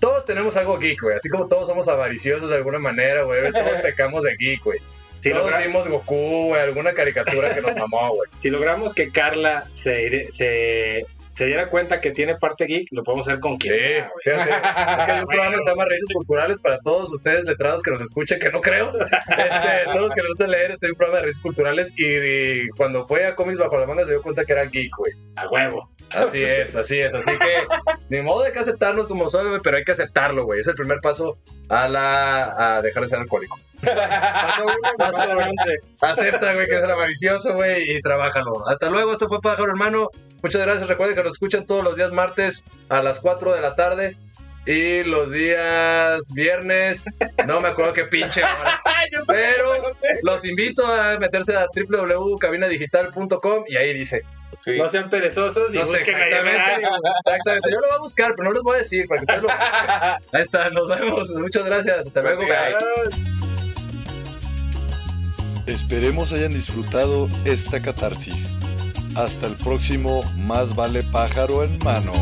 Todos 0.00 0.24
tenemos 0.24 0.56
algo 0.56 0.78
geek, 0.78 1.02
güey. 1.02 1.16
Así 1.16 1.28
como 1.28 1.46
todos 1.46 1.68
somos 1.68 1.88
avariciosos 1.88 2.48
de 2.48 2.56
alguna 2.56 2.78
manera, 2.78 3.22
güey. 3.24 3.52
Todos 3.52 3.70
pecamos 3.82 4.22
de 4.22 4.34
geek, 4.38 4.64
güey. 4.64 4.78
Si, 5.20 5.30
todos 5.30 5.50
logra- 5.50 5.66
vimos 5.66 5.86
Goku, 5.88 6.46
güey. 6.48 6.62
Alguna 6.62 6.94
caricatura 6.94 7.54
que 7.54 7.60
nos 7.60 7.76
mamó, 7.76 8.14
güey. 8.14 8.30
si 8.40 8.48
logramos 8.48 8.94
que 8.94 9.10
Carla 9.10 9.64
se, 9.74 10.30
se, 10.32 11.02
se 11.36 11.46
diera 11.46 11.66
cuenta 11.68 12.00
que 12.00 12.10
tiene 12.12 12.34
parte 12.36 12.64
geek, 12.64 12.88
lo 12.92 13.02
podemos 13.04 13.28
hacer 13.28 13.40
con 13.40 13.52
Sí, 13.52 13.68
quien 13.68 13.78
sea, 13.78 14.10
güey. 14.12 14.36
fíjate. 14.36 14.50
Es 15.00 15.04
que 15.06 15.12
hay 15.12 15.20
un 15.20 15.26
programa 15.26 15.56
que 15.56 15.62
se 15.62 15.70
llama 15.70 15.84
Raíces 15.84 16.08
Culturales 16.14 16.60
para 16.60 16.78
todos 16.78 17.12
ustedes 17.12 17.44
letrados 17.44 17.82
que 17.82 17.90
nos 17.90 18.00
escuchen, 18.02 18.38
que 18.38 18.50
no 18.50 18.60
creo. 18.60 18.92
Este, 18.98 19.84
todos 19.84 20.00
los 20.00 20.14
que 20.14 20.20
les 20.22 20.28
gusta 20.30 20.46
leer, 20.46 20.70
este 20.72 20.86
es 20.86 20.92
un 20.92 20.96
programa 20.98 21.18
de 21.18 21.22
Raíces 21.24 21.42
Culturales. 21.42 21.92
Y, 21.96 22.06
y 22.06 22.68
cuando 22.70 23.04
fue 23.04 23.26
a 23.26 23.34
Comics 23.34 23.58
Bajo 23.58 23.78
la 23.78 23.86
Manga 23.86 24.04
se 24.04 24.10
dio 24.12 24.22
cuenta 24.22 24.44
que 24.44 24.52
era 24.52 24.64
geek, 24.64 24.90
güey. 24.96 25.12
A 25.36 25.48
huevo. 25.48 25.90
Así 26.14 26.42
es, 26.42 26.74
así 26.76 26.98
es. 27.00 27.12
Así 27.12 27.32
que, 27.32 27.64
ni 28.08 28.22
modo 28.22 28.42
de 28.44 28.52
que 28.52 28.60
aceptarnos 28.60 29.06
como 29.08 29.28
son, 29.28 29.48
güey, 29.48 29.60
pero 29.62 29.76
hay 29.76 29.84
que 29.84 29.92
aceptarlo, 29.92 30.44
güey. 30.44 30.60
Es 30.60 30.66
el 30.68 30.74
primer 30.74 31.00
paso 31.00 31.36
a 31.68 31.88
la 31.88 32.76
a 32.76 32.82
dejar 32.82 33.02
de 33.02 33.08
ser 33.08 33.18
alcohólico. 33.18 33.58
Paso 33.82 34.62
uno, 34.64 34.72
paso. 34.98 35.20
Acepta, 36.00 36.54
güey, 36.54 36.66
que 36.66 36.76
es 36.76 36.82
avaricioso, 36.82 37.54
güey, 37.54 37.96
y 37.96 38.00
trabájalo. 38.00 38.66
Hasta 38.68 38.88
luego, 38.88 39.12
esto 39.12 39.28
fue 39.28 39.40
Pájaro 39.40 39.68
Hermano. 39.68 40.08
Muchas 40.42 40.62
gracias. 40.62 40.88
Recuerden 40.88 41.16
que 41.16 41.22
nos 41.22 41.32
escuchan 41.34 41.66
todos 41.66 41.82
los 41.82 41.96
días 41.96 42.12
martes 42.12 42.64
a 42.88 43.02
las 43.02 43.20
4 43.20 43.54
de 43.54 43.60
la 43.60 43.74
tarde. 43.74 44.16
Y 44.66 45.04
los 45.04 45.30
días 45.30 46.26
viernes, 46.34 47.04
no 47.46 47.60
me 47.60 47.68
acuerdo 47.68 47.92
qué 47.92 48.04
pinche 48.04 48.42
hora. 48.44 48.80
Pero 49.28 49.74
los 50.22 50.44
invito 50.44 50.84
a 50.84 51.18
meterse 51.20 51.54
a 51.56 51.66
www.cabinadigital.com 51.72 53.64
y 53.68 53.76
ahí 53.76 53.94
dice. 53.94 54.24
Sí. 54.64 54.76
No 54.78 54.88
sean 54.88 55.08
perezosos 55.08 55.72
y 55.72 55.78
No 55.78 55.86
sé 55.86 55.98
exactamente. 55.98 56.82
Exactamente. 57.24 57.70
Yo 57.70 57.80
lo 57.80 57.86
voy 57.86 57.96
a 57.96 58.00
buscar, 58.00 58.34
pero 58.36 58.48
no 58.48 58.54
les 58.54 58.62
voy 58.62 58.74
a 58.74 58.78
decir 58.78 59.06
para 59.06 59.20
que 59.20 59.24
ustedes 59.24 59.42
lo 59.42 59.48
busquen. 59.48 59.68
Ahí 60.32 60.42
está, 60.42 60.70
nos 60.70 60.88
vemos. 60.88 61.30
Muchas 61.30 61.64
gracias. 61.64 62.06
Hasta 62.06 62.22
luego. 62.22 62.42
Día. 62.42 62.76
bye. 62.78 63.36
Esperemos 65.72 66.32
hayan 66.32 66.52
disfrutado 66.52 67.28
esta 67.44 67.80
catarsis. 67.80 68.54
Hasta 69.16 69.46
el 69.46 69.54
próximo 69.54 70.22
Más 70.36 70.76
vale 70.76 71.02
pájaro 71.02 71.64
en 71.64 71.78
mano. 71.78 72.12